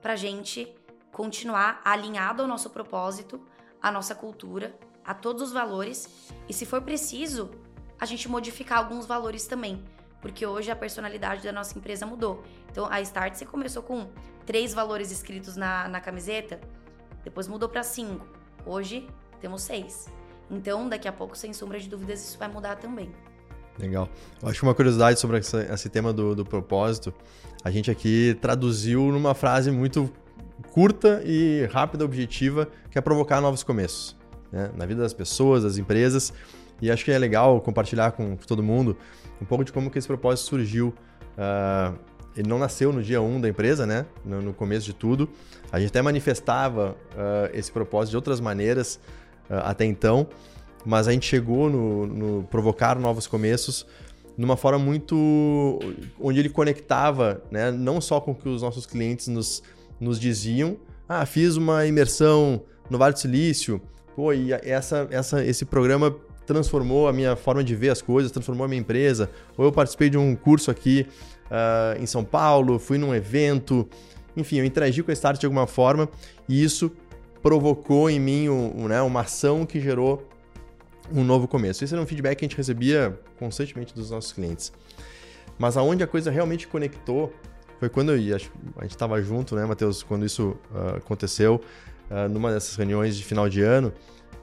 para 0.00 0.16
gente 0.16 0.74
continuar 1.12 1.80
alinhado 1.84 2.42
ao 2.42 2.48
nosso 2.48 2.70
propósito, 2.70 3.44
à 3.82 3.90
nossa 3.90 4.14
cultura, 4.14 4.74
a 5.10 5.14
todos 5.14 5.42
os 5.42 5.52
valores 5.52 6.08
e, 6.48 6.54
se 6.54 6.64
for 6.64 6.80
preciso, 6.82 7.50
a 7.98 8.06
gente 8.06 8.28
modificar 8.28 8.78
alguns 8.78 9.06
valores 9.06 9.44
também, 9.44 9.82
porque 10.22 10.46
hoje 10.46 10.70
a 10.70 10.76
personalidade 10.76 11.42
da 11.42 11.50
nossa 11.50 11.76
empresa 11.76 12.06
mudou. 12.06 12.44
Então, 12.70 12.86
a 12.88 13.00
Start 13.00 13.34
se 13.34 13.44
começou 13.44 13.82
com 13.82 14.08
três 14.46 14.72
valores 14.72 15.10
escritos 15.10 15.56
na, 15.56 15.88
na 15.88 16.00
camiseta, 16.00 16.60
depois 17.24 17.48
mudou 17.48 17.68
para 17.68 17.82
cinco. 17.82 18.24
Hoje 18.64 19.04
temos 19.40 19.62
seis. 19.62 20.08
Então, 20.48 20.88
daqui 20.88 21.08
a 21.08 21.12
pouco, 21.12 21.36
sem 21.36 21.52
sombra 21.52 21.80
de 21.80 21.88
dúvidas, 21.88 22.22
isso 22.22 22.38
vai 22.38 22.46
mudar 22.46 22.76
também. 22.76 23.10
Legal. 23.80 24.08
Eu 24.40 24.48
acho 24.48 24.64
uma 24.64 24.76
curiosidade 24.76 25.18
sobre 25.18 25.38
esse, 25.38 25.56
esse 25.56 25.88
tema 25.88 26.12
do, 26.12 26.36
do 26.36 26.44
propósito, 26.44 27.12
a 27.64 27.70
gente 27.72 27.90
aqui 27.90 28.38
traduziu 28.40 29.10
numa 29.10 29.34
frase 29.34 29.72
muito 29.72 30.08
curta 30.70 31.20
e 31.24 31.68
rápida, 31.72 32.04
objetiva, 32.04 32.68
que 32.92 32.96
é 32.96 33.00
provocar 33.00 33.40
novos 33.40 33.64
começos 33.64 34.19
né? 34.52 34.70
na 34.76 34.86
vida 34.86 35.02
das 35.02 35.12
pessoas, 35.12 35.62
das 35.62 35.78
empresas. 35.78 36.32
E 36.80 36.90
acho 36.90 37.04
que 37.04 37.10
é 37.10 37.18
legal 37.18 37.60
compartilhar 37.60 38.12
com 38.12 38.36
todo 38.36 38.62
mundo 38.62 38.96
um 39.40 39.44
pouco 39.44 39.64
de 39.64 39.72
como 39.72 39.90
que 39.90 39.98
esse 39.98 40.06
propósito 40.06 40.46
surgiu. 40.46 40.94
Uh, 41.36 41.98
ele 42.36 42.48
não 42.48 42.58
nasceu 42.58 42.92
no 42.92 43.02
dia 43.02 43.20
1 43.20 43.36
um 43.36 43.40
da 43.40 43.48
empresa, 43.48 43.86
né? 43.86 44.06
No, 44.24 44.40
no, 44.40 44.54
começo 44.54 44.86
de 44.86 44.94
tudo. 44.94 45.28
A 45.72 45.78
gente 45.80 45.90
até 45.90 46.00
manifestava 46.00 46.96
uh, 47.12 47.50
esse 47.52 47.70
propósito 47.72 48.10
de 48.10 48.16
outras 48.16 48.40
maneiras 48.40 49.00
uh, 49.48 49.54
até 49.64 49.84
então, 49.84 50.26
mas 50.84 51.08
a 51.08 51.12
gente 51.12 51.26
chegou 51.26 51.68
no, 51.68 52.06
no, 52.06 52.42
provocar 52.44 52.98
novos 52.98 53.26
começos 53.26 53.86
numa 54.38 54.56
forma 54.56 54.78
muito 54.78 55.78
onde 56.18 56.38
ele 56.38 56.48
conectava, 56.48 57.42
né? 57.50 57.70
Não 57.70 58.00
só 58.00 58.20
com 58.20 58.30
o 58.30 58.34
que 58.34 58.48
os 58.48 58.62
nossos 58.62 58.86
clientes 58.86 59.28
nos, 59.28 59.62
nos 60.00 60.18
diziam, 60.18 60.78
ah, 61.08 61.26
fiz 61.26 61.56
uma 61.56 61.84
imersão 61.86 62.62
no 62.88 62.96
Vale 62.96 63.12
do 63.12 63.18
Silício, 63.18 63.82
pô, 64.20 64.34
e 64.34 64.52
essa, 64.52 65.08
essa, 65.10 65.42
esse 65.42 65.64
programa 65.64 66.14
transformou 66.44 67.08
a 67.08 67.12
minha 67.12 67.34
forma 67.36 67.64
de 67.64 67.74
ver 67.74 67.88
as 67.88 68.02
coisas, 68.02 68.30
transformou 68.30 68.66
a 68.66 68.68
minha 68.68 68.78
empresa. 68.78 69.30
Ou 69.56 69.64
eu 69.64 69.72
participei 69.72 70.10
de 70.10 70.18
um 70.18 70.36
curso 70.36 70.70
aqui 70.70 71.06
uh, 71.46 71.98
em 71.98 72.04
São 72.04 72.22
Paulo, 72.22 72.78
fui 72.78 72.98
num 72.98 73.14
evento, 73.14 73.88
enfim, 74.36 74.58
eu 74.58 74.64
interagi 74.66 75.02
com 75.02 75.10
a 75.10 75.14
Start 75.14 75.40
de 75.40 75.46
alguma 75.46 75.66
forma 75.66 76.06
e 76.46 76.62
isso 76.62 76.92
provocou 77.42 78.10
em 78.10 78.20
mim 78.20 78.50
um, 78.50 78.82
um, 78.82 78.88
né, 78.88 79.00
uma 79.00 79.22
ação 79.22 79.64
que 79.64 79.80
gerou 79.80 80.28
um 81.10 81.24
novo 81.24 81.48
começo. 81.48 81.82
Esse 81.82 81.94
era 81.94 82.02
um 82.02 82.06
feedback 82.06 82.40
que 82.40 82.44
a 82.44 82.48
gente 82.48 82.58
recebia 82.58 83.18
constantemente 83.38 83.94
dos 83.94 84.10
nossos 84.10 84.32
clientes. 84.32 84.70
Mas 85.58 85.78
aonde 85.78 86.04
a 86.04 86.06
coisa 86.06 86.30
realmente 86.30 86.68
conectou 86.68 87.32
foi 87.78 87.88
quando 87.88 88.12
eu, 88.12 88.36
a 88.36 88.82
gente 88.82 88.90
estava 88.90 89.22
junto, 89.22 89.56
né, 89.56 89.64
Matheus, 89.64 90.02
quando 90.02 90.26
isso 90.26 90.58
uh, 90.74 90.98
aconteceu, 90.98 91.58
uh, 92.10 92.28
numa 92.28 92.52
dessas 92.52 92.76
reuniões 92.76 93.16
de 93.16 93.24
final 93.24 93.48
de 93.48 93.62
ano 93.62 93.90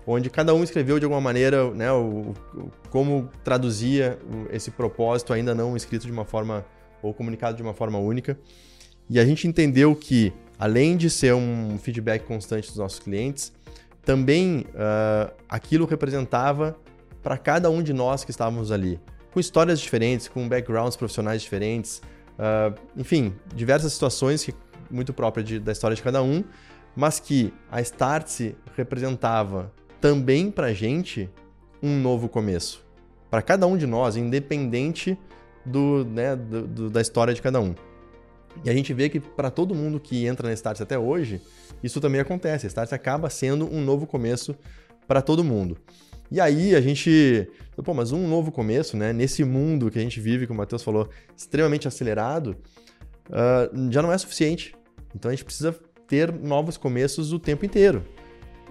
onde 0.08 0.30
cada 0.30 0.56
um 0.56 0.64
escreveu 0.64 0.98
de 0.98 1.06
alguma 1.06 1.20
maneira 1.20 1.70
né, 1.72 1.92
o, 1.92 2.34
o, 2.56 2.72
como 2.90 3.30
traduzia 3.44 4.18
esse 4.50 4.72
propósito 4.72 5.34
ainda 5.34 5.54
não 5.54 5.76
escrito 5.76 6.06
de 6.06 6.12
uma 6.12 6.24
forma 6.24 6.66
ou 7.04 7.14
comunicado 7.14 7.58
de 7.58 7.62
uma 7.62 7.74
forma 7.74 8.00
única. 8.00 8.40
E 9.10 9.20
a 9.20 9.26
gente 9.26 9.48
entendeu 9.48 9.94
que, 9.96 10.34
além 10.58 10.96
de 10.96 11.10
ser 11.10 11.34
um 11.34 11.78
feedback 11.78 12.24
constante 12.26 12.70
dos 12.70 12.78
nossos 12.78 13.00
clientes, 13.00 13.54
também 14.04 14.66
uh, 14.70 15.34
aquilo 15.50 15.86
representava 15.86 16.78
para 17.22 17.38
cada 17.38 17.70
um 17.70 17.84
de 17.84 17.92
nós 17.92 18.24
que 18.24 18.32
estávamos 18.32 18.72
ali, 18.72 19.00
com 19.32 19.40
histórias 19.40 19.80
diferentes, 19.80 20.30
com 20.30 20.48
backgrounds 20.48 20.96
profissionais 20.96 21.42
diferentes, 21.42 22.02
uh, 22.40 22.74
enfim, 22.96 23.36
diversas 23.54 23.92
situações 23.92 24.44
que, 24.44 24.54
muito 24.90 25.14
próprias 25.14 25.48
de, 25.48 25.60
da 25.60 25.74
história 25.74 25.96
de 25.96 26.02
cada 26.02 26.24
um, 26.24 26.44
mas 26.96 27.20
que 27.20 27.54
a 27.70 27.82
Startse 27.82 28.56
representava 28.76 29.72
também 30.00 30.52
para 30.52 30.68
a 30.68 30.74
gente 30.74 31.30
um 31.82 32.00
novo 32.00 32.28
começo. 32.28 32.86
Para 33.30 33.42
cada 33.42 33.68
um 33.68 33.78
de 33.78 33.86
nós, 33.86 34.16
independente 34.16 35.18
do, 35.66 36.06
né, 36.06 36.36
do, 36.36 36.68
do, 36.68 36.90
da 36.90 37.02
história 37.02 37.34
de 37.34 37.42
cada 37.42 37.60
um. 37.60 37.76
E 38.64 38.70
a 38.70 38.74
gente 38.74 38.94
vê 38.94 39.10
que 39.10 39.20
para 39.20 39.52
todo 39.52 39.76
mundo 39.76 40.00
que 40.00 40.26
entra 40.26 40.48
na 40.48 40.54
Starts 40.54 40.82
até 40.82 40.98
hoje, 40.98 41.42
isso 41.84 42.02
também 42.02 42.22
acontece. 42.22 42.66
A 42.66 42.70
Starts 42.70 42.94
acaba 42.94 43.30
sendo 43.30 43.72
um 43.72 43.84
novo 43.84 44.08
começo 44.08 44.56
para 45.08 45.22
todo 45.22 45.44
mundo. 45.44 45.78
E 46.30 46.42
aí 46.42 46.76
a 46.76 46.82
gente, 46.82 47.48
pô, 47.84 47.94
mas 47.94 48.12
um 48.12 48.28
novo 48.28 48.52
começo, 48.52 48.98
né? 48.98 49.14
Nesse 49.14 49.44
mundo 49.44 49.90
que 49.90 49.98
a 49.98 50.02
gente 50.02 50.20
vive, 50.20 50.46
como 50.46 50.60
o 50.60 50.62
Matheus 50.62 50.84
falou, 50.84 51.10
extremamente 51.36 51.88
acelerado, 51.88 52.58
uh, 53.30 53.92
já 53.92 54.02
não 54.02 54.12
é 54.12 54.18
suficiente. 54.18 54.76
Então 55.16 55.30
a 55.30 55.34
gente 55.34 55.46
precisa 55.46 55.74
ter 56.08 56.32
novos 56.32 56.78
começos 56.78 57.32
o 57.32 57.40
tempo 57.40 57.66
inteiro, 57.66 58.04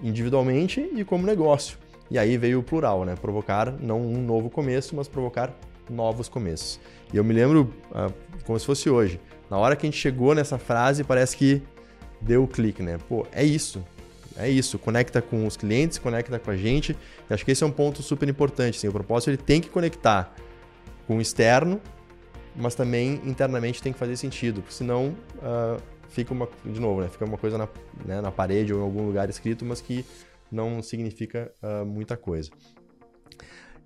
individualmente 0.01 0.89
e 0.95 1.03
como 1.03 1.25
negócio. 1.25 1.77
E 2.09 2.17
aí 2.17 2.37
veio 2.37 2.59
o 2.59 2.63
plural, 2.63 3.03
né? 3.03 3.15
Provocar 3.15 3.71
não 3.71 4.01
um 4.01 4.21
novo 4.21 4.49
começo, 4.49 4.95
mas 4.95 5.07
provocar 5.07 5.53
novos 5.89 6.29
começos. 6.29 6.79
E 7.13 7.17
eu 7.17 7.23
me 7.23 7.33
lembro 7.33 7.73
uh, 7.91 8.13
como 8.45 8.59
se 8.59 8.65
fosse 8.65 8.89
hoje. 8.89 9.19
Na 9.49 9.57
hora 9.57 9.75
que 9.75 9.85
a 9.85 9.89
gente 9.89 9.99
chegou 9.99 10.33
nessa 10.33 10.57
frase, 10.57 11.03
parece 11.03 11.35
que 11.35 11.61
deu 12.21 12.43
o 12.43 12.47
clique, 12.47 12.81
né? 12.81 12.97
Pô, 13.07 13.25
é 13.31 13.43
isso. 13.43 13.83
É 14.37 14.49
isso. 14.49 14.77
Conecta 14.77 15.21
com 15.21 15.45
os 15.45 15.57
clientes, 15.57 15.97
conecta 15.97 16.37
com 16.39 16.51
a 16.51 16.55
gente. 16.55 16.95
Acho 17.29 17.43
que 17.43 17.51
esse 17.51 17.63
é 17.63 17.67
um 17.67 17.71
ponto 17.71 18.01
super 18.01 18.27
importante. 18.29 18.77
Assim, 18.77 18.87
o 18.87 18.91
propósito 18.91 19.29
ele 19.29 19.37
tem 19.37 19.59
que 19.59 19.69
conectar 19.69 20.33
com 21.07 21.17
o 21.17 21.21
externo, 21.21 21.81
mas 22.55 22.75
também 22.75 23.21
internamente 23.25 23.81
tem 23.81 23.93
que 23.93 23.99
fazer 23.99 24.17
sentido, 24.17 24.61
porque 24.61 24.75
senão 24.75 25.15
uh, 25.37 25.81
fica 26.09 26.33
uma, 26.33 26.47
de 26.65 26.79
novo, 26.79 27.01
né? 27.01 27.09
Fica 27.09 27.25
uma 27.25 27.37
coisa 27.37 27.57
na, 27.57 27.67
né, 28.05 28.21
na 28.21 28.31
parede 28.31 28.73
ou 28.73 28.79
em 28.79 28.83
algum 28.83 29.05
lugar 29.05 29.29
escrito, 29.29 29.65
mas 29.65 29.81
que 29.81 30.05
não 30.51 30.81
significa 30.81 31.51
uh, 31.61 31.85
muita 31.85 32.15
coisa. 32.15 32.49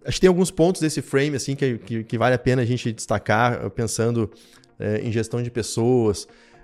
Acho 0.05 0.15
que 0.15 0.22
tem 0.22 0.28
alguns 0.28 0.49
pontos 0.49 0.82
desse 0.82 1.01
frame 1.01 1.36
assim 1.36 1.55
que, 1.55 1.78
que, 1.78 2.03
que 2.03 2.17
vale 2.17 2.34
a 2.34 2.39
pena 2.39 2.61
a 2.61 2.65
gente 2.65 2.91
destacar, 2.91 3.69
pensando 3.72 4.32
uh, 4.80 5.05
em 5.05 5.11
gestão 5.11 5.41
de 5.41 5.51
pessoas. 5.51 6.24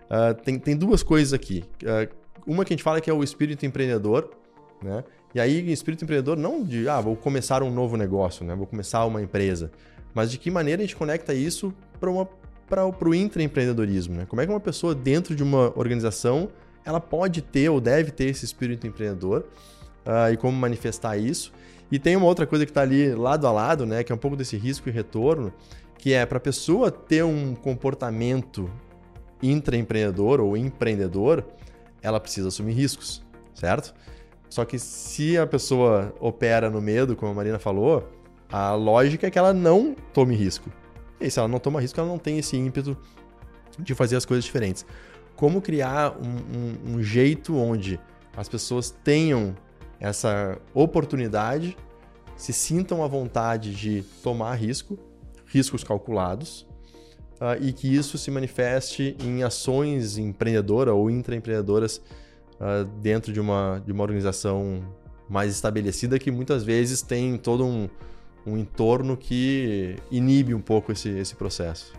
Uh, 0.09 0.33
tem, 0.43 0.59
tem 0.59 0.75
duas 0.75 1.03
coisas 1.03 1.33
aqui. 1.33 1.63
uma 2.45 2.63
que 2.63 2.73
a 2.73 2.75
gente 2.75 2.83
fala 2.83 3.01
que 3.01 3.09
é 3.09 3.13
o 3.13 3.23
espírito 3.23 3.65
empreendedor, 3.65 4.31
né? 4.81 5.03
E 5.35 5.39
aí, 5.39 5.71
espírito 5.71 6.03
empreendedor 6.03 6.37
não 6.37 6.63
de, 6.63 6.87
ah, 6.87 6.99
vou 7.01 7.15
começar 7.15 7.61
um 7.61 7.69
novo 7.69 7.97
negócio, 7.97 8.45
né? 8.45 8.55
Vou 8.55 8.65
começar 8.65 9.05
uma 9.05 9.21
empresa. 9.21 9.71
Mas 10.13 10.31
de 10.31 10.37
que 10.39 10.49
maneira 10.49 10.81
a 10.81 10.85
gente 10.85 10.95
conecta 10.95 11.33
isso 11.33 11.73
para 11.99 12.09
uma 12.09 12.27
para 12.70 12.86
o 12.86 13.15
intraempreendedorismo, 13.15 14.15
né? 14.15 14.26
Como 14.26 14.41
é 14.41 14.45
que 14.45 14.51
uma 14.51 14.59
pessoa 14.59 14.93
dentro 14.93 15.36
de 15.36 15.43
uma 15.43 15.72
organização 15.78 16.49
ela 16.88 17.01
pode 17.01 17.41
ter 17.41 17.68
ou 17.68 17.82
deve 17.82 18.11
ter 18.11 18.26
esse 18.26 18.45
espírito 18.45 18.88
empreendedor 18.88 19.45
uh, 20.05 20.32
e 20.32 20.38
como 20.38 20.57
manifestar 20.57 21.18
isso. 21.18 21.51
E 21.91 21.99
tem 21.99 22.15
uma 22.15 22.26
outra 22.26 22.47
coisa 22.47 22.65
que 22.65 22.72
está 22.72 22.82
ali 22.82 23.13
lado 23.13 23.45
a 23.45 23.51
lado, 23.51 23.86
né? 23.86 24.03
Que 24.03 24.11
é 24.11 24.15
um 24.15 24.18
pouco 24.18 24.38
desse 24.38 24.55
risco 24.55 24.88
e 24.88 24.91
retorno, 24.91 25.53
que 25.97 26.13
é 26.13 26.26
para 26.26 26.38
a 26.38 26.41
pessoa 26.41 26.89
ter 26.89 27.24
um 27.24 27.53
comportamento 27.55 28.72
intraempreendedor 29.43 30.39
ou 30.39 30.55
empreendedor, 30.55 31.45
ela 32.01 32.20
precisa 32.20 32.47
assumir 32.47 32.74
riscos, 32.74 33.22
certo? 33.53 33.93
Só 34.49 34.63
que 34.63 34.80
se 34.80 35.38
a 35.38 35.45
pessoa 35.45 36.15
opera 36.20 36.70
no 36.70 36.82
medo, 36.82 37.15
como 37.15 37.32
a 37.32 37.36
Marina 37.36 37.59
falou, 37.59 38.09
a 38.49 38.74
lógica 38.74 39.28
é 39.28 39.32
que 39.32 39.38
ela 39.38 39.53
não 39.53 39.93
tome 40.13 40.36
risco. 40.36 40.72
E 41.20 41.30
se 41.30 41.39
ela 41.39 41.47
não 41.47 41.59
toma 41.59 41.82
risco, 41.82 41.99
ela 41.99 42.09
não 42.09 42.18
tem 42.18 42.38
esse 42.38 42.55
ímpeto 42.55 42.97
de 43.80 43.93
fazer 43.95 44.15
as 44.15 44.26
coisas 44.26 44.43
diferentes. 44.45 44.86
Como 45.36 45.61
criar 45.61 46.18
um, 46.18 46.93
um, 46.93 46.95
um 46.95 47.03
jeito 47.03 47.55
onde 47.55 47.99
as 48.36 48.47
pessoas 48.47 48.89
tenham 49.03 49.55
essa 49.99 50.57
oportunidade, 50.74 51.76
se 52.36 52.53
sintam 52.53 53.03
à 53.03 53.07
vontade 53.07 53.74
de 53.74 54.03
tomar 54.22 54.53
risco, 54.55 54.97
riscos 55.45 55.84
calculados, 55.84 56.68
uh, 57.41 57.61
e 57.61 57.74
que 57.74 57.93
isso 57.93 58.18
se 58.18 58.30
manifeste 58.30 59.15
em 59.24 59.43
ações 59.43 60.18
empreendedoras 60.18 60.93
ou 60.93 61.09
intraempreendedoras 61.09 61.97
uh, 62.59 62.86
dentro 63.01 63.34
de 63.34 63.39
uma, 63.39 63.82
de 63.84 63.91
uma 63.91 64.03
organização 64.03 64.84
mais 65.30 65.51
estabelecida 65.51 66.18
que 66.20 66.32
muitas 66.32 66.63
vezes 66.63 67.01
tem 67.01 67.38
todo 67.38 67.65
um, 67.65 67.89
um 68.45 68.57
entorno 68.57 69.17
que 69.17 69.95
inibe 70.09 70.53
um 70.53 70.61
pouco 70.61 70.91
esse, 70.91 71.09
esse 71.09 71.35
processo. 71.35 71.93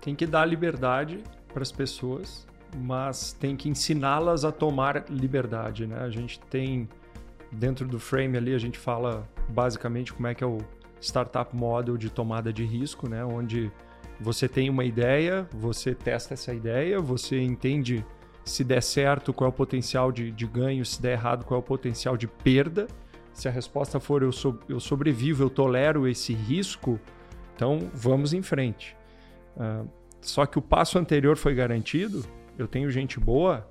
Tem 0.00 0.14
que 0.14 0.26
dar 0.26 0.44
liberdade 0.44 1.22
para 1.52 1.62
as 1.62 1.72
pessoas, 1.72 2.46
mas 2.76 3.32
tem 3.32 3.56
que 3.56 3.68
ensiná-las 3.68 4.44
a 4.44 4.52
tomar 4.52 5.04
liberdade, 5.08 5.86
né? 5.86 6.00
A 6.00 6.10
gente 6.10 6.40
tem 6.40 6.88
dentro 7.50 7.86
do 7.86 8.00
frame 8.00 8.38
ali 8.38 8.54
a 8.54 8.58
gente 8.58 8.78
fala 8.78 9.28
basicamente 9.46 10.10
como 10.12 10.26
é 10.26 10.34
que 10.34 10.42
é 10.42 10.46
o 10.46 10.58
startup 11.00 11.54
model 11.54 11.98
de 11.98 12.08
tomada 12.08 12.52
de 12.52 12.64
risco, 12.64 13.08
né? 13.08 13.24
Onde 13.24 13.70
você 14.20 14.48
tem 14.48 14.70
uma 14.70 14.84
ideia, 14.84 15.46
você 15.52 15.94
testa 15.94 16.34
essa 16.34 16.54
ideia, 16.54 17.00
você 17.00 17.40
entende 17.40 18.04
se 18.44 18.64
der 18.64 18.82
certo 18.82 19.32
qual 19.32 19.48
é 19.48 19.50
o 19.50 19.54
potencial 19.54 20.10
de, 20.10 20.30
de 20.30 20.46
ganho, 20.46 20.84
se 20.84 21.00
der 21.00 21.12
errado 21.12 21.44
qual 21.44 21.58
é 21.58 21.62
o 21.62 21.66
potencial 21.66 22.16
de 22.16 22.26
perda 22.26 22.86
se 23.32 23.48
a 23.48 23.50
resposta 23.50 23.98
for 23.98 24.22
eu, 24.22 24.32
so, 24.32 24.58
eu 24.68 24.78
sobrevivo, 24.78 25.42
eu 25.42 25.50
tolero 25.50 26.06
esse 26.06 26.32
risco, 26.32 27.00
então 27.54 27.90
vamos 27.94 28.32
em 28.32 28.42
frente. 28.42 28.96
Uh, 29.56 29.88
só 30.20 30.46
que 30.46 30.58
o 30.58 30.62
passo 30.62 30.98
anterior 30.98 31.36
foi 31.36 31.54
garantido, 31.54 32.24
eu 32.58 32.68
tenho 32.68 32.90
gente 32.90 33.18
boa, 33.18 33.66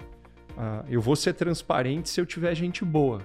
uh, 0.51 0.85
eu 0.89 1.01
vou 1.01 1.15
ser 1.15 1.33
transparente 1.33 2.09
se 2.09 2.19
eu 2.19 2.25
tiver 2.25 2.53
gente 2.55 2.83
boa. 2.83 3.21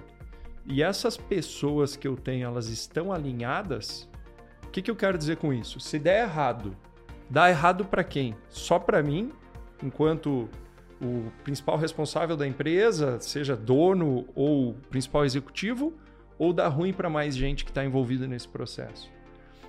E 0.65 0.83
essas 0.83 1.15
pessoas 1.15 1.95
que 1.95 2.07
eu 2.07 2.15
tenho, 2.15 2.45
elas 2.45 2.67
estão 2.67 3.11
alinhadas. 3.11 4.09
O 4.65 4.69
que, 4.69 4.81
que 4.81 4.91
eu 4.91 4.95
quero 4.95 5.17
dizer 5.17 5.37
com 5.37 5.53
isso? 5.53 5.79
Se 5.79 5.97
der 5.97 6.23
errado, 6.23 6.75
dá 7.29 7.49
errado 7.49 7.85
para 7.85 8.03
quem? 8.03 8.35
Só 8.49 8.77
para 8.77 9.01
mim, 9.01 9.31
enquanto 9.81 10.49
o 11.01 11.31
principal 11.43 11.77
responsável 11.77 12.35
da 12.35 12.45
empresa, 12.45 13.19
seja 13.19 13.55
dono 13.55 14.27
ou 14.35 14.73
principal 14.89 15.23
executivo, 15.23 15.93
ou 16.37 16.53
dá 16.53 16.67
ruim 16.67 16.93
para 16.93 17.09
mais 17.09 17.35
gente 17.35 17.65
que 17.65 17.71
está 17.71 17.83
envolvida 17.83 18.27
nesse 18.27 18.47
processo. 18.47 19.11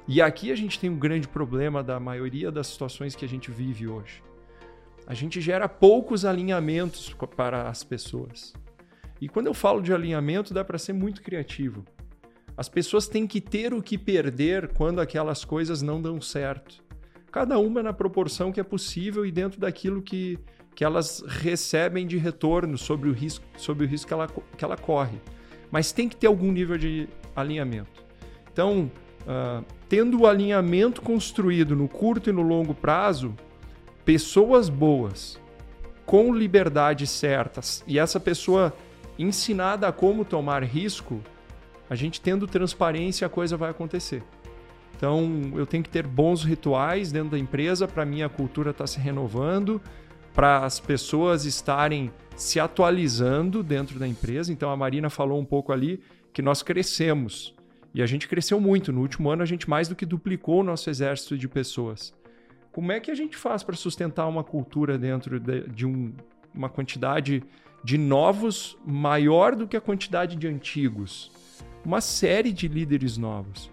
E 0.06 0.22
aqui 0.22 0.50
a 0.50 0.56
gente 0.56 0.78
tem 0.78 0.88
um 0.88 0.98
grande 0.98 1.28
problema 1.28 1.82
da 1.82 2.00
maioria 2.00 2.50
das 2.50 2.66
situações 2.68 3.14
que 3.14 3.24
a 3.24 3.28
gente 3.28 3.50
vive 3.50 3.86
hoje. 3.86 4.22
A 5.06 5.14
gente 5.14 5.40
gera 5.40 5.68
poucos 5.68 6.24
alinhamentos 6.24 7.14
para 7.36 7.68
as 7.68 7.84
pessoas. 7.84 8.54
E 9.20 9.28
quando 9.28 9.46
eu 9.46 9.54
falo 9.54 9.80
de 9.80 9.92
alinhamento, 9.92 10.54
dá 10.54 10.64
para 10.64 10.78
ser 10.78 10.92
muito 10.92 11.22
criativo. 11.22 11.84
As 12.56 12.68
pessoas 12.68 13.06
têm 13.06 13.26
que 13.26 13.40
ter 13.40 13.72
o 13.72 13.82
que 13.82 13.96
perder 13.96 14.68
quando 14.68 15.00
aquelas 15.00 15.44
coisas 15.44 15.82
não 15.82 16.00
dão 16.00 16.20
certo. 16.20 16.82
Cada 17.30 17.58
uma 17.58 17.82
na 17.82 17.92
proporção 17.92 18.50
que 18.50 18.60
é 18.60 18.64
possível 18.64 19.24
e 19.24 19.30
dentro 19.30 19.60
daquilo 19.60 20.02
que, 20.02 20.38
que 20.74 20.84
elas 20.84 21.22
recebem 21.26 22.06
de 22.06 22.16
retorno 22.16 22.78
sobre 22.78 23.08
o 23.08 23.12
risco, 23.12 23.44
sobre 23.56 23.84
o 23.84 23.88
risco 23.88 24.08
que, 24.08 24.14
ela, 24.14 24.26
que 24.26 24.64
ela 24.64 24.76
corre 24.76 25.18
mas 25.70 25.92
tem 25.92 26.08
que 26.08 26.16
ter 26.16 26.26
algum 26.26 26.50
nível 26.50 26.78
de 26.78 27.08
alinhamento. 27.34 28.04
Então, 28.52 28.90
uh, 29.22 29.64
tendo 29.88 30.20
o 30.20 30.26
alinhamento 30.26 31.00
construído 31.02 31.76
no 31.76 31.88
curto 31.88 32.30
e 32.30 32.32
no 32.32 32.42
longo 32.42 32.74
prazo, 32.74 33.34
pessoas 34.04 34.68
boas, 34.68 35.40
com 36.04 36.34
liberdade 36.34 37.06
certas, 37.06 37.84
e 37.86 37.98
essa 37.98 38.18
pessoa 38.18 38.74
ensinada 39.18 39.88
a 39.88 39.92
como 39.92 40.24
tomar 40.24 40.62
risco, 40.62 41.20
a 41.90 41.94
gente 41.94 42.20
tendo 42.20 42.46
transparência, 42.46 43.26
a 43.26 43.30
coisa 43.30 43.56
vai 43.56 43.70
acontecer. 43.70 44.22
Então, 44.96 45.52
eu 45.54 45.64
tenho 45.64 45.82
que 45.82 45.88
ter 45.88 46.06
bons 46.06 46.42
rituais 46.42 47.12
dentro 47.12 47.30
da 47.30 47.38
empresa 47.38 47.86
para 47.86 48.04
minha 48.04 48.28
cultura 48.28 48.70
estar 48.70 48.84
tá 48.84 48.88
se 48.88 48.98
renovando, 48.98 49.80
para 50.38 50.64
as 50.64 50.78
pessoas 50.78 51.44
estarem 51.44 52.12
se 52.36 52.60
atualizando 52.60 53.60
dentro 53.60 53.98
da 53.98 54.06
empresa. 54.06 54.52
Então 54.52 54.70
a 54.70 54.76
Marina 54.76 55.10
falou 55.10 55.40
um 55.40 55.44
pouco 55.44 55.72
ali 55.72 56.00
que 56.32 56.40
nós 56.40 56.62
crescemos. 56.62 57.56
E 57.92 58.00
a 58.00 58.06
gente 58.06 58.28
cresceu 58.28 58.60
muito. 58.60 58.92
No 58.92 59.00
último 59.00 59.30
ano, 59.30 59.42
a 59.42 59.44
gente 59.44 59.68
mais 59.68 59.88
do 59.88 59.96
que 59.96 60.06
duplicou 60.06 60.60
o 60.60 60.62
nosso 60.62 60.88
exército 60.88 61.36
de 61.36 61.48
pessoas. 61.48 62.14
Como 62.70 62.92
é 62.92 63.00
que 63.00 63.10
a 63.10 63.16
gente 63.16 63.36
faz 63.36 63.64
para 63.64 63.74
sustentar 63.74 64.28
uma 64.28 64.44
cultura 64.44 64.96
dentro 64.96 65.40
de, 65.40 65.62
de 65.70 65.84
um, 65.84 66.14
uma 66.54 66.68
quantidade 66.68 67.42
de 67.82 67.98
novos 67.98 68.78
maior 68.86 69.56
do 69.56 69.66
que 69.66 69.76
a 69.76 69.80
quantidade 69.80 70.36
de 70.36 70.46
antigos? 70.46 71.32
Uma 71.84 72.00
série 72.00 72.52
de 72.52 72.68
líderes 72.68 73.16
novos. 73.16 73.72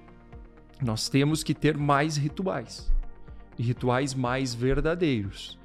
Nós 0.81 1.09
temos 1.09 1.43
que 1.43 1.53
ter 1.53 1.77
mais 1.77 2.17
rituais. 2.17 2.91
E 3.55 3.61
rituais 3.61 4.15
mais 4.15 4.55
verdadeiros, 4.55 5.59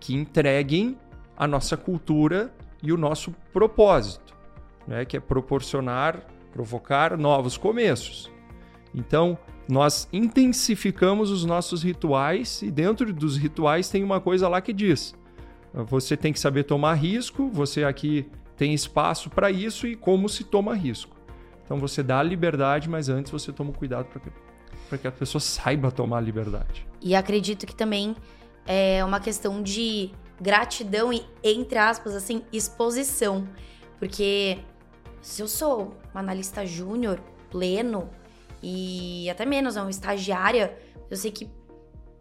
que 0.00 0.14
entreguem 0.14 0.96
a 1.36 1.46
nossa 1.46 1.76
cultura 1.76 2.52
e 2.82 2.92
o 2.92 2.96
nosso 2.96 3.34
propósito, 3.52 4.34
né? 4.86 5.04
que 5.04 5.16
é 5.16 5.20
proporcionar, 5.20 6.26
provocar 6.52 7.16
novos 7.16 7.56
começos. 7.56 8.30
Então, 8.94 9.38
nós 9.68 10.08
intensificamos 10.12 11.30
os 11.30 11.44
nossos 11.44 11.82
rituais 11.82 12.62
e 12.62 12.70
dentro 12.70 13.12
dos 13.12 13.36
rituais 13.36 13.88
tem 13.88 14.02
uma 14.04 14.20
coisa 14.20 14.48
lá 14.48 14.60
que 14.60 14.72
diz: 14.72 15.14
você 15.72 16.16
tem 16.16 16.32
que 16.32 16.40
saber 16.40 16.64
tomar 16.64 16.94
risco, 16.94 17.50
você 17.50 17.84
aqui 17.84 18.26
tem 18.56 18.72
espaço 18.72 19.28
para 19.28 19.50
isso 19.50 19.86
e 19.86 19.94
como 19.94 20.28
se 20.28 20.44
toma 20.44 20.74
risco. 20.74 21.16
Então 21.64 21.78
você 21.78 22.02
dá 22.02 22.22
liberdade, 22.22 22.88
mas 22.88 23.08
antes 23.08 23.30
você 23.30 23.52
toma 23.52 23.72
cuidado 23.72 24.06
para 24.06 24.20
que, 24.20 24.98
que 24.98 25.08
a 25.08 25.12
pessoa 25.12 25.40
saiba 25.40 25.90
tomar 25.90 26.20
liberdade. 26.20 26.86
E 27.02 27.14
acredito 27.14 27.66
que 27.66 27.74
também 27.74 28.14
é 28.66 29.04
uma 29.04 29.20
questão 29.20 29.62
de 29.62 30.10
gratidão 30.40 31.12
e, 31.12 31.24
entre 31.42 31.78
aspas, 31.78 32.14
assim, 32.14 32.42
exposição. 32.52 33.48
Porque 33.98 34.58
se 35.22 35.42
eu 35.42 35.48
sou 35.48 35.96
uma 36.12 36.20
analista 36.20 36.66
júnior, 36.66 37.20
pleno, 37.50 38.10
e 38.62 39.30
até 39.30 39.46
menos, 39.46 39.76
é 39.76 39.80
uma 39.80 39.90
estagiária, 39.90 40.76
eu 41.10 41.16
sei 41.16 41.30
que 41.30 41.50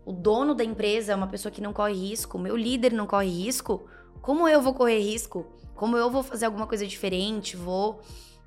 o 0.05 0.13
dono 0.13 0.53
da 0.53 0.63
empresa 0.63 1.13
é 1.13 1.15
uma 1.15 1.27
pessoa 1.27 1.51
que 1.51 1.61
não 1.61 1.73
corre 1.73 1.93
risco, 1.93 2.37
meu 2.37 2.55
líder 2.55 2.93
não 2.93 3.07
corre 3.07 3.27
risco, 3.27 3.87
como 4.25 4.47
eu 4.47 4.59
vou 4.59 4.73
correr 4.73 4.99
risco? 4.99 5.45
Como 5.75 5.95
eu 5.95 6.09
vou 6.09 6.23
fazer 6.23 6.47
alguma 6.47 6.65
coisa 6.65 6.87
diferente? 6.87 7.55
Vou 7.55 8.01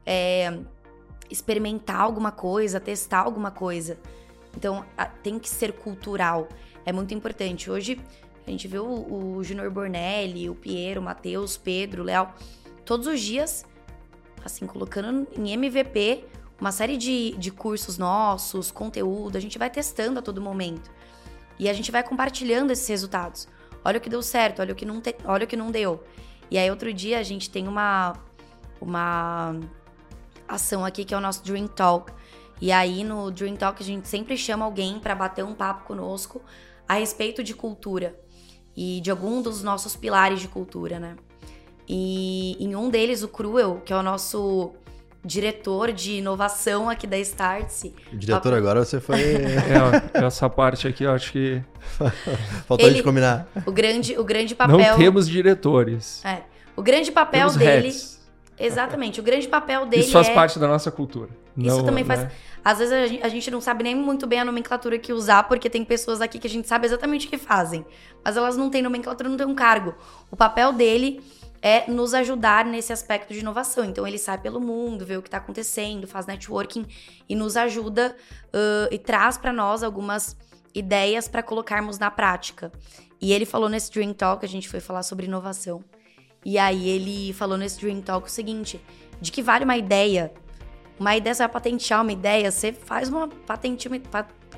é, 0.05 0.59
experimentar 1.31 2.01
alguma 2.01 2.33
coisa, 2.33 2.81
testar 2.81 3.21
alguma 3.21 3.53
coisa? 3.53 3.97
Então, 4.57 4.85
tem 5.23 5.39
que 5.39 5.49
ser 5.49 5.75
cultural. 5.75 6.49
É 6.89 6.93
muito 6.93 7.13
importante. 7.13 7.71
Hoje, 7.71 8.01
a 8.47 8.51
gente 8.51 8.67
vê 8.67 8.79
o, 8.79 8.87
o 9.37 9.45
Junior 9.45 9.71
Bornelli, 9.71 10.49
o 10.49 10.55
Piero, 10.55 11.03
o 11.03 11.05
Matheus, 11.05 11.55
Pedro, 11.55 12.01
o 12.01 12.07
Léo, 12.07 12.31
todos 12.83 13.07
os 13.07 13.21
dias, 13.21 13.63
assim, 14.43 14.67
colocando 14.67 15.29
em 15.37 15.53
MVP 15.53 16.25
uma 16.59 16.73
série 16.73 16.97
de, 16.97 17.33
de 17.33 17.51
cursos 17.51 17.99
nossos, 17.99 18.71
conteúdo, 18.71 19.37
a 19.37 19.41
gente 19.41 19.59
vai 19.59 19.69
testando 19.69 20.19
a 20.19 20.23
todo 20.23 20.41
momento. 20.41 20.91
E 21.59 21.69
a 21.69 21.75
gente 21.75 21.93
vai 21.93 22.03
compartilhando 22.03 22.71
esses 22.71 22.89
resultados. 22.89 23.47
Olha 23.85 23.99
o 23.99 24.01
que 24.01 24.09
deu 24.09 24.23
certo, 24.23 24.61
olha 24.61 24.73
o 24.73 24.75
que 24.75 24.87
não, 24.87 24.99
te, 24.99 25.15
olha 25.27 25.45
o 25.45 25.47
que 25.47 25.59
não 25.59 25.71
deu. 25.71 26.03
E 26.51 26.57
aí, 26.57 26.71
outro 26.71 26.91
dia, 26.91 27.19
a 27.19 27.23
gente 27.23 27.51
tem 27.51 27.69
uma, 27.69 28.15
uma 28.81 29.61
ação 30.49 30.87
aqui 30.87 31.05
que 31.05 31.13
é 31.13 31.19
o 31.19 31.21
nosso 31.21 31.45
Dream 31.45 31.67
Talk. 31.67 32.11
E 32.63 32.73
aí, 32.73 33.05
no 33.05 33.31
Dream 33.31 33.57
Talk, 33.57 33.83
a 33.83 33.85
gente 33.85 34.09
sempre 34.09 34.39
chama 34.39 34.65
alguém 34.65 34.99
para 34.99 35.15
bater 35.15 35.45
um 35.45 35.53
papo 35.53 35.85
conosco 35.85 36.41
a 36.89 36.95
respeito 36.95 37.43
de 37.45 37.55
cultura 37.55 38.19
e 38.77 39.01
de 39.01 39.11
algum 39.11 39.43
dos 39.43 39.63
nossos 39.63 39.95
pilares 39.95 40.41
de 40.41 40.49
cultura, 40.49 40.99
né? 40.99 41.17
E 41.89 42.57
em 42.59 42.75
um 42.75 42.89
deles, 42.89 43.23
o 43.23 43.29
Cruel, 43.29 43.83
que 43.85 43.93
é 43.93 43.97
o 43.97 44.03
nosso 44.03 44.73
diretor 45.25 45.93
de 45.93 46.13
inovação 46.13 46.89
aqui 46.89 47.07
da 47.07 47.19
Startse. 47.19 47.95
Diretor, 48.13 48.55
agora 48.55 48.85
você 48.85 49.01
foi. 49.01 49.21
é, 50.15 50.25
essa 50.25 50.49
parte 50.49 50.87
aqui 50.87 51.05
eu 51.05 51.13
acho 51.13 51.33
que. 51.33 51.63
Faltou 52.67 52.87
Ele, 52.87 52.97
de 52.97 53.03
combinar. 53.03 53.49
O 53.67 53.73
grande, 53.73 54.19
o 54.19 54.25
grande 54.25 54.55
papel. 54.55 54.79
Não 54.79 54.97
temos 54.97 55.29
diretores. 55.29 56.25
É. 56.25 56.43
O 56.77 56.83
grande 56.83 57.11
papel 57.11 57.49
temos 57.49 57.57
dele. 57.57 57.89
Heads. 57.89 58.19
Exatamente. 58.59 59.21
O 59.21 59.23
grande 59.23 59.49
papel 59.49 59.87
dele. 59.87 60.03
Isso 60.03 60.13
faz 60.13 60.29
é... 60.29 60.35
parte 60.35 60.59
da 60.59 60.67
nossa 60.67 60.91
cultura. 60.91 61.31
Isso 61.57 61.77
Não, 61.77 61.85
também 61.85 62.05
faz. 62.05 62.27
Às 62.65 62.79
vezes 62.79 62.93
a 62.93 63.07
gente, 63.07 63.23
a 63.23 63.29
gente 63.29 63.51
não 63.51 63.61
sabe 63.61 63.85
nem 63.85 63.95
muito 63.95 64.27
bem 64.27 64.41
a 64.41 64.45
nomenclatura 64.45 64.99
que 64.99 65.13
usar, 65.13 65.45
porque 65.45 65.71
tem 65.71 65.85
pessoas 65.85 66.21
aqui 66.21 66.39
que 66.39 66.47
a 66.47 66.51
gente 66.51 66.69
sabe 66.69 66.87
exatamente 66.87 67.27
o 67.27 67.31
que 67.31 67.39
fazem. 67.39 67.85
Mas 68.25 68.37
elas 68.37 68.57
não 68.57 68.69
têm 68.71 68.83
nomenclatura, 68.83 69.29
não 69.29 69.37
têm 69.37 69.47
um 69.47 69.55
cargo. 69.55 69.95
O 70.31 70.37
papel 70.37 70.73
dele 70.73 71.23
é 71.61 71.91
nos 71.91 72.15
ajudar 72.15 72.65
nesse 72.65 72.93
aspecto 72.93 73.33
de 73.33 73.41
inovação. 73.41 73.85
Então 73.85 74.07
ele 74.07 74.19
sai 74.19 74.39
pelo 74.39 74.61
mundo, 74.61 75.05
vê 75.05 75.17
o 75.17 75.23
que 75.23 75.29
está 75.29 75.39
acontecendo, 75.39 76.07
faz 76.07 76.27
networking 76.27 76.87
e 77.29 77.35
nos 77.35 77.57
ajuda 77.57 78.17
uh, 78.49 78.93
e 78.93 78.99
traz 78.99 79.37
para 79.37 79.53
nós 79.53 79.83
algumas 79.83 80.37
ideias 80.75 81.27
para 81.27 81.43
colocarmos 81.43 81.99
na 81.99 82.11
prática. 82.11 82.73
E 83.21 83.33
ele 83.33 83.45
falou 83.45 83.69
nesse 83.69 83.91
Dream 83.91 84.13
Talk, 84.13 84.45
a 84.45 84.49
gente 84.49 84.69
foi 84.69 84.81
falar 84.81 85.03
sobre 85.03 85.27
inovação. 85.27 85.83
E 86.45 86.57
aí 86.59 86.89
ele 86.89 87.33
falou 87.33 87.59
nesse 87.59 87.81
Dream 87.81 88.01
Talk 88.01 88.29
o 88.29 88.31
seguinte: 88.31 88.81
de 89.21 89.33
que 89.33 89.43
vale 89.43 89.65
uma 89.65 89.77
ideia 89.77 90.33
uma 90.99 91.17
ideia, 91.17 91.35
você 91.35 91.43
vai 91.43 91.49
patentear 91.49 92.03
uma 92.03 92.13
ideia, 92.13 92.51
você 92.51 92.73
faz 92.73 93.09
uma 93.09 93.29
patente, 93.29 93.89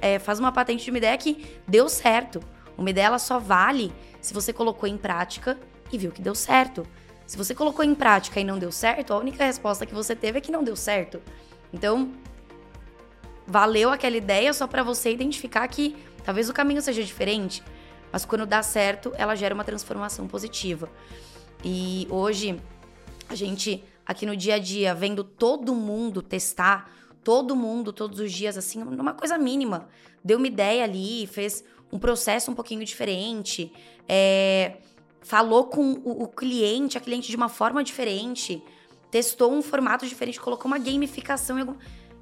é, 0.01 0.19
faz 0.19 0.39
uma 0.39 0.51
patente 0.51 0.85
de 0.85 0.91
uma 0.91 0.99
ideia 0.99 1.17
que 1.19 1.61
deu 1.69 1.89
certo. 1.89 2.41
Uma 2.77 2.91
ideia 2.91 3.07
ela 3.07 3.19
só 3.19 3.39
vale 3.39 3.93
se 4.21 4.33
você 4.33 4.53
colocou 4.53 4.89
em 4.89 4.97
prática 4.97 5.59
e 5.93 5.99
viu 5.99 6.11
que 6.11 6.23
deu 6.23 6.35
certo. 6.35 6.87
Se 7.27 7.37
você 7.37 7.55
colocou 7.55 7.85
em 7.85 7.95
prática 7.95 8.41
e 8.41 8.45
não 8.45 8.59
deu 8.59 8.73
certo, 8.73 9.13
a 9.13 9.19
única 9.19 9.45
resposta 9.45 9.85
que 9.87 9.95
você 9.95 10.17
teve 10.17 10.39
é 10.39 10.41
que 10.41 10.51
não 10.51 10.65
deu 10.65 10.75
certo. 10.75 11.21
Então, 11.73 12.13
valeu 13.47 13.91
aquela 13.91 14.17
ideia 14.17 14.53
só 14.53 14.67
para 14.67 14.83
você 14.83 15.13
identificar 15.13 15.67
que 15.69 15.97
talvez 16.25 16.49
o 16.49 16.53
caminho 16.53 16.81
seja 16.81 17.03
diferente, 17.03 17.63
mas 18.11 18.25
quando 18.25 18.47
dá 18.47 18.63
certo, 18.63 19.13
ela 19.17 19.35
gera 19.35 19.55
uma 19.55 19.65
transformação 19.65 20.27
positiva. 20.27 20.89
E 21.65 22.07
hoje 22.11 22.61
a 23.29 23.35
gente 23.35 23.85
aqui 24.11 24.27
no 24.27 24.37
dia 24.37 24.57
a 24.57 24.59
dia, 24.59 24.93
vendo 24.93 25.23
todo 25.23 25.73
mundo 25.73 26.21
testar, 26.21 26.91
todo 27.23 27.55
mundo, 27.55 27.93
todos 27.93 28.19
os 28.19 28.33
dias, 28.33 28.59
assim, 28.59 28.83
numa 28.83 29.15
coisa 29.15 29.39
mínima. 29.39 29.89
Deu 30.25 30.37
uma 30.37 30.49
ideia 30.49 30.83
ali, 30.83 31.29
fez 31.29 31.63
um 31.93 31.99
processo 31.99 32.51
um 32.51 32.55
pouquinho 32.55 32.85
diferente, 32.85 33.73
é, 34.09 34.79
falou 35.21 35.67
com 35.67 35.93
o, 36.05 36.25
o 36.25 36.27
cliente, 36.27 36.99
a 36.99 37.01
cliente 37.01 37.31
de 37.31 37.37
uma 37.37 37.49
forma 37.49 37.85
diferente, 37.85 38.61
testou 39.13 39.53
um 39.53 39.63
formato 39.63 40.05
diferente, 40.05 40.41
colocou 40.41 40.67
uma 40.67 40.79
gamificação 40.79 41.57
em 41.57 41.61
algum... 41.61 41.77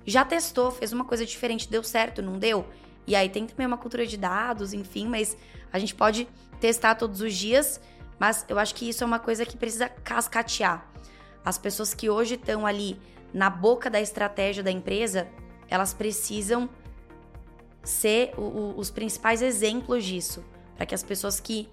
Já 0.04 0.26
testou, 0.26 0.70
fez 0.70 0.92
uma 0.92 1.06
coisa 1.06 1.24
diferente, 1.24 1.70
deu 1.70 1.82
certo, 1.82 2.20
não 2.20 2.38
deu? 2.38 2.66
E 3.06 3.16
aí 3.16 3.30
tem 3.30 3.46
também 3.46 3.66
uma 3.66 3.78
cultura 3.78 4.06
de 4.06 4.18
dados, 4.18 4.74
enfim, 4.74 5.08
mas 5.08 5.38
a 5.72 5.78
gente 5.78 5.94
pode 5.94 6.28
testar 6.60 6.96
todos 6.96 7.22
os 7.22 7.34
dias, 7.34 7.80
mas 8.18 8.44
eu 8.46 8.58
acho 8.58 8.74
que 8.74 8.86
isso 8.86 9.02
é 9.02 9.06
uma 9.06 9.18
coisa 9.18 9.46
que 9.46 9.56
precisa 9.56 9.88
cascatear. 9.88 10.86
As 11.44 11.58
pessoas 11.58 11.94
que 11.94 12.10
hoje 12.10 12.34
estão 12.34 12.66
ali 12.66 12.98
na 13.32 13.50
boca 13.50 13.90
da 13.90 14.00
estratégia 14.00 14.62
da 14.62 14.70
empresa, 14.70 15.28
elas 15.68 15.92
precisam 15.92 16.68
ser 17.82 18.32
o, 18.36 18.42
o, 18.42 18.78
os 18.78 18.90
principais 18.90 19.42
exemplos 19.42 20.04
disso, 20.04 20.44
para 20.76 20.86
que 20.86 20.94
as 20.94 21.02
pessoas 21.02 21.40
que 21.40 21.68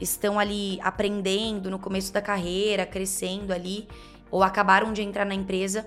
estão 0.00 0.38
ali 0.38 0.78
aprendendo 0.82 1.70
no 1.70 1.78
começo 1.78 2.12
da 2.12 2.22
carreira, 2.22 2.86
crescendo 2.86 3.52
ali, 3.52 3.88
ou 4.30 4.42
acabaram 4.42 4.92
de 4.92 5.02
entrar 5.02 5.24
na 5.24 5.34
empresa, 5.34 5.86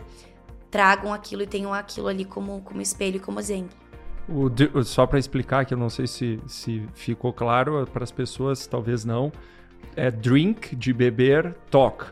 tragam 0.69 1.13
aquilo 1.13 1.43
e 1.43 1.47
tenham 1.47 1.74
aquilo 1.74 2.07
ali 2.07 2.26
como, 2.26 2.61
como 2.61 2.82
espelho 2.82 3.19
como 3.19 3.39
exemplo. 3.39 3.78
O, 4.28 4.84
só 4.84 5.05
para 5.05 5.19
explicar, 5.19 5.65
que 5.65 5.74
eu 5.74 5.78
não 5.78 5.89
sei 5.89 6.07
se, 6.07 6.39
se 6.47 6.88
ficou 6.93 7.34
claro 7.34 7.88
para 7.91 8.03
as 8.03 8.11
pessoas, 8.11 8.65
talvez 8.67 9.03
não, 9.03 9.32
é 9.95 10.09
drink 10.09 10.76
de 10.76 10.93
beber, 10.93 11.53
talk. 11.69 12.05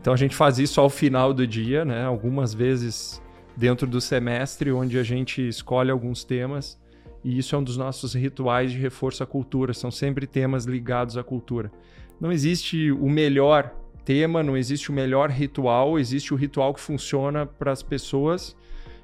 Então 0.00 0.12
a 0.12 0.16
gente 0.16 0.34
faz 0.34 0.58
isso 0.58 0.80
ao 0.80 0.88
final 0.88 1.34
do 1.34 1.46
dia, 1.46 1.84
né? 1.84 2.04
Algumas 2.04 2.54
vezes 2.54 3.20
dentro 3.56 3.86
do 3.86 4.00
semestre, 4.00 4.72
onde 4.72 4.98
a 4.98 5.02
gente 5.02 5.46
escolhe 5.46 5.90
alguns 5.90 6.24
temas. 6.24 6.78
E 7.22 7.38
isso 7.38 7.54
é 7.54 7.58
um 7.58 7.62
dos 7.62 7.76
nossos 7.76 8.14
rituais 8.14 8.72
de 8.72 8.78
reforço 8.78 9.22
à 9.22 9.26
cultura. 9.26 9.74
São 9.74 9.90
sempre 9.90 10.26
temas 10.26 10.64
ligados 10.64 11.18
à 11.18 11.22
cultura. 11.22 11.70
Não 12.18 12.32
existe 12.32 12.90
o 12.90 13.08
melhor 13.10 13.74
tema, 14.04 14.42
não 14.42 14.56
existe 14.56 14.90
o 14.90 14.92
melhor 14.92 15.30
ritual, 15.30 15.98
existe 15.98 16.32
o 16.32 16.36
ritual 16.36 16.72
que 16.72 16.80
funciona 16.80 17.44
para 17.44 17.70
as 17.70 17.82
pessoas 17.82 18.56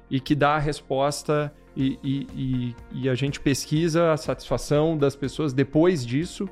e 0.09 0.19
que 0.19 0.33
dá 0.33 0.55
a 0.55 0.59
resposta 0.59 1.53
e, 1.75 1.99
e, 2.03 2.27
e, 2.33 2.75
e, 3.03 3.09
a 3.09 3.13
gente 3.13 3.39
pesquisa 3.39 4.11
a 4.11 4.17
satisfação 4.17 4.97
das 4.97 5.15
pessoas 5.15 5.53
depois 5.53 6.03
disso 6.03 6.49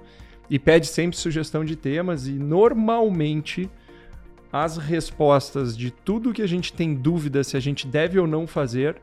e 0.49 0.59
pede 0.59 0.85
sempre 0.85 1.17
sugestão 1.17 1.65
de 1.65 1.75
temas 1.75 2.27
e 2.27 2.33
normalmente 2.33 3.69
as 4.63 4.77
respostas 4.77 5.77
de 5.77 5.91
tudo 5.91 6.31
que 6.31 6.41
a 6.41 6.47
gente 6.47 6.71
tem 6.71 6.95
dúvida 6.95 7.43
se 7.43 7.57
a 7.57 7.59
gente 7.59 7.85
deve 7.85 8.17
ou 8.17 8.25
não 8.25 8.47
fazer. 8.47 8.95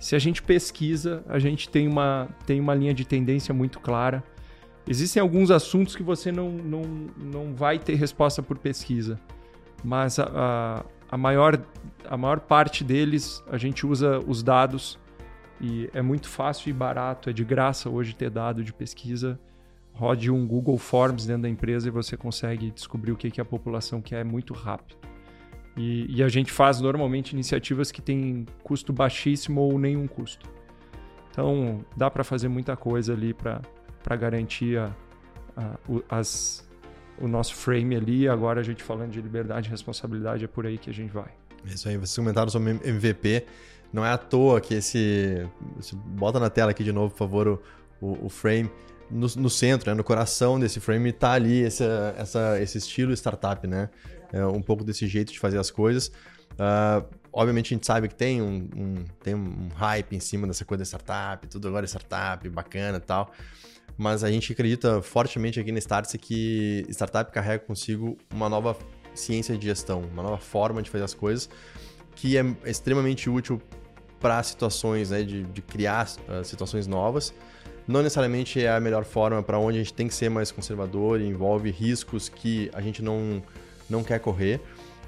Se 0.00 0.16
a 0.16 0.18
gente 0.18 0.42
pesquisa, 0.42 1.22
a 1.28 1.38
gente 1.38 1.68
tem 1.68 1.86
uma, 1.86 2.28
tem 2.46 2.58
uma 2.58 2.74
linha 2.74 2.94
de 2.94 3.04
tendência 3.04 3.52
muito 3.52 3.78
clara. 3.78 4.24
Existem 4.88 5.20
alguns 5.20 5.50
assuntos 5.50 5.94
que 5.94 6.02
você 6.02 6.32
não, 6.32 6.50
não, 6.50 6.82
não 7.14 7.54
vai 7.54 7.78
ter 7.78 7.94
resposta 7.96 8.42
por 8.42 8.56
pesquisa, 8.56 9.20
mas 9.84 10.18
a, 10.18 10.30
a, 10.34 10.84
a, 11.10 11.18
maior, 11.18 11.60
a 12.08 12.16
maior 12.16 12.40
parte 12.40 12.82
deles 12.82 13.44
a 13.50 13.58
gente 13.58 13.86
usa 13.86 14.20
os 14.26 14.42
dados 14.42 14.98
e 15.60 15.90
é 15.92 16.00
muito 16.00 16.26
fácil 16.26 16.70
e 16.70 16.72
barato, 16.72 17.28
é 17.28 17.34
de 17.34 17.44
graça 17.44 17.90
hoje 17.90 18.14
ter 18.14 18.30
dado 18.30 18.64
de 18.64 18.72
pesquisa 18.72 19.38
rode 19.96 20.30
um 20.30 20.46
Google 20.46 20.76
Forms 20.76 21.26
dentro 21.26 21.42
da 21.42 21.48
empresa 21.48 21.88
e 21.88 21.90
você 21.90 22.16
consegue 22.16 22.70
descobrir 22.70 23.12
o 23.12 23.16
que, 23.16 23.30
que 23.30 23.40
a 23.40 23.44
população 23.44 24.02
quer 24.02 24.24
muito 24.24 24.52
rápido. 24.52 24.96
E, 25.74 26.06
e 26.18 26.22
a 26.22 26.28
gente 26.28 26.52
faz 26.52 26.80
normalmente 26.80 27.32
iniciativas 27.32 27.90
que 27.90 28.02
têm 28.02 28.46
custo 28.62 28.92
baixíssimo 28.92 29.60
ou 29.60 29.78
nenhum 29.78 30.06
custo. 30.06 30.48
Então 31.30 31.84
dá 31.96 32.10
para 32.10 32.22
fazer 32.22 32.48
muita 32.48 32.76
coisa 32.76 33.14
ali 33.14 33.34
para 33.34 34.16
garantir 34.16 34.78
a, 34.78 34.94
a, 35.56 35.78
o, 35.88 36.02
as, 36.10 36.68
o 37.18 37.26
nosso 37.26 37.54
frame 37.54 37.96
ali. 37.96 38.28
Agora 38.28 38.60
a 38.60 38.62
gente 38.62 38.82
falando 38.82 39.10
de 39.10 39.20
liberdade 39.20 39.68
e 39.68 39.70
responsabilidade, 39.70 40.44
é 40.44 40.48
por 40.48 40.66
aí 40.66 40.76
que 40.76 40.90
a 40.90 40.94
gente 40.94 41.10
vai. 41.10 41.30
Isso 41.64 41.88
aí, 41.88 41.96
vocês 41.96 42.14
comentaram 42.16 42.50
sobre 42.50 42.78
MVP. 42.84 43.46
Não 43.92 44.04
é 44.04 44.10
à 44.10 44.18
toa 44.18 44.60
que 44.60 44.74
esse. 44.74 45.46
Bota 45.94 46.38
na 46.38 46.50
tela 46.50 46.70
aqui 46.70 46.84
de 46.84 46.92
novo, 46.92 47.12
por 47.12 47.18
favor, 47.18 47.48
o, 47.48 47.60
o, 48.00 48.26
o 48.26 48.28
frame 48.28 48.70
no, 49.10 49.26
no 49.36 49.50
centro, 49.50 49.90
né, 49.90 49.94
no 49.94 50.04
coração 50.04 50.58
desse 50.58 50.80
frame, 50.80 51.10
está 51.10 51.32
ali 51.32 51.64
essa, 51.64 52.14
essa, 52.18 52.60
esse 52.60 52.78
estilo 52.78 53.12
startup, 53.12 53.66
né? 53.66 53.88
É 54.32 54.44
um 54.44 54.62
pouco 54.62 54.82
desse 54.82 55.06
jeito 55.06 55.32
de 55.32 55.38
fazer 55.38 55.58
as 55.58 55.70
coisas. 55.70 56.08
Uh, 56.52 57.06
obviamente 57.32 57.72
a 57.72 57.76
gente 57.76 57.86
sabe 57.86 58.08
que 58.08 58.14
tem 58.14 58.40
um, 58.40 58.68
um, 58.74 59.04
tem 59.22 59.34
um 59.34 59.68
hype 59.74 60.16
em 60.16 60.20
cima 60.20 60.46
dessa 60.46 60.64
coisa 60.64 60.82
da 60.82 60.86
startup, 60.86 61.46
tudo 61.46 61.68
agora 61.68 61.84
é 61.84 61.88
startup, 61.88 62.48
bacana 62.48 62.98
e 62.98 63.00
tal. 63.00 63.30
mas 63.96 64.24
a 64.24 64.30
gente 64.30 64.52
acredita 64.52 65.02
fortemente 65.02 65.60
aqui 65.60 65.70
na 65.70 65.78
Startse 65.78 66.18
que 66.18 66.86
startup 66.88 67.30
carrega 67.30 67.62
consigo 67.64 68.16
uma 68.32 68.48
nova 68.48 68.76
ciência 69.14 69.56
de 69.56 69.66
gestão, 69.66 70.00
uma 70.12 70.22
nova 70.22 70.38
forma 70.38 70.82
de 70.82 70.90
fazer 70.90 71.04
as 71.04 71.14
coisas 71.14 71.48
que 72.16 72.36
é 72.36 72.44
extremamente 72.64 73.28
útil 73.28 73.60
para 74.18 74.42
situações, 74.42 75.10
né, 75.10 75.22
de, 75.22 75.44
de 75.44 75.62
criar 75.62 76.08
uh, 76.28 76.42
situações 76.42 76.86
novas. 76.86 77.32
Não 77.86 78.02
necessariamente 78.02 78.62
é 78.62 78.70
a 78.70 78.80
melhor 78.80 79.04
forma 79.04 79.42
para 79.42 79.58
onde 79.58 79.78
a 79.78 79.82
gente 79.82 79.94
tem 79.94 80.08
que 80.08 80.14
ser 80.14 80.28
mais 80.28 80.50
conservador 80.50 81.20
e 81.20 81.26
envolve 81.26 81.70
riscos 81.70 82.28
que 82.28 82.68
a 82.72 82.80
gente 82.80 83.02
não, 83.02 83.42
não 83.88 84.02
quer 84.02 84.18
correr, 84.18 84.60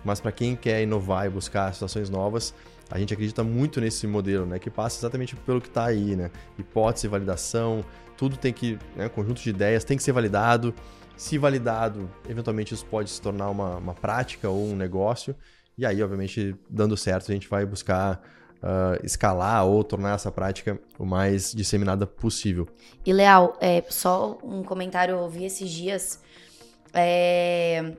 mas 0.05 0.21
para 0.21 0.31
quem 0.31 0.55
quer 0.55 0.83
inovar 0.83 1.27
e 1.27 1.29
buscar 1.29 1.73
situações 1.73 2.09
novas, 2.09 2.55
a 2.91 2.99
gente 2.99 3.13
acredita 3.13 3.43
muito 3.43 3.81
nesse 3.81 4.07
modelo, 4.07 4.47
né, 4.47 4.59
que 4.59 4.71
passa 4.71 5.01
exatamente 5.01 5.35
pelo 5.37 5.61
que 5.61 5.69
está 5.69 5.87
aí, 5.87 6.15
né, 6.15 6.31
hipótese, 6.59 7.09
validação, 7.09 7.85
tudo 8.17 8.37
tem 8.37 8.53
que, 8.53 8.79
né, 8.97 9.09
conjunto 9.09 9.43
de 9.43 9.51
ideias 9.51 9.85
tem 9.85 9.97
que 9.97 10.03
ser 10.03 10.13
validado. 10.13 10.75
Se 11.17 11.37
validado, 11.37 12.09
eventualmente 12.29 12.75
isso 12.75 12.87
pode 12.87 13.11
se 13.11 13.21
tornar 13.21 13.51
uma, 13.51 13.77
uma 13.77 13.95
prática 13.95 14.49
ou 14.49 14.69
um 14.69 14.77
negócio. 14.77 15.35
E 15.77 15.85
aí, 15.85 16.01
obviamente, 16.03 16.55
dando 16.71 16.97
certo, 16.97 17.31
a 17.31 17.35
gente 17.35 17.49
vai 17.49 17.67
buscar 17.67 18.21
uh, 18.63 19.05
escalar 19.05 19.65
ou 19.67 19.83
tornar 19.85 20.15
essa 20.15 20.31
prática 20.31 20.81
o 20.99 21.05
mais 21.05 21.53
disseminada 21.53 22.07
possível. 22.07 22.69
E, 23.05 23.13
Leal, 23.13 23.57
é, 23.61 23.83
só 23.89 24.39
um 24.43 24.63
comentário 24.63 25.13
eu 25.13 25.19
ouvi 25.19 25.45
esses 25.45 25.71
dias. 25.71 26.21
É... 26.93 27.93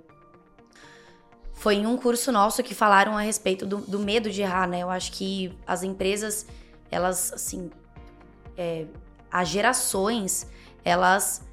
Foi 1.53 1.75
em 1.75 1.85
um 1.85 1.97
curso 1.97 2.31
nosso 2.31 2.63
que 2.63 2.73
falaram 2.73 3.17
a 3.17 3.21
respeito 3.21 3.65
do, 3.65 3.77
do, 3.77 3.99
medo 3.99 4.31
de 4.31 4.41
errar, 4.41 4.65
né? 4.67 4.81
Eu 4.81 4.89
acho 4.89 5.11
que 5.11 5.53
as 5.67 5.83
empresas, 5.83 6.45
elas, 6.89 7.33
assim, 7.33 7.69
é, 8.57 8.85
há 9.29 9.43
gerações, 9.43 10.47
elas 10.85 11.45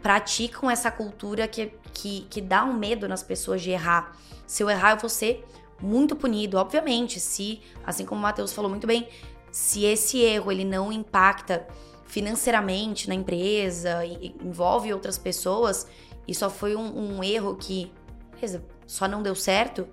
praticam 0.00 0.70
essa 0.70 0.92
cultura 0.92 1.48
que, 1.48 1.72
que, 1.92 2.20
que 2.30 2.40
dá 2.40 2.62
um 2.62 2.72
medo 2.72 3.08
nas 3.08 3.24
pessoas 3.24 3.60
de 3.60 3.70
errar. 3.70 4.16
Se 4.46 4.62
eu 4.62 4.70
errar, 4.70 4.92
eu 4.92 4.98
vou 4.98 5.10
ser 5.10 5.44
muito 5.80 6.16
punido. 6.16 6.56
Obviamente, 6.56 7.20
se, 7.20 7.60
assim 7.84 8.04
como 8.04 8.20
o 8.20 8.22
Matheus 8.22 8.52
falou 8.52 8.70
muito 8.70 8.86
bem, 8.86 9.08
se 9.50 9.84
esse 9.84 10.18
erro 10.20 10.52
ele 10.52 10.64
não 10.64 10.92
impacta 10.92 11.66
financeiramente 12.06 13.06
na 13.06 13.14
empresa 13.14 14.04
envolve 14.42 14.92
outras 14.94 15.18
pessoas 15.18 15.86
e 16.26 16.34
só 16.34 16.48
foi 16.48 16.74
um, 16.74 17.16
um 17.18 17.22
erro 17.24 17.54
que 17.54 17.92
beleza, 18.32 18.64
só 18.86 19.06
não 19.06 19.22
deu 19.22 19.34
certo, 19.34 19.86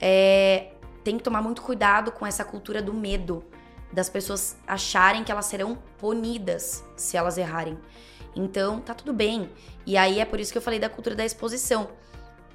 é, 0.00 0.72
tem 1.04 1.16
que 1.16 1.22
tomar 1.22 1.42
muito 1.42 1.62
cuidado 1.62 2.10
com 2.10 2.26
essa 2.26 2.44
cultura 2.44 2.82
do 2.82 2.92
medo 2.92 3.44
das 3.92 4.08
pessoas 4.08 4.56
acharem 4.66 5.24
que 5.24 5.32
elas 5.32 5.46
serão 5.46 5.78
punidas 5.98 6.84
se 6.96 7.16
elas 7.16 7.38
errarem. 7.38 7.78
Então, 8.34 8.80
tá 8.80 8.94
tudo 8.94 9.12
bem. 9.12 9.50
E 9.86 9.96
aí 9.96 10.20
é 10.20 10.24
por 10.24 10.38
isso 10.38 10.52
que 10.52 10.58
eu 10.58 10.62
falei 10.62 10.78
da 10.78 10.88
cultura 10.88 11.16
da 11.16 11.24
exposição. 11.24 11.88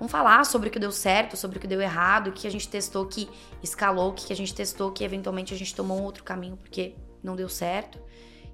Vamos 0.03 0.11
falar 0.11 0.45
sobre 0.45 0.67
o 0.67 0.71
que 0.71 0.79
deu 0.79 0.91
certo, 0.91 1.37
sobre 1.37 1.57
o 1.57 1.61
que 1.61 1.65
deu 1.65 1.79
errado, 1.79 2.27
o 2.27 2.33
que 2.33 2.45
a 2.45 2.51
gente 2.51 2.67
testou 2.67 3.05
que 3.05 3.29
escalou, 3.63 4.09
o 4.09 4.13
que 4.13 4.33
a 4.33 4.35
gente 4.35 4.53
testou 4.53 4.91
que 4.91 5.01
eventualmente 5.01 5.53
a 5.53 5.57
gente 5.57 5.73
tomou 5.73 5.97
um 5.97 6.03
outro 6.03 6.25
caminho 6.25 6.57
porque 6.57 6.97
não 7.23 7.37
deu 7.37 7.47
certo. 7.47 8.01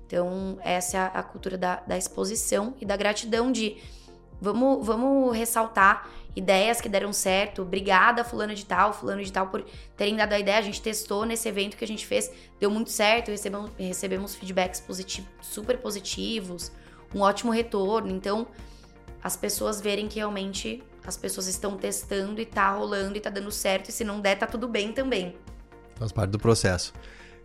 Então, 0.05 0.59
essa 0.61 0.95
é 0.95 1.11
a, 1.11 1.23
cultura 1.23 1.57
da, 1.57 1.77
da 1.77 1.97
exposição 1.97 2.75
e 2.79 2.85
da 2.85 2.95
gratidão 2.95 3.51
de 3.51 3.77
vamos, 4.39 4.85
vamos 4.85 5.35
ressaltar 5.35 6.07
ideias 6.35 6.79
que 6.79 6.87
deram 6.87 7.11
certo. 7.11 7.63
Obrigada, 7.63 8.23
fulano 8.23 8.53
de 8.53 8.63
tal, 8.63 8.93
fulano 8.93 9.23
de 9.23 9.33
tal, 9.33 9.47
por 9.47 9.65
terem 9.97 10.15
dado 10.15 10.33
a 10.33 10.39
ideia. 10.39 10.59
A 10.59 10.61
gente 10.61 10.79
testou 10.79 11.25
nesse 11.25 11.49
evento 11.49 11.77
que 11.77 11.83
a 11.83 11.87
gente 11.87 12.05
fez, 12.05 12.31
deu 12.59 12.69
muito 12.69 12.91
certo, 12.91 13.31
recebemos, 13.31 13.71
recebemos 13.75 14.35
feedbacks 14.35 14.81
positivos, 14.81 15.31
super 15.41 15.79
positivos, 15.79 16.71
um 17.11 17.21
ótimo 17.21 17.51
retorno. 17.51 18.11
Então, 18.11 18.45
as 19.23 19.35
pessoas 19.35 19.81
verem 19.81 20.07
que 20.07 20.17
realmente 20.17 20.83
as 21.09 21.17
pessoas 21.17 21.47
estão 21.47 21.75
testando 21.75 22.39
e 22.39 22.45
tá 22.45 22.71
rolando 22.71 23.17
e 23.17 23.19
tá 23.19 23.29
dando 23.29 23.51
certo, 23.51 23.89
e 23.89 23.91
se 23.91 24.03
não 24.03 24.21
der, 24.21 24.37
tá 24.37 24.47
tudo 24.47 24.67
bem 24.67 24.93
também. 24.93 25.35
Faz 25.95 26.11
parte 26.11 26.31
do 26.31 26.39
processo. 26.39 26.93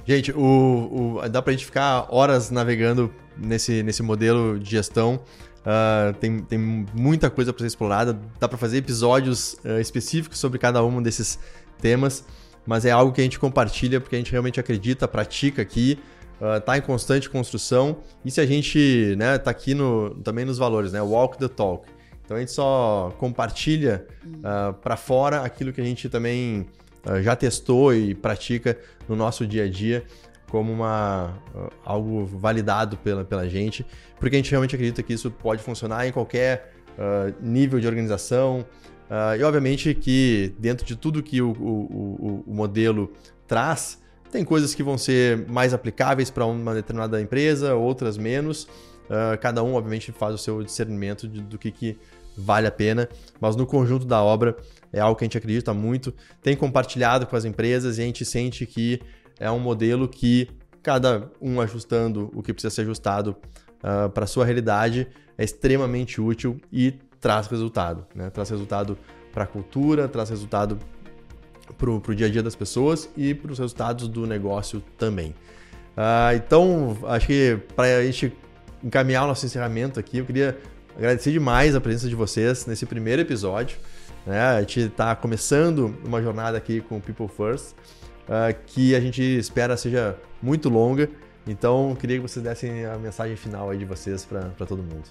Gente, 0.06 0.32
o, 0.32 1.16
o, 1.22 1.28
dá 1.28 1.40
pra 1.40 1.52
gente 1.52 1.64
ficar 1.64 2.06
horas 2.10 2.50
navegando 2.50 3.12
nesse, 3.36 3.82
nesse 3.82 4.02
modelo 4.02 4.58
de 4.60 4.70
gestão. 4.70 5.20
Uh, 5.60 6.12
tem, 6.20 6.40
tem 6.40 6.58
muita 6.58 7.30
coisa 7.30 7.52
para 7.52 7.60
ser 7.60 7.68
explorada. 7.68 8.18
Dá 8.38 8.46
para 8.46 8.58
fazer 8.58 8.76
episódios 8.76 9.54
uh, 9.64 9.80
específicos 9.80 10.38
sobre 10.38 10.58
cada 10.58 10.84
um 10.84 11.02
desses 11.02 11.38
temas, 11.80 12.24
mas 12.66 12.84
é 12.84 12.90
algo 12.90 13.12
que 13.12 13.20
a 13.22 13.24
gente 13.24 13.38
compartilha 13.38 13.98
porque 13.98 14.14
a 14.14 14.18
gente 14.18 14.30
realmente 14.30 14.60
acredita, 14.60 15.08
pratica 15.08 15.62
aqui, 15.62 15.98
uh, 16.38 16.60
tá 16.60 16.76
em 16.76 16.82
constante 16.82 17.30
construção. 17.30 17.96
E 18.22 18.30
se 18.30 18.42
a 18.42 18.46
gente 18.46 19.14
né, 19.16 19.38
tá 19.38 19.50
aqui 19.50 19.72
no, 19.72 20.14
também 20.16 20.44
nos 20.44 20.58
valores, 20.58 20.92
né? 20.92 21.00
Walk 21.00 21.38
the 21.38 21.48
talk. 21.48 21.88
Então 22.24 22.36
a 22.36 22.40
gente 22.40 22.52
só 22.52 23.14
compartilha 23.18 24.06
uh, 24.24 24.72
para 24.74 24.96
fora 24.96 25.42
aquilo 25.42 25.72
que 25.72 25.80
a 25.80 25.84
gente 25.84 26.08
também 26.08 26.66
uh, 27.06 27.22
já 27.22 27.36
testou 27.36 27.94
e 27.94 28.14
pratica 28.14 28.78
no 29.08 29.14
nosso 29.14 29.46
dia 29.46 29.64
a 29.64 29.68
dia 29.68 30.04
como 30.48 30.72
uma, 30.72 31.34
uh, 31.54 31.70
algo 31.84 32.24
validado 32.24 32.96
pela, 32.96 33.24
pela 33.24 33.48
gente, 33.48 33.84
porque 34.18 34.36
a 34.36 34.38
gente 34.38 34.50
realmente 34.50 34.74
acredita 34.74 35.02
que 35.02 35.12
isso 35.12 35.30
pode 35.30 35.62
funcionar 35.62 36.06
em 36.06 36.12
qualquer 36.12 36.72
nível 37.40 37.80
de 37.80 37.88
organização. 37.88 38.64
e 39.36 39.42
obviamente 39.42 39.92
que 39.96 40.54
dentro 40.60 40.86
de 40.86 40.94
tudo 40.94 41.24
que 41.24 41.42
o, 41.42 41.50
o, 41.50 42.44
o, 42.46 42.54
modelo 42.54 43.12
traz, 43.48 44.00
tem 44.30 44.44
coisas 44.44 44.76
que 44.76 44.80
vão 44.80 44.96
ser 44.96 45.44
mais 45.48 45.74
aplicáveis 45.74 46.30
para 46.30 46.46
uma 46.46 46.72
determinada 46.72 47.20
empresa, 47.20 47.74
outras 47.74 48.16
menos. 48.16 48.68
Uh, 49.04 49.36
cada 49.38 49.62
um, 49.62 49.74
obviamente, 49.74 50.12
faz 50.12 50.34
o 50.34 50.38
seu 50.38 50.62
discernimento 50.62 51.28
de, 51.28 51.42
do 51.42 51.58
que, 51.58 51.70
que 51.70 51.98
vale 52.36 52.66
a 52.66 52.70
pena, 52.70 53.08
mas 53.40 53.56
no 53.56 53.66
conjunto 53.66 54.04
da 54.04 54.22
obra 54.22 54.56
é 54.92 55.00
algo 55.00 55.16
que 55.16 55.24
a 55.24 55.26
gente 55.26 55.38
acredita 55.38 55.74
muito, 55.74 56.14
tem 56.42 56.56
compartilhado 56.56 57.26
com 57.26 57.36
as 57.36 57.44
empresas 57.44 57.98
e 57.98 58.02
a 58.02 58.04
gente 58.04 58.24
sente 58.24 58.66
que 58.66 59.00
é 59.38 59.50
um 59.50 59.58
modelo 59.58 60.08
que 60.08 60.48
cada 60.82 61.30
um 61.40 61.60
ajustando 61.60 62.30
o 62.34 62.42
que 62.42 62.52
precisa 62.52 62.72
ser 62.72 62.82
ajustado 62.82 63.30
uh, 63.30 63.36
ah, 63.82 64.08
para 64.08 64.24
a 64.24 64.26
sua 64.26 64.44
realidade 64.44 65.08
é 65.36 65.42
extremamente 65.42 66.20
útil 66.20 66.60
e 66.70 66.92
traz 67.20 67.46
resultado. 67.46 68.06
Né? 68.14 68.30
Traz 68.30 68.50
resultado 68.50 68.96
para 69.32 69.44
a 69.44 69.46
cultura, 69.46 70.06
traz 70.06 70.28
resultado 70.28 70.78
para 71.78 71.90
o 71.90 72.14
dia 72.14 72.26
a 72.26 72.30
dia 72.30 72.42
das 72.42 72.54
pessoas 72.54 73.08
e 73.16 73.34
para 73.34 73.50
os 73.50 73.58
resultados 73.58 74.06
do 74.06 74.26
negócio 74.26 74.82
também. 74.98 75.30
Uh, 75.96 76.36
então, 76.36 76.96
acho 77.04 77.26
que 77.26 77.58
para 77.74 77.96
a 77.96 78.04
gente 78.04 78.32
encaminhar 78.82 79.24
o 79.24 79.28
nosso 79.28 79.46
encerramento 79.46 79.98
aqui, 79.98 80.18
eu 80.18 80.26
queria 80.26 80.58
agradecer 80.96 81.32
demais 81.32 81.74
a 81.74 81.80
presença 81.80 82.08
de 82.08 82.14
vocês 82.14 82.66
nesse 82.66 82.86
primeiro 82.86 83.22
episódio. 83.22 83.78
Né? 84.26 84.40
A 84.40 84.60
gente 84.60 84.80
está 84.80 85.14
começando 85.14 85.96
uma 86.04 86.22
jornada 86.22 86.56
aqui 86.56 86.80
com 86.80 87.00
People 87.00 87.28
First, 87.28 87.72
uh, 87.72 88.54
que 88.66 88.94
a 88.94 89.00
gente 89.00 89.22
espera 89.22 89.76
seja 89.76 90.16
muito 90.42 90.68
longa. 90.68 91.10
Então, 91.46 91.94
queria 91.98 92.16
que 92.16 92.22
vocês 92.22 92.42
dessem 92.42 92.86
a 92.86 92.96
mensagem 92.96 93.36
final 93.36 93.68
aí 93.68 93.78
de 93.78 93.84
vocês 93.84 94.24
para 94.24 94.66
todo 94.66 94.82
mundo. 94.82 95.04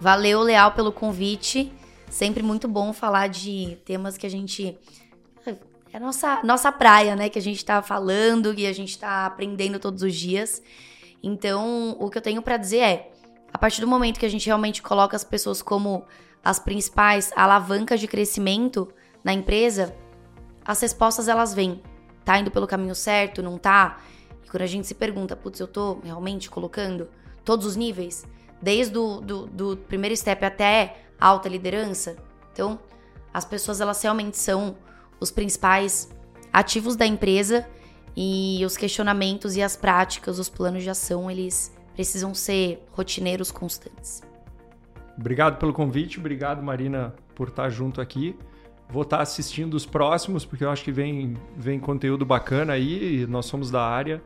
Valeu, 0.00 0.42
Leal, 0.42 0.72
pelo 0.72 0.90
convite. 0.90 1.72
Sempre 2.10 2.42
muito 2.42 2.66
bom 2.66 2.92
falar 2.92 3.28
de 3.28 3.78
temas 3.84 4.16
que 4.16 4.26
a 4.26 4.30
gente. 4.30 4.76
É 5.92 5.98
nossa, 5.98 6.42
nossa 6.42 6.70
praia, 6.72 7.14
né? 7.16 7.28
Que 7.28 7.38
a 7.38 7.42
gente 7.42 7.58
está 7.58 7.80
falando 7.80 8.52
e 8.58 8.66
a 8.66 8.72
gente 8.72 8.90
está 8.90 9.26
aprendendo 9.26 9.78
todos 9.78 10.02
os 10.02 10.14
dias. 10.14 10.62
Então, 11.22 11.96
o 11.98 12.10
que 12.10 12.18
eu 12.18 12.22
tenho 12.22 12.42
para 12.42 12.56
dizer 12.56 12.78
é: 12.78 13.10
a 13.52 13.58
partir 13.58 13.80
do 13.80 13.86
momento 13.86 14.18
que 14.18 14.26
a 14.26 14.30
gente 14.30 14.46
realmente 14.46 14.82
coloca 14.82 15.16
as 15.16 15.24
pessoas 15.24 15.62
como 15.62 16.04
as 16.44 16.58
principais 16.58 17.32
alavancas 17.34 18.00
de 18.00 18.06
crescimento 18.06 18.88
na 19.24 19.32
empresa, 19.32 19.94
as 20.64 20.80
respostas 20.80 21.28
elas 21.28 21.54
vêm. 21.54 21.82
Tá 22.24 22.38
indo 22.38 22.50
pelo 22.50 22.66
caminho 22.66 22.94
certo? 22.94 23.42
Não 23.42 23.58
tá? 23.58 23.98
E 24.44 24.50
quando 24.50 24.62
a 24.62 24.66
gente 24.66 24.86
se 24.86 24.94
pergunta, 24.94 25.34
putz, 25.34 25.60
eu 25.60 25.66
tô 25.66 25.98
realmente 26.02 26.50
colocando 26.50 27.08
todos 27.44 27.66
os 27.66 27.76
níveis, 27.76 28.26
desde 28.60 28.98
o 28.98 29.20
do, 29.20 29.46
do 29.46 29.76
primeiro 29.76 30.16
step 30.16 30.44
até 30.44 31.02
alta 31.18 31.48
liderança. 31.48 32.16
Então, 32.52 32.78
as 33.32 33.44
pessoas 33.44 33.80
elas 33.80 34.02
realmente 34.02 34.36
são 34.36 34.76
os 35.18 35.30
principais 35.30 36.10
ativos 36.52 36.96
da 36.96 37.06
empresa 37.06 37.66
e 38.16 38.62
os 38.64 38.76
questionamentos 38.76 39.56
e 39.56 39.62
as 39.62 39.76
práticas, 39.76 40.38
os 40.38 40.48
planos 40.48 40.82
de 40.82 40.90
ação, 40.90 41.30
eles 41.30 41.72
precisam 41.98 42.32
ser 42.32 42.86
rotineiros 42.92 43.50
constantes. 43.50 44.22
Obrigado 45.18 45.58
pelo 45.58 45.72
convite, 45.72 46.20
obrigado 46.20 46.62
Marina 46.62 47.12
por 47.34 47.48
estar 47.48 47.68
junto 47.70 48.00
aqui. 48.00 48.36
Vou 48.88 49.02
estar 49.02 49.20
assistindo 49.20 49.74
os 49.74 49.84
próximos, 49.84 50.44
porque 50.44 50.64
eu 50.64 50.70
acho 50.70 50.84
que 50.84 50.92
vem, 50.92 51.36
vem 51.56 51.80
conteúdo 51.80 52.24
bacana 52.24 52.74
aí, 52.74 53.26
nós 53.26 53.46
somos 53.46 53.68
da 53.68 53.82
área 53.82 54.22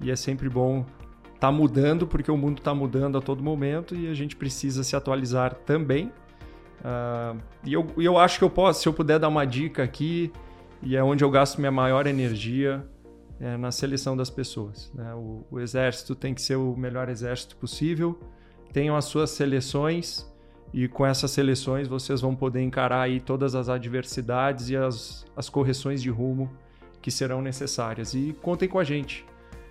e 0.00 0.10
é 0.10 0.16
sempre 0.16 0.48
bom 0.48 0.86
estar 1.34 1.48
tá 1.48 1.52
mudando, 1.52 2.06
porque 2.06 2.30
o 2.30 2.38
mundo 2.38 2.56
está 2.56 2.74
mudando 2.74 3.18
a 3.18 3.20
todo 3.20 3.42
momento 3.42 3.94
e 3.94 4.08
a 4.08 4.14
gente 4.14 4.34
precisa 4.34 4.82
se 4.82 4.96
atualizar 4.96 5.52
também. 5.52 6.10
Uh, 6.80 7.38
e 7.66 7.74
eu, 7.74 7.86
eu 7.98 8.16
acho 8.16 8.38
que 8.38 8.44
eu 8.44 8.50
posso, 8.50 8.80
se 8.80 8.88
eu 8.88 8.94
puder 8.94 9.18
dar 9.18 9.28
uma 9.28 9.44
dica 9.44 9.82
aqui, 9.82 10.32
e 10.82 10.96
é 10.96 11.04
onde 11.04 11.22
eu 11.22 11.30
gasto 11.30 11.58
minha 11.58 11.70
maior 11.70 12.06
energia, 12.06 12.82
é, 13.40 13.56
na 13.56 13.72
seleção 13.72 14.16
das 14.16 14.28
pessoas. 14.28 14.92
Né? 14.94 15.14
O, 15.14 15.44
o, 15.50 15.60
exército 15.60 16.14
tem 16.14 16.34
que 16.34 16.42
ser 16.42 16.56
o 16.56 16.76
melhor 16.76 17.08
exército 17.08 17.56
possível, 17.56 18.20
tenham 18.72 18.94
as 18.94 19.06
suas 19.06 19.30
seleções 19.30 20.30
e 20.72 20.86
com 20.86 21.04
essas 21.04 21.30
seleções 21.30 21.88
vocês 21.88 22.20
vão 22.20 22.36
poder 22.36 22.60
encarar 22.60 23.02
aí 23.02 23.18
todas 23.18 23.54
as 23.54 23.68
adversidades 23.68 24.68
e 24.68 24.76
as, 24.76 25.26
as 25.34 25.48
correções 25.48 26.02
de 26.02 26.10
rumo 26.10 26.50
que 27.02 27.10
serão 27.10 27.40
necessárias. 27.40 28.14
E 28.14 28.36
contem 28.42 28.68
com 28.68 28.78
a 28.78 28.84
gente. 28.84 29.24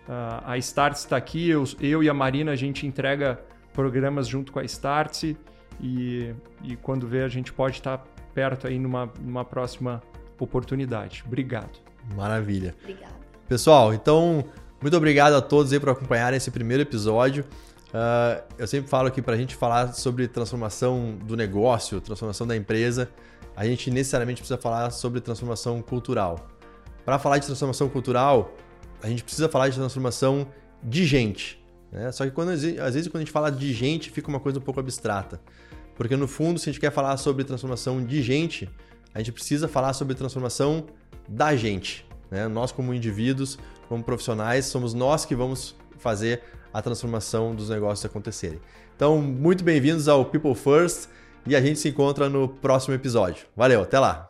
Uh, 0.08 0.44
a 0.44 0.58
Starts 0.58 1.02
está 1.02 1.16
aqui, 1.16 1.50
eu, 1.50 1.64
eu 1.80 2.04
e 2.04 2.10
a 2.10 2.14
Marina 2.14 2.52
a 2.52 2.56
gente 2.56 2.86
entrega 2.88 3.40
programas 3.72 4.28
junto 4.28 4.52
com 4.52 4.60
a 4.60 4.64
Starts 4.64 5.36
e, 5.80 6.34
e 6.64 6.76
quando 6.78 7.08
vê 7.08 7.22
a 7.22 7.28
gente 7.28 7.54
pode 7.54 7.76
estar 7.76 8.00
perto 8.34 8.68
aí 8.68 8.80
numa, 8.80 9.12
numa 9.22 9.46
próxima 9.46 10.02
oportunidade. 10.40 11.24
Obrigado. 11.26 11.80
Maravilha. 12.16 12.76
Obrigada. 12.82 13.29
Pessoal, 13.50 13.96
então, 13.96 14.46
muito 14.80 14.96
obrigado 14.96 15.34
a 15.34 15.42
todos 15.42 15.74
aí 15.74 15.80
por 15.80 15.90
acompanhar 15.90 16.32
esse 16.36 16.52
primeiro 16.52 16.84
episódio. 16.84 17.44
Uh, 17.88 18.44
eu 18.60 18.68
sempre 18.68 18.88
falo 18.88 19.10
que 19.10 19.24
para 19.24 19.34
a 19.34 19.38
gente 19.38 19.56
falar 19.56 19.92
sobre 19.94 20.28
transformação 20.28 21.18
do 21.24 21.36
negócio, 21.36 22.00
transformação 22.00 22.46
da 22.46 22.56
empresa, 22.56 23.10
a 23.56 23.66
gente 23.66 23.90
necessariamente 23.90 24.40
precisa 24.40 24.62
falar 24.62 24.92
sobre 24.92 25.20
transformação 25.20 25.82
cultural. 25.82 26.48
Para 27.04 27.18
falar 27.18 27.40
de 27.40 27.48
transformação 27.48 27.90
cultural, 27.90 28.54
a 29.02 29.10
gente 29.10 29.24
precisa 29.24 29.50
falar 29.50 29.70
de 29.70 29.78
transformação 29.78 30.48
de 30.84 31.08
gente. 31.08 31.60
Né? 31.92 32.12
Só 32.12 32.26
que 32.26 32.32
quando, 32.32 32.50
às 32.50 32.62
vezes 32.62 33.08
quando 33.08 33.16
a 33.16 33.26
gente 33.26 33.32
fala 33.32 33.52
de 33.52 33.74
gente, 33.74 34.12
fica 34.12 34.28
uma 34.28 34.40
coisa 34.40 34.60
um 34.60 34.62
pouco 34.62 34.80
abstrata. 34.80 35.42
Porque 35.96 36.16
no 36.16 36.28
fundo, 36.28 36.60
se 36.60 36.70
a 36.70 36.72
gente 36.72 36.80
quer 36.80 36.92
falar 36.92 37.18
sobre 37.18 37.44
transformação 37.44 38.06
de 38.06 38.22
gente, 38.22 38.70
a 39.12 39.18
gente 39.18 39.32
precisa 39.32 39.68
falar 39.68 39.94
sobre 39.94 40.14
transformação 40.14 40.86
da 41.28 41.56
gente. 41.56 42.08
Né? 42.30 42.48
Nós, 42.48 42.72
como 42.72 42.94
indivíduos, 42.94 43.58
como 43.88 44.04
profissionais, 44.04 44.66
somos 44.66 44.94
nós 44.94 45.26
que 45.26 45.36
vamos 45.36 45.76
fazer 45.98 46.42
a 46.74 46.82
transformação 46.82 47.56
dos 47.56 47.70
negócios 47.70 48.06
acontecerem. 48.06 48.60
Então, 48.96 49.22
muito 49.22 49.64
bem-vindos 49.64 50.08
ao 50.08 50.26
People 50.26 50.56
First 50.56 51.10
e 51.46 51.56
a 51.56 51.62
gente 51.62 51.80
se 51.80 51.90
encontra 51.90 52.30
no 52.30 52.48
próximo 52.48 52.94
episódio. 52.94 53.46
Valeu, 53.56 53.82
até 53.82 54.00
lá! 54.00 54.30